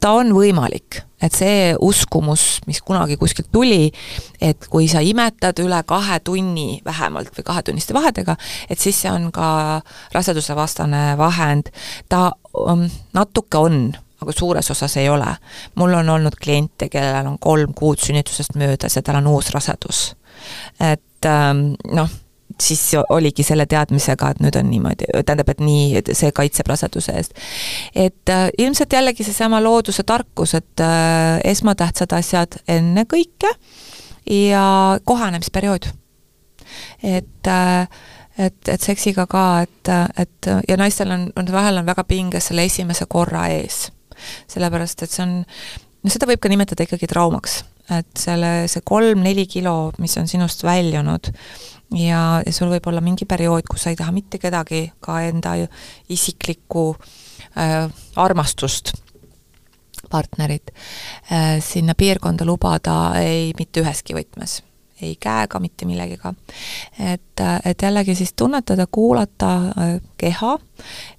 ta 0.00 0.14
on 0.18 0.32
võimalik, 0.36 1.02
et 1.22 1.36
see 1.36 1.74
uskumus, 1.80 2.60
mis 2.68 2.80
kunagi 2.84 3.16
kuskilt 3.20 3.50
tuli, 3.52 3.92
et 4.40 4.68
kui 4.72 4.88
sa 4.90 5.02
imetad 5.04 5.60
üle 5.64 5.80
kahe 5.86 6.18
tunni 6.24 6.80
vähemalt 6.84 7.32
või 7.36 7.46
kahetunniste 7.46 7.96
vahedega, 7.96 8.36
et 8.68 8.80
siis 8.80 9.04
see 9.04 9.12
on 9.12 9.30
ka 9.34 9.82
rasedusevastane 10.16 11.14
vahend, 11.20 11.70
ta 12.08 12.30
um, 12.56 12.88
natuke 13.16 13.60
on, 13.60 13.86
aga 14.24 14.32
suures 14.32 14.70
osas 14.72 14.96
ei 14.96 15.08
ole. 15.12 15.36
mul 15.74 15.94
on 16.00 16.08
olnud 16.16 16.36
kliente, 16.40 16.88
kellel 16.88 17.34
on 17.34 17.38
kolm 17.38 17.74
kuud 17.76 18.00
sünnitusest 18.00 18.56
möödas 18.56 18.96
ja 18.96 19.02
tal 19.02 19.20
on 19.20 19.32
uus 19.36 19.52
rasedus. 19.54 20.14
et 20.80 21.02
ähm, 21.28 21.72
noh 21.92 22.10
siis 22.60 22.92
oligi 23.08 23.42
selle 23.42 23.66
teadmisega, 23.66 24.30
et 24.30 24.40
nüüd 24.44 24.56
on 24.58 24.68
niimoodi, 24.70 25.08
tähendab, 25.26 25.48
et 25.50 25.60
nii, 25.64 26.02
see 26.14 26.30
kaitseb 26.34 26.68
raseduse 26.70 27.14
eest. 27.18 27.34
et 27.94 28.30
äh, 28.30 28.48
ilmselt 28.58 28.92
jällegi 28.92 29.24
seesama 29.24 29.62
looduse 29.62 30.02
tarkus, 30.06 30.54
et 30.54 30.80
äh, 30.80 31.40
esmatähtsad 31.44 32.12
asjad 32.12 32.58
ennekõike 32.68 33.50
ja 34.30 34.98
kohanemisperiood. 35.04 35.88
et 37.02 37.46
äh, 37.46 37.88
et, 38.38 38.68
et 38.68 38.82
seksiga 38.82 39.26
ka, 39.30 39.62
et, 39.62 39.90
et 40.18 40.48
ja 40.68 40.76
naistel 40.76 41.10
on, 41.14 41.28
on 41.36 41.52
vahel 41.52 41.78
on 41.78 41.86
väga 41.86 42.04
pinges 42.04 42.50
selle 42.50 42.64
esimese 42.66 43.06
korra 43.08 43.46
ees. 43.48 43.92
sellepärast, 44.48 45.02
et 45.02 45.10
see 45.10 45.22
on, 45.22 45.44
no 46.04 46.12
seda 46.12 46.28
võib 46.28 46.42
ka 46.42 46.50
nimetada 46.52 46.86
ikkagi 46.86 47.08
traumaks, 47.10 47.62
et 47.94 48.10
selle, 48.20 48.52
see 48.70 48.84
kolm-neli 48.86 49.46
kilo, 49.50 49.92
mis 50.02 50.16
on 50.20 50.28
sinust 50.30 50.64
väljunud, 50.66 51.30
ja, 52.00 52.20
ja 52.44 52.54
sul 52.54 52.72
võib 52.72 52.90
olla 52.90 53.02
mingi 53.04 53.28
periood, 53.28 53.66
kus 53.70 53.86
sa 53.86 53.94
ei 53.94 53.98
taha 54.00 54.14
mitte 54.14 54.40
kedagi, 54.42 54.86
ka 55.04 55.20
enda 55.28 55.56
isiklikku 56.12 56.90
äh, 57.56 57.88
armastust, 58.20 58.94
partnerit 60.12 60.70
äh,, 61.32 61.58
sinna 61.64 61.96
piirkonda 61.98 62.46
lubada 62.46 63.16
ei 63.18 63.50
mitte 63.58 63.82
üheski 63.82 64.14
võtmes 64.14 64.60
ei 65.04 65.14
käega, 65.20 65.60
mitte 65.60 65.86
millegiga. 65.86 66.34
et, 66.98 67.42
et 67.64 67.82
jällegi 67.82 68.14
siis 68.14 68.32
tunnetada, 68.36 68.86
kuulata 68.90 69.50
äh, 69.56 69.94
keha 70.18 70.58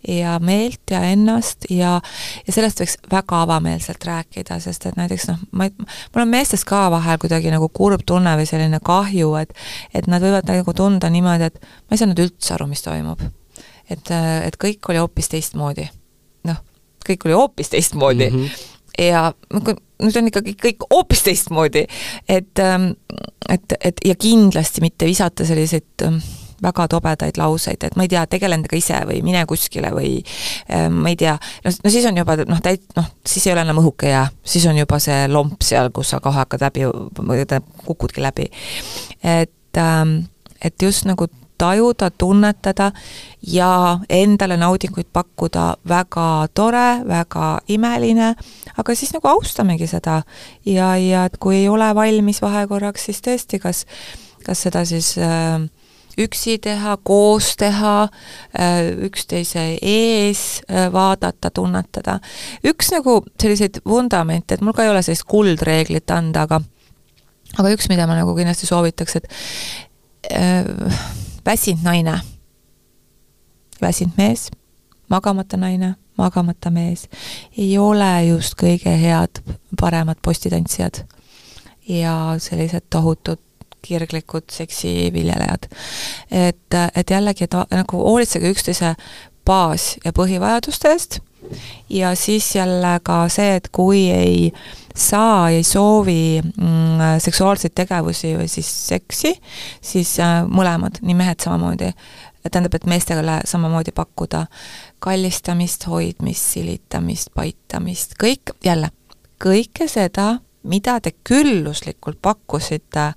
ja 0.08 0.40
meelt 0.40 0.92
ja 0.92 1.02
ennast 1.12 1.70
ja, 1.70 2.02
ja 2.48 2.54
sellest 2.54 2.82
võiks 2.82 2.98
väga 3.12 3.42
avameelselt 3.46 4.06
rääkida, 4.06 4.60
sest 4.64 4.86
et 4.90 5.00
näiteks 5.00 5.30
noh, 5.32 5.42
ma, 5.52 5.70
mul 5.80 6.26
on 6.26 6.34
meestest 6.34 6.68
ka 6.70 6.86
vahel 6.94 7.20
kuidagi 7.22 7.54
nagu 7.54 7.70
kurb 7.74 8.06
tunne 8.06 8.36
või 8.40 8.50
selline 8.50 8.82
kahju, 8.84 9.34
et 9.42 9.56
et 9.94 10.08
nad 10.12 10.24
võivad 10.24 10.48
nagu 10.50 10.74
tunda 10.76 11.10
niimoodi, 11.10 11.50
et 11.50 11.60
ma 11.62 11.96
ei 11.96 12.02
saanud 12.02 12.22
üldse 12.26 12.56
aru, 12.56 12.70
mis 12.72 12.84
toimub. 12.86 13.22
et, 13.90 14.12
et 14.12 14.58
kõik 14.62 14.90
oli 14.90 15.02
hoopis 15.02 15.30
teistmoodi. 15.32 15.90
noh, 16.50 16.64
kõik 17.06 17.28
oli 17.30 17.38
hoopis 17.38 17.70
teistmoodi 17.70 18.30
mm. 18.30 18.40
-hmm 18.40 18.72
ja 19.00 19.34
nüüd 20.04 20.18
on 20.20 20.32
ikkagi 20.32 20.56
kõik 20.62 20.88
hoopis 20.92 21.24
teistmoodi, 21.26 21.86
et, 22.30 22.64
ähm, 22.64 22.92
et, 23.50 23.78
et 23.80 24.02
ja 24.06 24.16
kindlasti 24.20 24.84
mitte 24.84 25.08
visata 25.08 25.48
selliseid 25.48 26.06
ähm, 26.08 26.20
väga 26.64 26.88
tobedaid 26.92 27.38
lauseid, 27.40 27.84
et 27.84 27.96
ma 28.00 28.06
ei 28.06 28.12
tea, 28.12 28.24
tegele 28.32 28.58
endaga 28.58 28.78
ise 28.78 29.00
või 29.08 29.22
mine 29.26 29.44
kuskile 29.50 29.92
või 29.96 30.12
äh, 30.22 30.88
ma 30.92 31.12
ei 31.12 31.20
tea, 31.20 31.36
no, 31.66 31.74
no 31.84 31.94
siis 31.94 32.08
on 32.10 32.20
juba 32.20 32.38
noh, 32.44 32.62
täit-, 32.64 32.88
noh, 32.98 33.10
siis 33.28 33.48
ei 33.48 33.56
ole 33.56 33.66
enam 33.66 33.82
õhuke 33.84 34.12
jää, 34.12 34.28
siis 34.44 34.68
on 34.72 34.80
juba 34.80 35.00
see 35.04 35.26
lomp 35.32 35.66
seal, 35.66 35.92
kus 35.96 36.14
sa 36.14 36.22
kohe 36.24 36.40
hakkad 36.42 36.68
läbi, 36.68 36.88
kukudki 37.86 38.24
läbi. 38.24 38.50
et, 39.24 39.78
ähm, 39.82 40.18
et 40.62 40.82
just 40.82 41.06
nagu 41.06 41.28
tajuda, 41.58 42.10
tunnetada 42.10 42.92
ja 43.48 44.00
endale 44.10 44.58
naudinguid 44.58 45.10
pakkuda, 45.14 45.76
väga 45.88 46.28
tore, 46.54 46.88
väga 47.08 47.60
imeline, 47.68 48.34
aga 48.78 48.96
siis 48.96 49.14
nagu 49.16 49.30
austamegi 49.32 49.88
seda. 49.88 50.22
Ja, 50.66 50.96
ja 50.98 51.28
kui 51.40 51.64
ei 51.64 51.70
ole 51.70 51.90
valmis 51.96 52.42
vahekorraks, 52.42 53.10
siis 53.10 53.24
tõesti, 53.26 53.60
kas, 53.64 53.86
kas 54.46 54.66
seda 54.68 54.86
siis 54.86 55.16
äh, 55.18 55.66
üksi 56.18 56.58
teha, 56.64 56.98
koos 57.04 57.54
teha, 57.60 58.08
üksteise 59.08 59.66
ees 59.82 60.62
vaadata, 60.94 61.52
tunnetada. 61.52 62.20
üks 62.64 62.92
nagu 62.94 63.20
selliseid 63.42 63.82
vundamente, 63.88 64.56
et 64.56 64.64
mul 64.64 64.76
ka 64.76 64.86
ei 64.86 64.94
ole 64.94 65.04
sellist 65.06 65.28
kuldreeglit 65.28 66.12
anda, 66.16 66.46
aga 66.48 66.62
aga 67.60 67.76
üks, 67.76 67.90
mida 67.92 68.08
ma 68.08 68.18
nagu 68.18 68.36
kindlasti 68.38 68.68
soovitaks, 68.70 69.20
et 69.20 69.30
äh, 70.32 70.66
väsinud 71.46 71.84
naine, 71.84 72.20
väsinud 73.82 74.18
mees, 74.18 74.50
magamata 75.10 75.58
naine, 75.58 75.96
magamata 76.18 76.72
mees, 76.72 77.08
ei 77.58 77.78
ole 77.78 78.26
just 78.28 78.58
kõige 78.60 78.96
head, 79.02 79.42
paremad 79.80 80.22
postitantsijad. 80.22 81.06
ja 81.88 82.36
sellised 82.42 82.82
tohutud 82.90 83.40
kirglikud 83.82 84.44
seksiviljelejad. 84.52 85.68
et, 86.32 86.74
et 86.96 87.10
jällegi, 87.10 87.44
et 87.44 87.54
nagu 87.72 87.98
hoolitsege 87.98 88.50
üksteise 88.50 88.96
baas- 89.46 89.96
ja 90.06 90.12
põhivajaduste 90.14 90.92
eest 90.92 91.20
ja 91.90 92.16
siis 92.16 92.56
jälle 92.56 93.00
ka 93.04 93.30
see, 93.30 93.56
et 93.56 93.70
kui 93.72 94.10
ei 94.12 94.54
saa, 94.96 95.50
ei 95.50 95.64
soovi 95.64 96.42
mm, 96.42 97.20
seksuaalseid 97.20 97.76
tegevusi 97.76 98.36
või 98.38 98.48
siis 98.48 98.70
seksi, 98.88 99.36
siis 99.82 100.20
äh, 100.20 100.44
mõlemad, 100.48 101.02
nii 101.02 101.16
mehed 101.16 101.44
samamoodi, 101.44 101.92
tähendab, 102.52 102.78
et 102.78 102.86
meestele 102.86 103.40
samamoodi 103.46 103.92
pakkuda 103.96 104.46
kallistamist, 105.00 105.88
hoidmist, 105.88 106.54
silitamist, 106.56 107.34
paitamist, 107.36 108.16
kõik, 108.24 108.56
jälle, 108.64 108.90
kõike 109.44 109.90
seda, 109.92 110.40
mida 110.64 111.00
te 111.02 111.12
külluslikult 111.24 112.22
pakkusite 112.22 113.12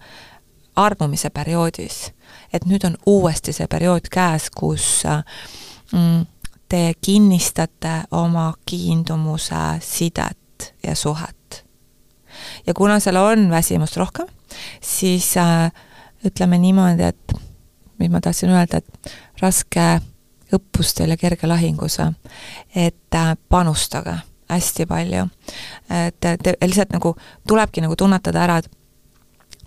armumise 0.77 1.31
perioodis. 1.31 2.13
et 2.53 2.65
nüüd 2.65 2.85
on 2.85 2.97
uuesti 3.07 3.53
see 3.53 3.67
periood 3.67 4.09
käes, 4.11 4.51
kus 4.51 5.05
äh, 5.07 5.25
te 6.69 6.93
kinnistate 7.01 8.03
oma 8.11 8.53
kiindumuse 8.67 9.81
sidet 9.81 10.75
ja 10.83 10.95
suhet. 10.95 11.65
ja 12.67 12.75
kuna 12.75 13.01
seal 13.01 13.17
on 13.17 13.51
väsimust 13.51 13.97
rohkem, 13.97 14.27
siis 14.81 15.37
äh, 15.37 15.73
ütleme 16.25 16.59
niimoodi, 16.59 17.03
et 17.03 17.35
mis 17.99 18.11
ma 18.11 18.21
tahtsin 18.21 18.51
öelda, 18.51 18.79
et 18.79 19.13
raske 19.41 20.01
õppustel 20.55 21.11
ja 21.13 21.17
kerge 21.17 21.49
lahingus, 21.49 21.99
et 22.75 23.15
äh, 23.15 23.37
panustage 23.49 24.19
hästi 24.49 24.87
palju. 24.87 25.29
et 25.91 26.21
te 26.21 26.55
lihtsalt 26.63 26.93
nagu, 26.93 27.17
tulebki 27.49 27.81
nagu 27.85 27.97
tunnetada 27.97 28.45
ära, 28.45 28.59
et 28.59 28.71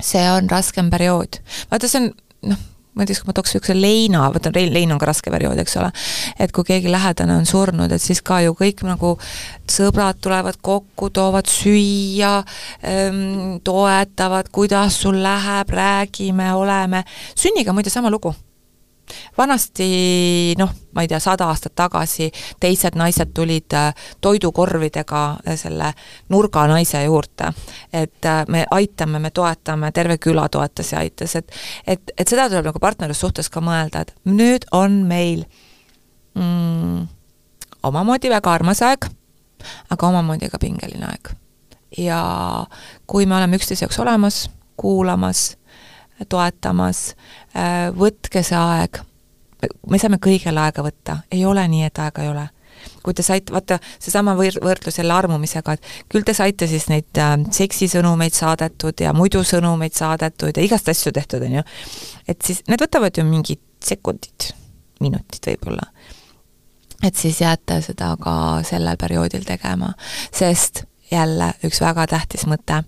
see 0.02 0.24
on 0.32 0.50
raskem 0.50 0.90
periood. 0.90 1.42
vaata, 1.72 1.88
see 1.88 2.02
on 2.02 2.12
noh, 2.52 2.68
ma 2.94 3.06
tea, 3.08 3.16
kas 3.16 3.26
ma 3.28 3.36
tooks 3.36 3.54
niisuguse 3.54 3.76
leina, 3.78 4.26
vaata 4.34 4.52
lein 4.56 4.92
on 4.92 5.00
ka 5.00 5.08
raske 5.08 5.32
periood, 5.32 5.60
eks 5.64 5.78
ole, 5.80 5.92
et 6.44 6.52
kui 6.56 6.68
keegi 6.68 6.92
lähedane 6.92 7.38
on 7.40 7.48
surnud, 7.48 7.92
et 7.92 8.04
siis 8.04 8.22
ka 8.26 8.42
ju 8.44 8.56
kõik 8.58 8.84
nagu 8.88 9.16
sõbrad 9.72 10.20
tulevad 10.22 10.60
kokku, 10.62 11.10
toovad 11.16 11.50
süüa 11.52 12.38
ähm,, 12.84 13.60
toetavad, 13.64 14.52
kuidas 14.52 15.00
sul 15.06 15.22
läheb, 15.24 15.72
räägime, 15.72 16.54
oleme, 16.58 17.06
sünniga 17.36 17.74
muide 17.76 17.94
sama 17.94 18.12
lugu 18.12 18.36
vanasti 19.38 20.56
noh, 20.60 20.72
ma 20.96 21.04
ei 21.06 21.08
tea, 21.08 21.20
sada 21.20 21.48
aastat 21.52 21.76
tagasi 21.76 22.30
teised 22.60 22.98
naised 23.00 23.34
tulid 23.36 23.74
äh, 23.78 23.94
toidukorvidega 24.22 25.24
äh, 25.48 25.58
selle 25.60 25.94
nurga 26.30 26.66
naise 26.68 27.04
juurde. 27.04 27.52
et 27.94 28.26
äh, 28.26 28.44
me 28.48 28.66
aitame, 28.72 29.20
me 29.20 29.32
toetame, 29.32 29.92
terve 29.92 30.18
küla 30.18 30.50
toetas 30.50 30.92
ja 30.92 31.00
aitas, 31.00 31.36
et 31.36 31.52
et, 31.88 32.12
et 32.18 32.28
seda 32.28 32.50
tuleb 32.50 32.72
nagu 32.72 32.80
partnerlussuhtes 32.80 33.50
ka 33.50 33.62
mõelda, 33.62 34.02
et 34.02 34.16
nüüd 34.26 34.68
on 34.72 35.04
meil 35.08 35.46
mm, 36.36 37.08
omamoodi 37.84 38.30
väga 38.30 38.54
armas 38.54 38.82
aeg, 38.86 39.08
aga 39.90 40.08
omamoodi 40.08 40.50
ka 40.50 40.60
pingeline 40.62 41.08
aeg. 41.08 41.36
ja 41.98 42.22
kui 43.08 43.26
me 43.26 43.36
oleme 43.36 43.58
üksteise 43.60 43.86
jaoks 43.86 44.00
olemas, 44.00 44.46
kuulamas, 44.80 45.58
toetamas, 46.30 47.12
võtke 47.98 48.44
see 48.46 48.58
aeg. 48.58 49.02
Me 49.90 50.00
saame 50.02 50.18
kõigele 50.22 50.62
aega 50.64 50.84
võtta, 50.86 51.20
ei 51.32 51.46
ole 51.46 51.64
nii, 51.70 51.86
et 51.90 52.02
aega 52.02 52.26
ei 52.26 52.32
ole. 52.32 52.48
kui 53.04 53.14
te 53.14 53.22
saite, 53.22 53.54
vaata, 53.54 53.78
seesama 54.02 54.34
võr-, 54.34 54.58
võrdlus 54.62 54.96
jälle 54.98 55.14
armumisega, 55.14 55.76
et 55.78 55.90
küll 56.10 56.26
te 56.26 56.34
saite 56.34 56.66
siis 56.68 56.88
neid 56.90 57.18
äh, 57.22 57.36
seksisõnumeid 57.54 58.34
saadetud 58.34 59.04
ja 59.06 59.14
muidu 59.14 59.44
sõnumeid 59.46 59.94
saadetud 59.94 60.58
ja 60.58 60.64
igast 60.66 60.90
asju 60.90 61.14
tehtud, 61.14 61.46
on 61.46 61.60
ju, 61.60 61.64
et 62.26 62.42
siis 62.42 62.64
need 62.70 62.82
võtavad 62.82 63.18
ju 63.18 63.26
mingid 63.28 63.62
sekundid, 63.86 64.50
minutid 65.02 65.52
võib-olla. 65.52 65.92
et 67.04 67.16
siis 67.16 67.42
jääte 67.42 67.82
seda 67.86 68.16
ka 68.22 68.34
sellel 68.66 68.98
perioodil 68.98 69.46
tegema, 69.46 69.94
sest 70.34 70.86
jälle 71.12 71.54
üks 71.68 71.82
väga 71.82 72.08
tähtis 72.08 72.48
mõte. 72.50 72.82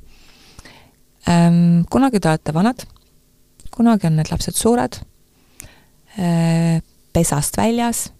Ähm,, 1.29 1.83
kunagi 1.91 2.19
te 2.19 2.31
olete 2.31 2.53
vanad, 2.53 2.85
kunagi 3.75 4.07
on 4.07 4.15
need 4.15 4.31
lapsed 4.31 4.55
suured 4.57 5.01
Äh, 6.19 6.81
pesast 7.13 7.57
väljas 7.57 8.13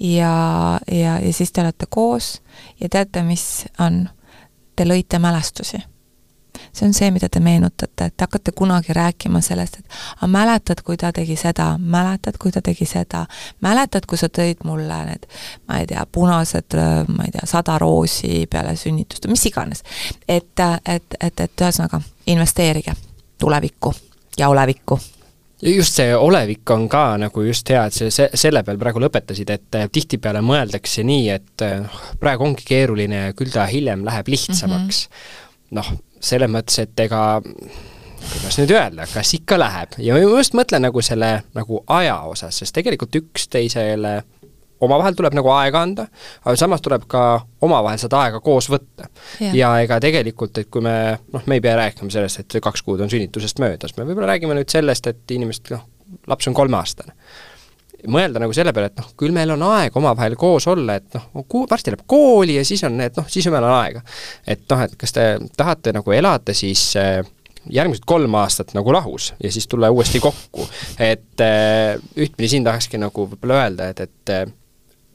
ja, 0.00 0.80
ja, 0.92 1.18
ja 1.20 1.32
siis 1.32 1.52
te 1.52 1.60
olete 1.60 1.86
koos 1.88 2.42
ja 2.80 2.88
teate, 2.88 3.22
mis 3.22 3.64
on? 3.78 4.08
Te 4.76 4.86
lõite 4.88 5.18
mälestusi. 5.22 5.78
see 6.72 6.86
on 6.86 6.94
see, 6.94 7.10
mida 7.14 7.28
te 7.28 7.40
meenutate, 7.40 8.08
et 8.08 8.16
te 8.16 8.24
hakkate 8.24 8.52
kunagi 8.56 8.92
rääkima 8.96 9.40
sellest, 9.40 9.78
et 9.78 9.96
aga 10.16 10.26
mäletad, 10.26 10.82
kui 10.82 10.96
ta 10.96 11.12
tegi 11.12 11.36
seda, 11.36 11.76
mäletad, 11.78 12.38
kui 12.40 12.50
ta 12.52 12.62
tegi 12.62 12.86
seda, 12.88 13.26
mäletad, 13.60 14.06
kui 14.08 14.18
sa 14.18 14.26
tõid 14.26 14.64
mulle 14.64 15.02
need, 15.06 15.26
ma 15.68 15.78
ei 15.78 15.86
tea, 15.86 16.06
punased, 16.12 16.78
ma 17.08 17.26
ei 17.28 17.34
tea, 17.36 17.46
sada 17.46 17.78
roosi 17.78 18.46
peale 18.50 18.74
sünnitust, 18.76 19.28
mis 19.28 19.46
iganes. 19.46 19.84
et, 20.28 20.64
et, 20.86 21.20
et, 21.20 21.40
et 21.40 21.66
ühesõnaga 21.66 22.00
investeerige 22.26 22.96
tulevikku 23.38 23.94
ja 24.38 24.48
olevikku. 24.52 25.00
Just 25.62 25.94
see 25.94 26.14
olevik 26.16 26.70
on 26.74 26.88
ka 26.90 27.16
nagu 27.22 27.44
just 27.46 27.68
hea, 27.70 27.84
et 27.86 27.94
see, 27.94 28.10
see, 28.10 28.26
selle 28.34 28.64
peal 28.66 28.80
praegu 28.80 28.98
lõpetasid, 29.04 29.52
et 29.54 29.78
eh, 29.78 29.86
tihtipeale 29.92 30.42
mõeldakse 30.42 31.04
nii, 31.06 31.28
et 31.30 31.66
noh, 31.84 32.00
praegu 32.18 32.48
ongi 32.48 32.66
keeruline 32.66 33.28
ja 33.28 33.36
küll 33.38 33.52
ta 33.54 33.68
hiljem 33.70 34.02
läheb 34.08 34.32
lihtsamaks. 34.34 35.06
Mm 35.06 35.14
-hmm.. 35.14 35.78
noh, 35.78 35.92
selles 36.20 36.50
mõttes, 36.50 36.82
et 36.82 37.06
ega 37.06 37.22
kuidas 38.32 38.58
nüüd 38.58 38.74
öelda, 38.74 39.06
kas 39.14 39.34
ikka 39.38 39.58
läheb? 39.58 39.96
Ja 40.02 40.14
ma 40.14 40.22
just 40.22 40.54
mõtlen 40.58 40.84
nagu 40.86 41.02
selle 41.02 41.30
nagu 41.54 41.82
aja 41.86 42.18
osas, 42.28 42.58
sest 42.58 42.74
tegelikult 42.74 43.14
üksteisele 43.22 44.22
omavahel 44.82 45.16
tuleb 45.18 45.36
nagu 45.38 45.52
aega 45.54 45.84
anda, 45.86 46.06
aga 46.44 46.56
samas 46.58 46.82
tuleb 46.84 47.06
ka 47.10 47.22
omavahel 47.62 48.00
seda 48.02 48.24
aega 48.26 48.42
koos 48.44 48.68
võtta. 48.72 49.08
ja 49.54 49.74
ega 49.84 50.00
tegelikult, 50.02 50.58
et 50.58 50.70
kui 50.72 50.84
me 50.84 50.96
noh, 51.32 51.46
me 51.46 51.58
ei 51.58 51.64
pea 51.64 51.76
rääkima 51.78 52.12
sellest, 52.12 52.44
et 52.44 52.60
kaks 52.62 52.84
kuud 52.86 53.00
on 53.04 53.12
sünnitusest 53.12 53.62
möödas, 53.62 53.96
me 53.96 54.08
võib-olla 54.08 54.34
räägime 54.34 54.58
nüüd 54.58 54.72
sellest, 54.72 55.08
et 55.10 55.36
inimest 55.38 55.72
noh, 55.74 55.86
laps 56.30 56.50
on 56.50 56.56
kolmeaastane 56.56 57.16
mõelda 58.10 58.40
nagu 58.42 58.54
selle 58.56 58.72
peale, 58.74 58.90
et 58.90 58.98
noh, 58.98 59.12
küll 59.18 59.34
meil 59.34 59.52
on 59.54 59.62
aega 59.68 59.98
omavahel 60.00 60.34
koos 60.38 60.66
olla, 60.70 60.96
et 60.98 61.14
noh, 61.14 61.44
varsti 61.70 61.92
läheb 61.92 62.02
kooli 62.10 62.56
ja 62.56 62.64
siis 62.66 62.82
on 62.88 62.96
need 62.98 63.14
noh, 63.18 63.28
siis 63.30 63.46
meil 63.52 63.62
on 63.62 63.76
aega. 63.76 64.02
et 64.46 64.64
noh, 64.70 64.82
et 64.82 64.96
kas 64.98 65.14
te 65.14 65.26
tahate 65.56 65.94
nagu 65.94 66.14
elada 66.16 66.54
siis 66.56 66.88
äh, 66.98 67.20
järgmised 67.70 68.06
kolm 68.08 68.34
aastat 68.40 68.74
nagu 68.74 68.92
lahus 68.94 69.32
ja 69.42 69.52
siis 69.52 69.68
tulla 69.70 69.90
uuesti 69.90 70.20
kokku, 70.20 70.66
et 70.98 71.44
äh, 71.44 71.94
ühtpidi 72.16 72.50
siin 72.56 72.66
tahakski 72.66 73.00
nagu 73.02 73.28
võib-olla 73.28 73.62
öelda, 73.62 73.92
et, 73.92 74.00
et 74.08 74.34
äh, 74.34 74.44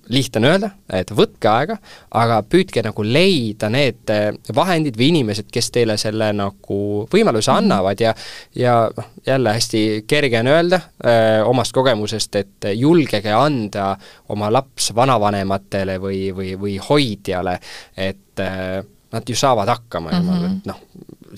lihtne 0.09 0.41
on 0.41 0.47
öelda, 0.51 0.69
et 0.93 1.11
võtke 1.15 1.49
aega, 1.51 1.77
aga 2.15 2.39
püüdke 2.47 2.83
nagu 2.85 3.03
leida 3.05 3.69
need 3.73 4.13
eh, 4.13 4.29
vahendid 4.55 4.97
või 4.99 5.11
inimesed, 5.13 5.49
kes 5.53 5.71
teile 5.75 5.97
selle 6.01 6.31
nagu 6.35 6.79
võimaluse 7.11 7.51
mhm. 7.51 7.57
annavad 7.63 8.03
ja 8.03 8.13
ja 8.55 8.75
noh, 8.97 9.09
jälle 9.27 9.55
hästi 9.57 9.83
kerge 10.07 10.39
on 10.39 10.51
öelda 10.53 10.81
öö, 10.81 11.11
eh, 11.11 11.41
omast 11.47 11.75
kogemusest, 11.75 12.35
et 12.35 12.69
julgege 12.73 13.33
anda 13.33 13.93
oma 14.33 14.51
laps 14.53 14.91
vanavanematele 14.95 15.97
või, 16.01 16.27
või, 16.35 16.53
või 16.59 16.77
hoidjale, 16.89 17.59
et 17.95 18.39
öö, 18.39 18.77
eh, 18.77 18.93
nad 19.11 19.29
ju 19.29 19.35
saavad 19.35 19.69
hakkama 19.71 20.11
mm 20.11 20.17
-hmm. 20.17 20.25
ja 20.27 20.41
ma, 20.41 20.47
mhm. 20.47 20.57
noh, 20.65 20.79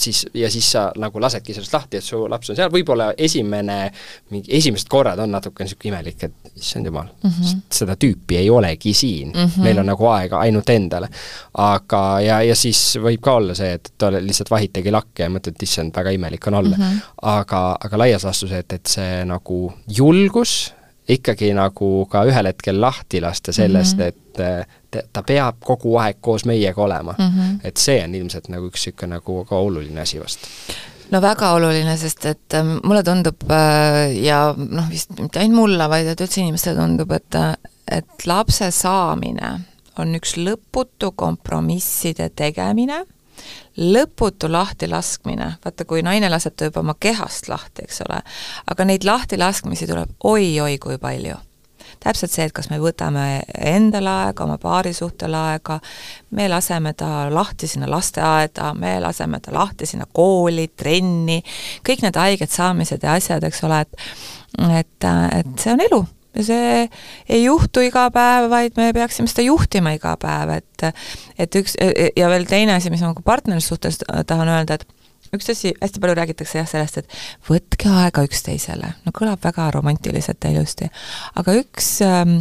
siis, 0.02 0.26
ja 0.34 0.50
siis 0.52 0.72
sa 0.72 0.90
nagu 0.98 1.22
lasedki 1.22 1.54
sellest 1.54 1.74
lahti, 1.74 2.00
et 2.00 2.06
su 2.06 2.22
laps 2.30 2.52
on 2.52 2.58
seal, 2.58 2.72
võib-olla 2.74 3.12
esimene, 3.18 3.78
mingi 4.34 4.54
esimesed 4.58 4.90
korrad 4.92 5.20
on 5.20 5.32
natuke 5.32 5.66
niisugune 5.66 5.94
imelik, 5.94 6.24
et 6.24 6.56
issand 6.60 6.90
jumal 6.90 7.08
mm, 7.08 7.30
-hmm. 7.30 7.62
seda 7.80 7.96
tüüpi 8.00 8.40
ei 8.40 8.50
olegi 8.50 8.94
siin 8.94 9.32
mm, 9.32 9.46
-hmm. 9.46 9.64
meil 9.64 9.80
on 9.80 9.86
nagu 9.92 10.08
aega 10.08 10.40
ainult 10.40 10.70
endale. 10.70 11.10
aga, 11.54 12.20
ja, 12.22 12.42
ja 12.42 12.56
siis 12.56 12.98
võib 13.02 13.22
ka 13.22 13.34
olla 13.34 13.56
see, 13.56 13.74
et 13.74 13.94
te 13.98 14.12
lihtsalt 14.22 14.52
vahitegi 14.52 14.92
lakke 14.92 15.24
ja 15.24 15.30
mõtled, 15.30 15.56
et 15.56 15.64
issand, 15.64 15.96
väga 15.96 16.12
imelik 16.12 16.48
on 16.48 16.54
olla 16.54 16.78
mm. 16.78 16.84
-hmm. 16.84 17.00
aga, 17.22 17.78
aga 17.86 17.98
laias 17.98 18.24
laastus, 18.24 18.52
et, 18.52 18.74
et 18.74 18.86
see 18.86 19.26
nagu 19.26 19.74
julgus 19.88 20.74
ikkagi 21.10 21.54
nagu 21.58 22.06
ka 22.10 22.24
ühel 22.30 22.52
hetkel 22.52 22.82
lahti 22.82 23.22
lasta 23.22 23.52
sellest 23.52 23.98
mm, 23.98 24.04
-hmm. 24.04 24.08
et 24.08 24.79
ta 25.14 25.24
peab 25.24 25.60
kogu 25.66 25.96
aeg 26.02 26.20
koos 26.22 26.46
meiega 26.50 26.82
olema 26.82 27.16
mm. 27.18 27.26
-hmm. 27.26 27.60
et 27.64 27.78
see 27.78 28.04
on 28.04 28.16
ilmselt 28.16 28.50
nagu 28.50 28.70
üks 28.70 28.86
niisugune 28.86 29.16
nagu 29.16 29.46
ka 29.46 29.56
oluline 29.56 30.02
asi 30.02 30.20
vast. 30.20 30.48
no 31.12 31.22
väga 31.22 31.52
oluline, 31.52 31.98
sest 31.98 32.26
et 32.26 32.54
ähm, 32.54 32.78
mulle 32.84 33.04
tundub 33.04 33.52
äh, 33.52 34.16
ja 34.24 34.56
noh, 34.58 34.90
vist 34.90 35.12
mitte 35.20 35.40
ainult 35.40 35.56
mulle, 35.56 35.90
vaid 35.90 36.08
et 36.08 36.22
üldse 36.22 36.42
inimestele 36.42 36.80
tundub, 36.80 37.12
et, 37.12 37.36
et 37.92 38.26
lapse 38.26 38.72
saamine 38.72 39.60
on 40.00 40.16
üks 40.16 40.38
lõputu 40.38 41.12
kompromisside 41.16 42.30
tegemine, 42.30 43.04
lõputu 43.78 44.52
lahtilaskmine, 44.52 45.54
vaata 45.66 45.86
kui 45.86 46.02
naine 46.06 46.30
laseb 46.30 46.56
ta 46.56 46.70
juba 46.70 46.80
oma 46.80 46.96
kehast 47.00 47.50
lahti, 47.50 47.84
eks 47.88 48.02
ole, 48.08 48.22
aga 48.68 48.86
neid 48.86 49.04
lahtilaskmisi 49.08 49.88
tuleb 49.88 50.10
oi-oi 50.24 50.78
kui 50.78 50.98
palju 50.98 51.38
täpselt 52.04 52.32
see, 52.32 52.46
et 52.48 52.54
kas 52.56 52.70
me 52.72 52.80
võtame 52.82 53.26
endale 53.54 54.12
aega, 54.26 54.46
oma 54.46 54.58
paarisuhtele 54.62 55.38
aega, 55.54 55.80
me 56.36 56.48
laseme 56.52 56.94
ta 56.98 57.28
lahti 57.34 57.68
sinna 57.68 57.90
lasteaeda, 57.92 58.74
me 58.74 58.98
laseme 59.04 59.40
ta 59.44 59.54
lahti 59.56 59.88
sinna 59.90 60.08
kooli, 60.14 60.70
trenni, 60.78 61.42
kõik 61.86 62.06
need 62.06 62.20
haiged 62.20 62.54
saamised 62.54 63.04
ja 63.04 63.18
asjad, 63.20 63.44
eks 63.48 63.66
ole, 63.68 63.84
et 63.84 64.08
et, 64.80 65.10
et 65.40 65.52
see 65.62 65.76
on 65.76 65.86
elu. 65.86 66.06
Ja 66.38 66.44
see 66.46 66.84
ei 67.30 67.42
juhtu 67.44 67.82
iga 67.82 68.06
päev, 68.14 68.48
vaid 68.52 68.78
me 68.78 68.92
peaksime 68.94 69.30
seda 69.30 69.48
juhtima 69.48 69.96
iga 69.98 70.14
päev, 70.22 70.54
et 70.60 70.86
et 71.42 71.56
üks, 71.58 71.76
ja 72.16 72.30
veel 72.32 72.46
teine 72.48 72.76
asi, 72.78 72.92
mis 72.94 73.02
ma 73.04 73.12
nagu 73.12 73.26
partnerlussuhtes 73.26 74.04
tahan 74.30 74.52
öelda, 74.54 74.78
et 74.80 74.99
üks 75.36 75.50
asi, 75.54 75.74
hästi 75.82 76.02
palju 76.02 76.16
räägitakse 76.18 76.60
jah 76.60 76.70
sellest, 76.70 77.02
et 77.02 77.18
võtke 77.50 77.90
aega 78.02 78.24
üksteisele, 78.26 78.94
no 79.06 79.14
kõlab 79.16 79.44
väga 79.44 79.70
romantiliselt 79.76 80.44
ja 80.44 80.54
ilusti, 80.54 80.90
aga 81.40 81.58
üks 81.60 81.92
ähm, 82.06 82.40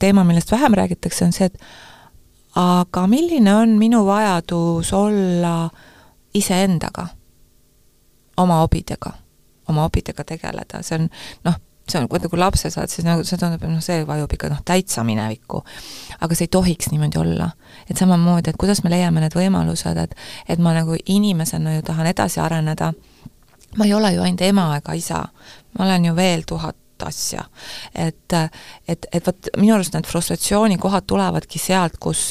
teema, 0.00 0.24
millest 0.26 0.52
vähem 0.54 0.76
räägitakse, 0.78 1.28
on 1.28 1.36
see, 1.36 1.50
et 1.50 2.56
aga 2.60 3.06
milline 3.10 3.56
on 3.58 3.76
minu 3.80 4.04
vajadus 4.06 4.92
olla 4.96 5.68
iseendaga, 6.34 7.08
oma 8.40 8.62
hobidega, 8.64 9.12
oma 9.68 9.86
hobidega 9.86 10.24
tegeleda, 10.26 10.82
see 10.82 10.98
on 10.98 11.08
noh, 11.46 11.60
see 11.88 12.00
on, 12.00 12.08
kui 12.08 12.40
lapse 12.40 12.70
saad, 12.72 12.90
siis 12.92 13.06
nagu 13.06 13.24
see 13.26 13.38
tundub, 13.40 13.64
noh, 13.68 13.82
see 13.84 14.04
vajub 14.08 14.32
ikka 14.36 14.50
noh, 14.52 14.62
täitsa 14.66 15.04
minevikku. 15.06 15.60
aga 16.20 16.36
see 16.36 16.48
ei 16.48 16.54
tohiks 16.56 16.90
niimoodi 16.92 17.20
olla. 17.20 17.50
Et 17.90 17.96
samamoodi, 17.96 18.50
et 18.50 18.60
kuidas 18.60 18.82
me 18.84 18.92
leiame 18.92 19.24
need 19.24 19.34
võimalused, 19.36 19.98
et 20.04 20.14
et 20.48 20.58
ma 20.58 20.74
nagu 20.74 20.96
inimesena 21.06 21.76
ju 21.76 21.82
tahan 21.82 22.06
edasi 22.12 22.40
areneda, 22.40 22.92
ma 23.76 23.84
ei 23.84 23.94
ole 23.94 24.14
ju 24.14 24.22
ainult 24.22 24.42
ema 24.42 24.70
ega 24.76 24.94
isa, 24.94 25.24
ma 25.78 25.84
olen 25.84 26.10
ju 26.10 26.16
veel 26.16 26.46
tuhat 26.46 26.76
asja. 27.04 27.44
et, 27.94 28.32
et, 28.88 29.06
et 29.12 29.26
vot 29.26 29.48
minu 29.58 29.74
arust 29.74 29.94
need 29.94 30.06
frustratsioonikohad 30.08 31.04
tulevadki 31.06 31.58
sealt, 31.58 31.98
kus 32.00 32.30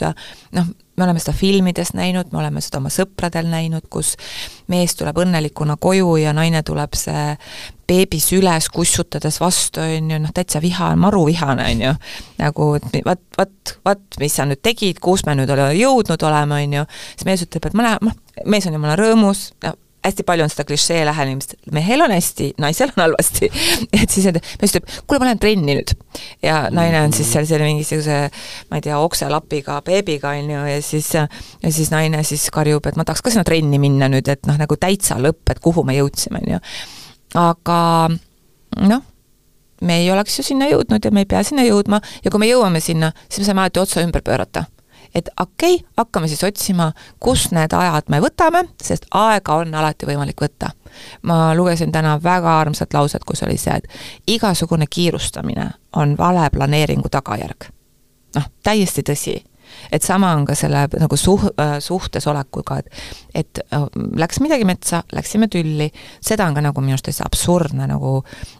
noh, 0.55 0.71
me 0.97 1.05
oleme 1.05 1.21
seda 1.21 1.35
filmides 1.37 1.93
näinud, 1.97 2.31
me 2.31 2.39
oleme 2.41 2.61
seda 2.61 2.79
oma 2.81 2.91
sõpradel 2.93 3.49
näinud, 3.51 3.87
kus 3.89 4.15
mees 4.71 4.95
tuleb 4.97 5.19
õnnelikuna 5.25 5.77
koju 5.81 6.15
ja 6.21 6.33
naine 6.33 6.63
tuleb 6.65 6.97
see 6.97 7.33
beebi 7.93 8.19
süles 8.21 8.69
kussutades 8.73 9.39
vastu, 9.41 9.83
on 9.83 10.11
ju, 10.13 10.19
noh 10.23 10.33
täitsa 10.35 10.61
viha, 10.63 10.93
maruvihane, 10.99 11.69
on 11.75 11.85
ju. 11.87 11.93
nagu, 12.41 12.73
et 12.79 12.99
vaat, 13.05 13.23
vaat, 13.37 13.77
vaat, 13.85 14.03
mis 14.21 14.39
sa 14.39 14.47
nüüd 14.49 14.63
tegid, 14.65 15.01
kus 15.03 15.25
me 15.27 15.37
nüüd 15.37 15.53
oleme 15.53 15.77
jõudnud 15.77 16.27
olema, 16.29 16.61
on 16.63 16.79
ju, 16.79 16.89
siis 17.13 17.29
mees 17.29 17.45
ütleb, 17.45 17.69
et 17.69 17.77
ma 17.77 17.87
lähen, 17.87 18.09
noh, 18.09 18.45
mees 18.49 18.67
on 18.69 18.77
jumala 18.77 18.97
rõõmus, 18.99 19.49
hästi 20.03 20.23
palju 20.27 20.43
on 20.43 20.51
seda 20.51 20.65
klišee 20.67 21.05
lähenemist, 21.07 21.55
mehel 21.71 22.03
on 22.03 22.11
hästi, 22.11 22.49
naisel 22.59 22.91
on 22.95 23.03
halvasti 23.05 23.49
et 24.01 24.09
siis 24.11 24.27
mees 24.27 24.73
ütleb, 24.73 24.89
kuule, 25.07 25.21
ma 25.21 25.29
lähen 25.29 25.39
trenni 25.43 25.77
nüüd. 25.77 25.93
ja 26.43 26.65
naine 26.73 27.05
on 27.05 27.15
siis 27.15 27.31
seal 27.31 27.47
selle 27.49 27.67
mingisuguse, 27.69 28.17
ma 28.71 28.79
ei 28.79 28.83
tea, 28.87 28.97
okselapiga, 28.99 29.79
beebiga, 29.85 30.33
on 30.35 30.51
ju, 30.51 30.65
ja 30.73 30.81
siis, 30.83 31.13
ja 31.15 31.71
siis 31.71 31.93
naine 31.93 32.23
siis 32.27 32.49
karjub, 32.53 32.89
et 32.89 32.99
ma 32.99 33.07
tahaks 33.07 33.23
ka 33.23 33.33
sinna 33.33 33.47
trenni 33.47 33.79
minna 33.81 34.11
nüüd, 34.11 34.27
et 34.33 34.49
noh, 34.49 34.59
nagu 34.59 34.79
täitsa 34.79 35.19
lõpp, 35.21 35.45
et 35.53 35.63
kuhu 35.63 35.85
me 35.87 35.95
jõudsime, 35.99 36.43
on 36.43 36.57
ju. 36.57 36.61
Aga 37.33 38.09
noh, 38.81 39.01
me 39.81 39.97
ei 40.01 40.11
oleks 40.11 40.39
ju 40.39 40.45
sinna 40.45 40.69
jõudnud 40.71 41.05
ja 41.05 41.11
me 41.11 41.25
ei 41.25 41.29
pea 41.29 41.43
sinna 41.43 41.65
jõudma 41.67 42.01
ja 42.23 42.31
kui 42.31 42.39
me 42.39 42.49
jõuame 42.49 42.79
sinna, 42.83 43.11
siis 43.27 43.43
me 43.43 43.49
saame 43.49 43.65
alati 43.65 43.83
otsa 43.83 44.05
ümber 44.05 44.23
pöörata 44.25 44.65
et 45.15 45.29
okei 45.39 45.75
okay,, 45.75 45.87
hakkame 45.97 46.27
siis 46.27 46.43
otsima, 46.43 46.91
kus 47.19 47.51
need 47.51 47.73
ajad 47.73 48.09
me 48.09 48.19
võtame, 48.23 48.63
sest 48.81 49.05
aega 49.13 49.59
on 49.61 49.73
alati 49.75 50.09
võimalik 50.09 50.41
võtta. 50.41 50.71
ma 51.21 51.55
lugesin 51.55 51.91
täna 51.91 52.19
väga 52.23 52.59
armsat 52.59 52.93
lauset, 52.93 53.23
kus 53.23 53.43
oli 53.43 53.57
see, 53.57 53.73
et 53.73 53.87
igasugune 54.27 54.85
kiirustamine 54.89 55.69
on 55.95 56.17
vale 56.17 56.49
planeeringu 56.49 57.09
tagajärg. 57.09 57.69
noh, 58.35 58.49
täiesti 58.63 59.01
tõsi 59.01 59.43
et 59.91 60.03
sama 60.03 60.31
on 60.37 60.45
ka 60.45 60.55
selle 60.57 60.85
nagu 60.99 61.17
suh-, 61.19 61.49
äh, 61.59 61.75
suhtes 61.79 62.27
olekuga, 62.27 62.77
et 62.79 62.89
et 63.33 63.59
äh, 63.73 63.85
läks 64.19 64.39
midagi 64.43 64.65
metsa, 64.65 65.03
läksime 65.13 65.47
tülli, 65.51 65.89
seda 66.21 66.47
on 66.47 66.55
ka 66.55 66.61
nagu 66.61 66.81
minu 66.81 66.95
arust 66.95 67.07
täitsa 67.09 67.27
absurdne 67.27 67.87
nagu 67.89 68.15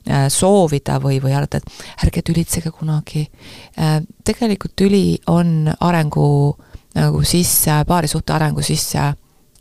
äh, 0.10 0.28
soovida 0.34 1.00
või, 1.04 1.20
või 1.24 1.36
arvata, 1.38 1.62
et 1.62 2.06
ärge 2.08 2.24
tülitsege 2.26 2.72
kunagi. 2.72 3.28
tegelikult 4.24 4.76
tüli 4.76 5.18
on 5.28 5.72
arengu 5.80 6.28
nagu 6.96 7.24
sisse, 7.26 7.84
paarisuhte 7.88 8.34
arengu 8.34 8.62
sisse 8.62 9.14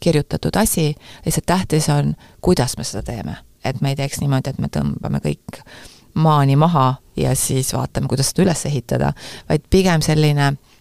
kirjutatud 0.03 0.57
asi, 0.57 0.95
lihtsalt 1.25 1.47
tähtis 1.47 1.89
on, 1.89 2.15
kuidas 2.41 2.77
me 2.79 2.85
seda 2.85 3.03
teeme. 3.03 3.37
et 3.65 3.81
me 3.81 3.93
ei 3.93 3.97
teeks 3.97 4.19
niimoodi, 4.21 4.51
et 4.51 4.59
me 4.59 4.67
tõmbame 4.67 5.21
kõik 5.23 5.61
maani 6.15 6.57
maha 6.57 6.97
ja 7.17 7.35
siis 7.39 7.73
vaatame, 7.75 8.09
kuidas 8.11 8.33
seda 8.33 8.43
üles 8.43 8.65
ehitada, 8.67 9.13
vaid 9.49 9.63
pigem 9.71 10.03
selline 10.03 10.49
äh, 10.49 10.72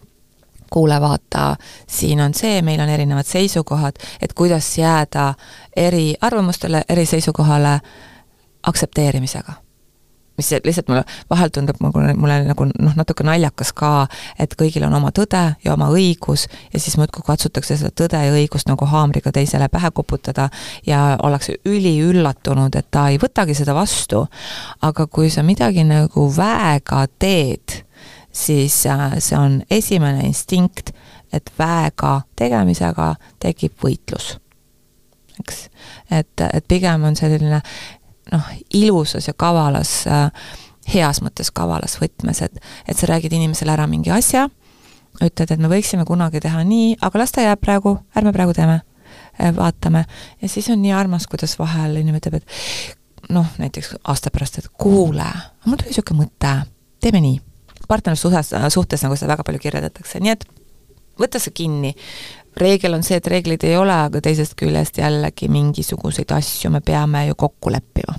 kuule, 0.72 1.00
vaata, 1.00 1.56
siin 1.86 2.20
on 2.24 2.34
see, 2.34 2.62
meil 2.62 2.80
on 2.80 2.88
erinevad 2.88 3.28
seisukohad, 3.28 4.00
et 4.22 4.32
kuidas 4.32 4.72
jääda 4.78 5.34
eri 5.76 6.14
arvamustele, 6.20 6.84
eri 6.88 7.06
seisukohale 7.06 7.76
aktsepteerimisega 8.62 9.62
mis 10.36 10.50
lihtsalt 10.64 10.88
mulle 10.88 11.04
vahel 11.30 11.48
tundub 11.48 11.76
nagu 11.80 12.00
mulle 12.16 12.38
nagu 12.44 12.64
noh, 12.64 12.94
natuke 12.96 13.24
naljakas 13.26 13.72
ka, 13.76 14.06
et 14.40 14.54
kõigil 14.58 14.84
on 14.86 14.94
oma 14.96 15.12
tõde 15.14 15.42
ja 15.64 15.74
oma 15.74 15.90
õigus 15.92 16.46
ja 16.72 16.80
siis 16.80 16.96
muudkui 17.00 17.24
katsutakse 17.26 17.76
seda 17.76 17.92
tõde 18.02 18.20
ja 18.24 18.32
õigust 18.32 18.70
nagu 18.70 18.88
haamriga 18.88 19.32
teisele 19.32 19.68
pähe 19.72 19.90
koputada 19.94 20.48
ja 20.86 21.18
ollakse 21.22 21.58
üliüllatunud, 21.68 22.76
et 22.76 22.90
ta 22.90 23.08
ei 23.12 23.20
võtagi 23.22 23.56
seda 23.58 23.74
vastu. 23.76 24.26
aga 24.82 25.06
kui 25.06 25.30
sa 25.30 25.42
midagi 25.42 25.84
nagu 25.84 26.28
väega 26.36 27.06
teed, 27.18 27.82
siis 28.32 28.86
äh, 28.86 29.18
see 29.18 29.38
on 29.38 29.62
esimene 29.70 30.26
instinkt, 30.26 30.92
et 31.32 31.52
väega 31.58 32.20
tegemisega 32.36 33.14
tekib 33.40 33.76
võitlus. 33.84 34.36
eks, 35.40 35.68
et, 36.10 36.44
et 36.52 36.68
pigem 36.68 37.04
on 37.08 37.16
selline 37.16 37.60
noh, 38.32 38.50
ilusas 38.74 39.28
ja 39.28 39.34
kavalas, 39.36 40.02
äh, 40.06 40.30
heas 40.94 41.22
mõttes 41.22 41.52
kavalas 41.54 41.98
võtmes, 42.00 42.42
et, 42.42 42.58
et 42.88 42.98
sa 42.98 43.08
räägid 43.10 43.32
inimesele 43.32 43.72
ära 43.72 43.86
mingi 43.86 44.10
asja, 44.10 44.48
ütled, 45.20 45.50
et 45.50 45.60
me 45.60 45.70
võiksime 45.72 46.06
kunagi 46.08 46.40
teha 46.40 46.64
nii, 46.64 46.96
aga 47.00 47.22
las 47.22 47.32
ta 47.32 47.44
jääb 47.44 47.60
praegu, 47.60 47.96
ärme 48.16 48.32
praegu 48.32 48.56
teeme, 48.56 48.80
äh, 49.40 49.54
vaatame. 49.56 50.04
ja 50.42 50.48
siis 50.48 50.70
on 50.72 50.82
nii 50.82 50.92
armas, 50.96 51.26
kuidas 51.26 51.58
vahel 51.58 51.96
inimene 51.96 52.20
ütleb, 52.22 52.40
et 52.42 53.32
noh, 53.32 53.48
näiteks 53.58 53.96
aasta 54.04 54.32
pärast, 54.34 54.58
et 54.58 54.68
kuule, 54.72 55.28
mul 55.66 55.80
tuli 55.80 55.92
niisugune 55.92 56.24
mõte, 56.24 56.58
teeme 57.00 57.24
nii 57.24 57.40
partnerlussuhtes, 57.92 58.54
suhtes 58.72 59.04
nagu 59.04 59.18
seda 59.18 59.34
väga 59.34 59.46
palju 59.46 59.62
kirjeldatakse, 59.62 60.20
nii 60.24 60.34
et 60.34 60.48
võta 61.20 61.40
see 61.42 61.54
kinni. 61.54 61.94
reegel 62.56 62.92
on 62.92 63.04
see, 63.04 63.16
et 63.16 63.28
reegleid 63.32 63.62
ei 63.64 63.78
ole, 63.80 63.94
aga 64.08 64.20
teisest 64.20 64.52
küljest 64.60 64.98
jällegi 65.00 65.48
mingisuguseid 65.48 66.32
asju 66.36 66.70
me 66.70 66.82
peame 66.84 67.26
ju 67.26 67.38
kokku 67.38 67.72
leppima. 67.72 68.18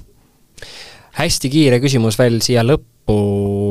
hästi 1.20 1.50
kiire 1.50 1.80
küsimus 1.80 2.18
veel 2.18 2.40
siia 2.42 2.64
lõppu 2.66 3.18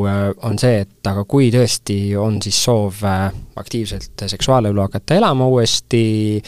äh, 0.06 0.28
on 0.46 0.58
see, 0.58 0.84
et 0.84 1.10
aga 1.10 1.24
kui 1.24 1.50
tõesti 1.54 2.16
on 2.18 2.38
siis 2.42 2.62
soov 2.64 3.02
äh, 3.06 3.32
aktiivselt 3.56 4.26
seksuaalelu 4.26 4.86
hakata 4.86 5.18
elama 5.18 5.46
uuesti, 5.46 6.42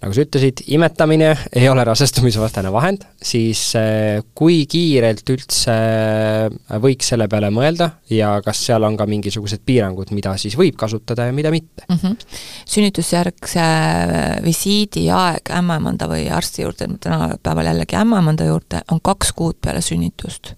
nagu 0.00 0.16
sa 0.16 0.24
ütlesid, 0.24 0.62
imetamine 0.72 1.30
ei 1.56 1.68
ole 1.68 1.84
rasestumisvastane 1.84 2.70
vahend, 2.72 3.04
siis 3.22 3.62
eh, 3.78 4.22
kui 4.36 4.62
kiirelt 4.70 5.28
üldse 5.32 5.74
võiks 6.80 7.10
selle 7.12 7.28
peale 7.30 7.50
mõelda 7.52 7.90
ja 8.12 8.32
kas 8.44 8.62
seal 8.68 8.86
on 8.88 8.96
ka 8.96 9.06
mingisugused 9.10 9.64
piirangud, 9.66 10.14
mida 10.16 10.32
siis 10.40 10.56
võib 10.58 10.78
kasutada 10.80 11.28
ja 11.28 11.36
mida 11.36 11.52
mitte 11.52 11.84
mm? 11.88 12.00
-hmm. 12.00 12.38
sünnitusjärgse 12.76 13.66
visiidi 14.44 15.10
aeg 15.12 15.52
ämmaemanda 15.60 16.08
või 16.08 16.30
arsti 16.32 16.64
juurde, 16.64 16.88
tänapäeval 17.00 17.72
jällegi 17.72 18.00
ämmaemanda 18.00 18.48
juurde, 18.48 18.82
on 18.90 19.04
kaks 19.04 19.34
kuud 19.36 19.60
peale 19.60 19.84
sünnitust 19.84 20.54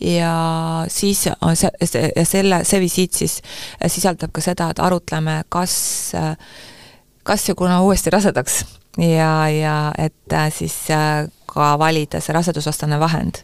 ja 0.00 0.34
siis 0.88 1.26
see, 1.28 2.24
selle, 2.24 2.64
see 2.64 2.80
visiit 2.80 3.12
siis 3.12 3.40
sisaldab 3.86 4.32
ka 4.32 4.40
seda, 4.40 4.70
et 4.72 4.80
arutleme, 4.80 5.42
kas 5.52 5.74
kas 7.22 7.48
ja 7.48 7.54
kuna 7.54 7.82
uuesti 7.82 8.10
rasedaks. 8.10 8.64
Ja, 8.98 9.48
ja 9.48 9.92
et 9.98 10.32
äh, 10.32 10.52
siis 10.52 10.74
äh, 10.90 11.28
ka 11.46 11.78
valida 11.78 12.18
see 12.20 12.34
rasedusvastane 12.34 12.98
vahend. 13.00 13.38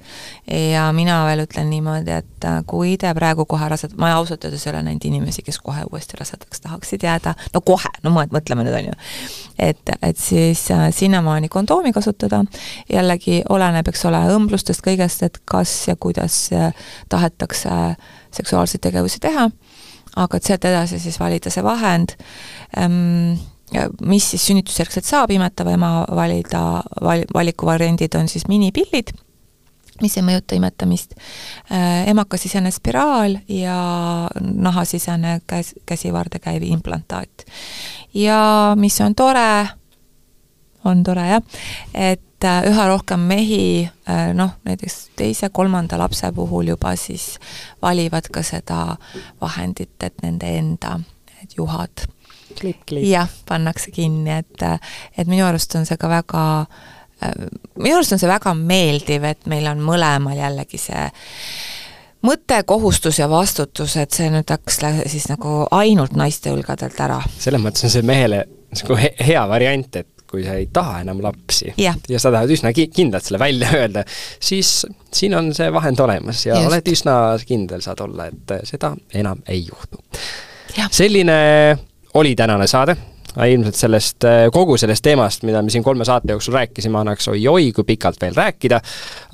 ja 0.51 0.89
mina 0.93 1.21
veel 1.27 1.45
ütlen 1.45 1.71
niimoodi, 1.71 2.11
et 2.11 2.45
äh, 2.45 2.59
kui 2.67 2.97
te 2.99 3.13
praegu 3.15 3.47
kohe 3.47 3.69
rased-, 3.71 3.95
ma 3.99 4.11
ausalt 4.19 4.45
öeldes 4.45 4.67
ei 4.67 4.73
ole 4.73 4.83
näinud 4.89 5.07
inimesi, 5.07 5.47
kes 5.47 5.61
kohe 5.63 5.87
uuesti 5.87 6.19
rasedaks 6.19 6.61
tahaksid 6.67 7.07
jääda, 7.07 7.37
no 7.55 7.63
kohe, 7.63 7.95
no 8.03 8.11
mõtleme 8.11 8.67
nüüd, 8.67 8.75
on 8.75 8.91
ju. 8.91 8.99
et, 9.59 9.95
et 10.03 10.19
siis 10.19 10.67
sinnamaani 10.99 11.49
kondoomi 11.49 11.95
kasutada, 11.95 12.43
jällegi 12.93 13.45
oleneb, 13.49 13.87
eks 13.95 14.05
ole, 14.11 14.27
õmblustest, 14.35 14.83
kõigest, 14.83 15.23
et 15.23 15.41
kas 15.45 15.89
ja 15.89 15.97
kuidas 15.97 16.51
tahetakse 17.09 17.71
seksuaalseid 18.35 18.83
tegevusi 18.83 19.23
teha, 19.23 19.51
aga 20.17 20.37
et 20.37 20.49
sealt 20.49 20.65
edasi 20.67 20.99
siis 20.99 21.21
valida 21.23 21.55
see 21.55 21.63
vahend. 21.63 22.19
Ähm,, 22.77 23.37
mis 24.07 24.31
siis 24.31 24.47
sünnitusjärgselt 24.47 25.07
saab 25.07 25.31
imetava 25.35 25.73
ema 25.75 25.93
valida, 26.15 26.83
val-, 27.03 27.27
valikuvariandid 27.35 28.15
on 28.15 28.29
siis 28.31 28.47
minipillid, 28.49 29.11
mis 30.03 30.17
ei 30.19 30.25
mõjuta 30.27 30.57
imetamist, 30.59 31.17
äh, 31.73 32.05
emakasisene 32.11 32.71
spiraal 32.75 33.39
ja 33.49 33.79
nahasisene 34.41 35.41
käs-, 35.49 35.75
käsivarde 35.87 36.39
käiv 36.43 36.63
implantaat. 36.69 37.47
ja 38.15 38.75
mis 38.77 39.01
on 39.01 39.15
tore, 39.15 39.69
on 40.85 41.03
tore 41.03 41.27
jah, 41.29 41.43
et 41.95 42.45
äh, 42.45 42.63
üha 42.71 42.89
rohkem 42.89 43.21
mehi 43.21 43.89
äh, 44.09 44.33
noh, 44.35 44.55
näiteks 44.65 45.11
teise-kolmanda 45.17 45.99
lapse 45.99 46.33
puhul 46.33 46.69
juba 46.75 46.97
siis 46.97 47.39
valivad 47.83 48.29
ka 48.31 48.43
seda 48.43 48.97
vahendit, 49.41 49.97
et 50.01 50.23
nende 50.23 50.59
enda 50.59 51.01
need 51.37 51.57
juhad 51.57 52.07
jah, 53.11 53.31
pannakse 53.49 53.93
kinni, 53.95 54.41
et, 54.43 54.67
et 55.19 55.31
minu 55.31 55.47
arust 55.47 55.75
on 55.79 55.87
see 55.89 55.99
ka 56.01 56.11
väga, 56.11 56.43
minu 57.79 57.97
arust 57.97 58.17
on 58.17 58.23
see 58.23 58.31
väga 58.31 58.55
meeldiv, 58.59 59.27
et 59.29 59.47
meil 59.51 59.69
on 59.71 59.83
mõlemal 59.85 60.39
jällegi 60.39 60.81
see 60.81 61.07
mõte, 62.27 62.63
kohustus 62.67 63.21
ja 63.21 63.29
vastutus, 63.31 63.97
et 64.01 64.15
see 64.15 64.29
nüüd 64.33 64.51
läks 64.51 64.81
siis 65.07 65.29
nagu 65.31 65.63
ainult 65.71 66.17
naiste 66.19 66.53
õlgadelt 66.55 67.01
ära. 67.01 67.21
selles 67.39 67.63
mõttes 67.63 67.87
on 67.87 67.93
see 67.93 68.07
mehele 68.07 68.45
nagu 68.77 68.99
hea 68.99 69.49
variant, 69.49 69.97
et 69.97 70.09
kui 70.27 70.45
sa 70.45 70.57
ei 70.59 70.67
taha 70.73 71.01
enam 71.05 71.21
lapsi 71.23 71.73
ja, 71.79 71.95
ja 72.11 72.21
sa 72.21 72.33
tahad 72.35 72.51
üsna 72.51 72.73
ki-, 72.75 72.89
kindlalt 72.95 73.27
selle 73.29 73.39
välja 73.41 73.71
öelda, 73.79 74.03
siis 74.43 74.87
siin 75.15 75.37
on 75.39 75.53
see 75.57 75.69
vahend 75.73 76.01
olemas 76.03 76.43
ja 76.47 76.57
Just. 76.57 76.71
oled 76.71 76.91
üsna 76.93 77.17
kindel 77.47 77.85
saad 77.85 78.03
olla, 78.05 78.29
et 78.33 78.57
seda 78.69 78.95
enam 79.15 79.43
ei 79.49 79.63
juhtu. 79.69 80.03
selline 80.91 81.39
oli 82.17 82.35
tänane 82.35 82.67
saade. 82.67 82.97
ilmselt 83.47 83.75
sellest, 83.75 84.25
äh, 84.25 84.47
kogu 84.53 84.79
sellest 84.81 85.05
teemast, 85.05 85.43
mida 85.45 85.61
me 85.63 85.71
siin 85.71 85.85
kolme 85.85 86.05
saate 86.09 86.33
jooksul 86.33 86.55
rääkisime, 86.57 86.97
annaks 86.99 87.29
oi-oi 87.29 87.67
kui 87.77 87.85
pikalt 87.85 88.17
veel 88.23 88.33
rääkida, 88.33 88.79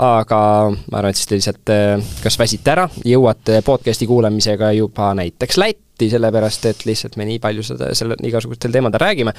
aga 0.03 0.39
ma 0.75 0.99
arvan, 0.99 1.11
et 1.15 1.21
siis 1.21 1.29
te 1.31 1.39
lihtsalt 1.39 1.71
äh, 1.71 2.17
kas 2.25 2.39
väsite 2.41 2.73
ära, 2.73 2.89
jõuate 3.07 3.61
podcast'i 3.63 4.09
kuulamisega 4.11 4.73
juba 4.75 5.13
näiteks 5.15 5.61
Lätti, 5.63 6.11
sellepärast 6.11 6.67
et 6.73 6.83
lihtsalt 6.89 7.15
me 7.17 7.29
nii 7.31 7.39
palju 7.45 7.63
seda, 7.69 7.93
selle, 7.95 8.19
igasugustel 8.27 8.75
teemadel 8.75 9.05
räägime 9.05 9.37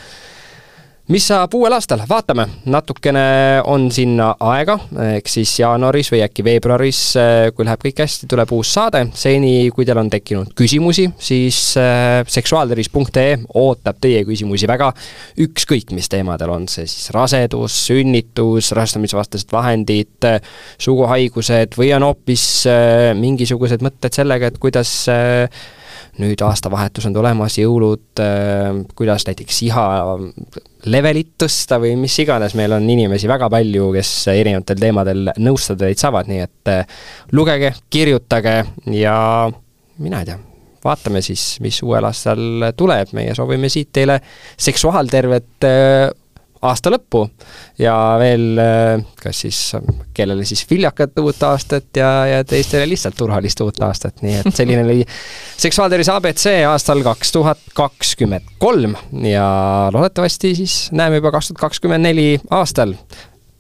mis 1.12 1.26
saab 1.28 1.52
uuel 1.58 1.74
aastal, 1.76 2.00
vaatame, 2.08 2.46
natukene 2.72 3.24
on 3.68 3.90
sinna 3.92 4.30
aega, 4.48 4.78
eks 5.18 5.36
siis 5.38 5.52
jaanuaris 5.60 6.10
või 6.14 6.22
äkki 6.24 6.46
veebruaris, 6.48 7.02
eh, 7.20 7.48
kui 7.56 7.68
läheb 7.68 7.84
kõik 7.84 8.00
hästi, 8.06 8.30
tuleb 8.32 8.54
uus 8.56 8.72
saade, 8.78 9.02
seni 9.20 9.68
kui 9.76 9.84
teil 9.88 10.00
on 10.00 10.12
tekkinud 10.14 10.54
küsimusi, 10.56 11.10
siis 11.20 11.60
eh, 11.82 12.22
seksuaaltervis.ee 12.38 13.36
ootab 13.60 14.00
teie 14.04 14.24
küsimusi 14.28 14.70
väga, 14.70 14.94
ükskõik 15.44 15.92
mis 15.92 16.08
teemadel, 16.12 16.56
on 16.56 16.70
see 16.72 16.88
siis 16.88 17.12
rasedus, 17.16 17.84
sünnitus, 17.90 18.72
rasestumisvastased 18.72 19.52
vahendid, 19.52 20.32
suguhaigused 20.80 21.76
või 21.80 21.92
on 21.98 22.08
hoopis 22.08 22.48
eh, 22.72 23.12
mingisugused 23.20 23.84
mõtted 23.84 24.24
sellega, 24.24 24.54
et 24.54 24.62
kuidas 24.62 24.96
nüüd 26.22 26.42
aastavahetus 26.46 27.08
on 27.10 27.16
tulemas, 27.16 27.58
jõulud, 27.58 28.06
äh, 28.22 28.70
kuidas 28.98 29.26
näiteks 29.28 29.62
iha 29.66 29.86
levelit 30.94 31.34
tõsta 31.42 31.80
või 31.82 31.96
mis 31.98 32.16
iganes, 32.22 32.54
meil 32.60 32.76
on 32.76 32.86
inimesi 32.90 33.30
väga 33.30 33.50
palju, 33.54 33.90
kes 33.96 34.12
erinevatel 34.36 34.82
teemadel 34.82 35.34
nõustada 35.42 35.88
teid 35.88 36.02
saavad, 36.02 36.30
nii 36.30 36.42
et 36.46 36.74
äh, 36.74 36.98
lugege, 37.34 37.74
kirjutage 37.94 38.58
ja 38.94 39.18
mina 40.04 40.22
ei 40.22 40.30
tea, 40.30 40.40
vaatame 40.84 41.24
siis, 41.26 41.58
mis 41.64 41.80
uuel 41.86 42.06
aastal 42.10 42.70
tuleb, 42.78 43.14
meie 43.18 43.34
soovime 43.38 43.72
siit 43.72 43.94
teile 43.96 44.20
seksuaaltervet 44.58 45.70
äh, 45.70 46.12
aasta 46.64 46.92
lõppu 46.94 47.26
ja 47.82 47.96
veel 48.22 48.60
kas 49.22 49.44
siis 49.46 49.60
kellele 50.16 50.46
siis 50.48 50.64
viljakat 50.70 51.18
uut 51.24 51.44
aastat 51.48 52.00
ja, 52.00 52.12
ja 52.30 52.44
teistele 52.48 52.88
lihtsalt 52.90 53.18
turvalist 53.20 53.62
uut 53.66 53.82
aastat, 53.84 54.22
nii 54.26 54.40
et 54.42 54.56
selline 54.56 54.86
oli 54.86 55.04
seksuaaltervise 55.66 56.14
abc 56.16 56.48
aastal 56.70 57.04
kaks 57.06 57.36
tuhat 57.36 57.68
kakskümmend 57.78 58.56
kolm 58.64 58.96
ja 59.26 59.48
loodetavasti 59.94 60.56
siis 60.62 60.78
näeme 60.92 61.22
juba 61.22 61.34
kaks 61.36 61.52
tuhat 61.52 61.66
kakskümmend 61.68 62.10
neli 62.10 62.30
aastal 62.52 62.96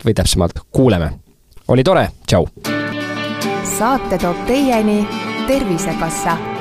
või 0.05 0.15
täpsemalt 0.15 0.65
kuuleme. 0.71 1.13
oli 1.67 1.83
tore, 1.83 2.09
tšau! 2.27 2.47
saate 3.77 4.17
toob 4.21 4.45
teieni 4.47 5.01
Tervisekassa 5.47 6.52